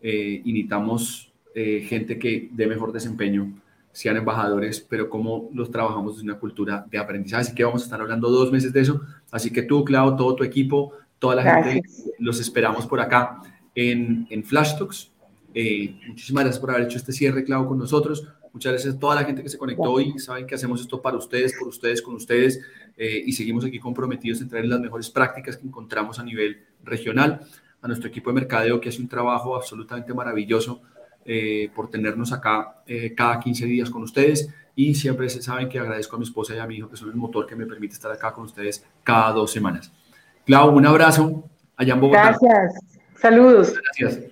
y 0.00 0.40
necesitamos 0.44 1.32
gente 1.54 2.18
que 2.18 2.50
dé 2.52 2.66
mejor 2.66 2.92
desempeño 2.92 3.52
sean 3.92 4.16
embajadores, 4.16 4.80
pero 4.80 5.08
cómo 5.08 5.50
los 5.52 5.70
trabajamos 5.70 6.14
desde 6.14 6.24
una 6.24 6.38
cultura 6.38 6.86
de 6.90 6.98
aprendizaje. 6.98 7.42
Así 7.42 7.54
que 7.54 7.64
vamos 7.64 7.82
a 7.82 7.84
estar 7.84 8.00
hablando 8.00 8.30
dos 8.30 8.50
meses 8.50 8.72
de 8.72 8.80
eso. 8.80 9.02
Así 9.30 9.52
que 9.52 9.62
tú, 9.62 9.84
Clau, 9.84 10.16
todo 10.16 10.34
tu 10.34 10.44
equipo, 10.44 10.92
toda 11.18 11.36
la 11.36 11.42
gente, 11.42 11.82
los 12.18 12.40
esperamos 12.40 12.86
por 12.86 13.00
acá 13.00 13.42
en, 13.74 14.26
en 14.30 14.42
Flash 14.42 14.78
Talks. 14.78 15.11
Eh, 15.54 15.98
muchísimas 16.08 16.44
gracias 16.44 16.60
por 16.60 16.70
haber 16.70 16.84
hecho 16.84 16.98
este 16.98 17.12
cierre, 17.12 17.44
Clau, 17.44 17.66
con 17.66 17.78
nosotros. 17.78 18.26
Muchas 18.52 18.72
gracias 18.72 18.94
a 18.94 18.98
toda 18.98 19.14
la 19.14 19.24
gente 19.24 19.42
que 19.42 19.48
se 19.48 19.58
conectó 19.58 19.84
hoy. 19.84 20.18
Saben 20.18 20.46
que 20.46 20.54
hacemos 20.54 20.80
esto 20.80 21.00
para 21.00 21.16
ustedes, 21.16 21.54
por 21.58 21.68
ustedes, 21.68 22.02
con 22.02 22.14
ustedes. 22.14 22.60
Eh, 22.96 23.22
y 23.24 23.32
seguimos 23.32 23.64
aquí 23.64 23.78
comprometidos 23.78 24.40
en 24.42 24.48
traer 24.48 24.66
las 24.66 24.80
mejores 24.80 25.08
prácticas 25.08 25.56
que 25.56 25.66
encontramos 25.66 26.18
a 26.18 26.22
nivel 26.22 26.62
regional. 26.84 27.40
A 27.80 27.88
nuestro 27.88 28.08
equipo 28.08 28.30
de 28.30 28.34
mercadeo 28.34 28.80
que 28.80 28.90
hace 28.90 29.00
un 29.00 29.08
trabajo 29.08 29.56
absolutamente 29.56 30.14
maravilloso 30.14 30.82
eh, 31.24 31.70
por 31.74 31.88
tenernos 31.88 32.32
acá 32.32 32.82
eh, 32.86 33.14
cada 33.14 33.38
15 33.38 33.66
días 33.66 33.90
con 33.90 34.02
ustedes 34.02 34.48
y 34.74 34.94
siempre 34.94 35.28
se 35.28 35.40
saben 35.40 35.68
que 35.68 35.78
agradezco 35.78 36.16
a 36.16 36.18
mi 36.18 36.24
esposa 36.24 36.54
y 36.56 36.58
a 36.58 36.66
mi 36.66 36.76
hijo 36.76 36.88
que 36.88 36.96
son 36.96 37.10
el 37.10 37.14
motor 37.14 37.46
que 37.46 37.54
me 37.54 37.64
permite 37.64 37.94
estar 37.94 38.10
acá 38.10 38.32
con 38.32 38.44
ustedes 38.44 38.84
cada 39.04 39.30
dos 39.32 39.52
semanas. 39.52 39.92
Clau, 40.44 40.76
un 40.76 40.84
abrazo 40.84 41.48
allá 41.76 41.94
en 41.94 42.00
Bogotá. 42.00 42.36
Gracias. 42.40 42.74
Saludos. 43.14 43.74
Gracias. 43.74 44.31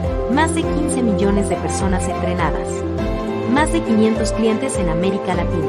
más 0.31 0.55
de 0.55 0.63
15 0.63 1.03
millones 1.03 1.49
de 1.49 1.57
personas 1.57 2.07
entrenadas, 2.07 2.67
más 3.51 3.71
de 3.73 3.81
500 3.81 4.31
clientes 4.31 4.77
en 4.77 4.89
América 4.89 5.35
Latina. 5.35 5.67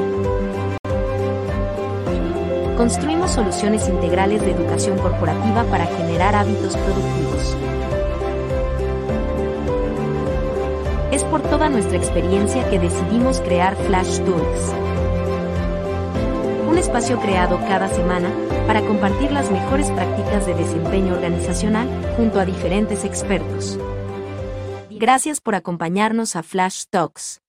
Construimos 2.77 3.31
soluciones 3.31 3.87
integrales 3.89 4.41
de 4.41 4.51
educación 4.51 4.97
corporativa 4.99 5.63
para 5.65 5.85
generar 5.85 6.35
hábitos 6.35 6.77
productivos. 6.77 7.57
Es 11.11 11.23
por 11.25 11.41
toda 11.41 11.69
nuestra 11.69 11.97
experiencia 11.97 12.67
que 12.69 12.79
decidimos 12.79 13.41
crear 13.41 13.75
Flash 13.75 14.19
Tools. 14.19 14.73
Un 16.69 16.77
espacio 16.77 17.19
creado 17.19 17.59
cada 17.67 17.89
semana 17.89 18.29
para 18.65 18.81
compartir 18.81 19.31
las 19.31 19.51
mejores 19.51 19.91
prácticas 19.91 20.45
de 20.45 20.55
desempeño 20.55 21.13
organizacional 21.13 21.87
junto 22.17 22.39
a 22.39 22.45
diferentes 22.45 23.03
expertos. 23.03 23.77
Gracias 25.05 25.41
por 25.41 25.53
acompañarnos 25.53 26.37
a 26.37 26.43
Flash 26.43 26.85
Talks. 26.89 27.42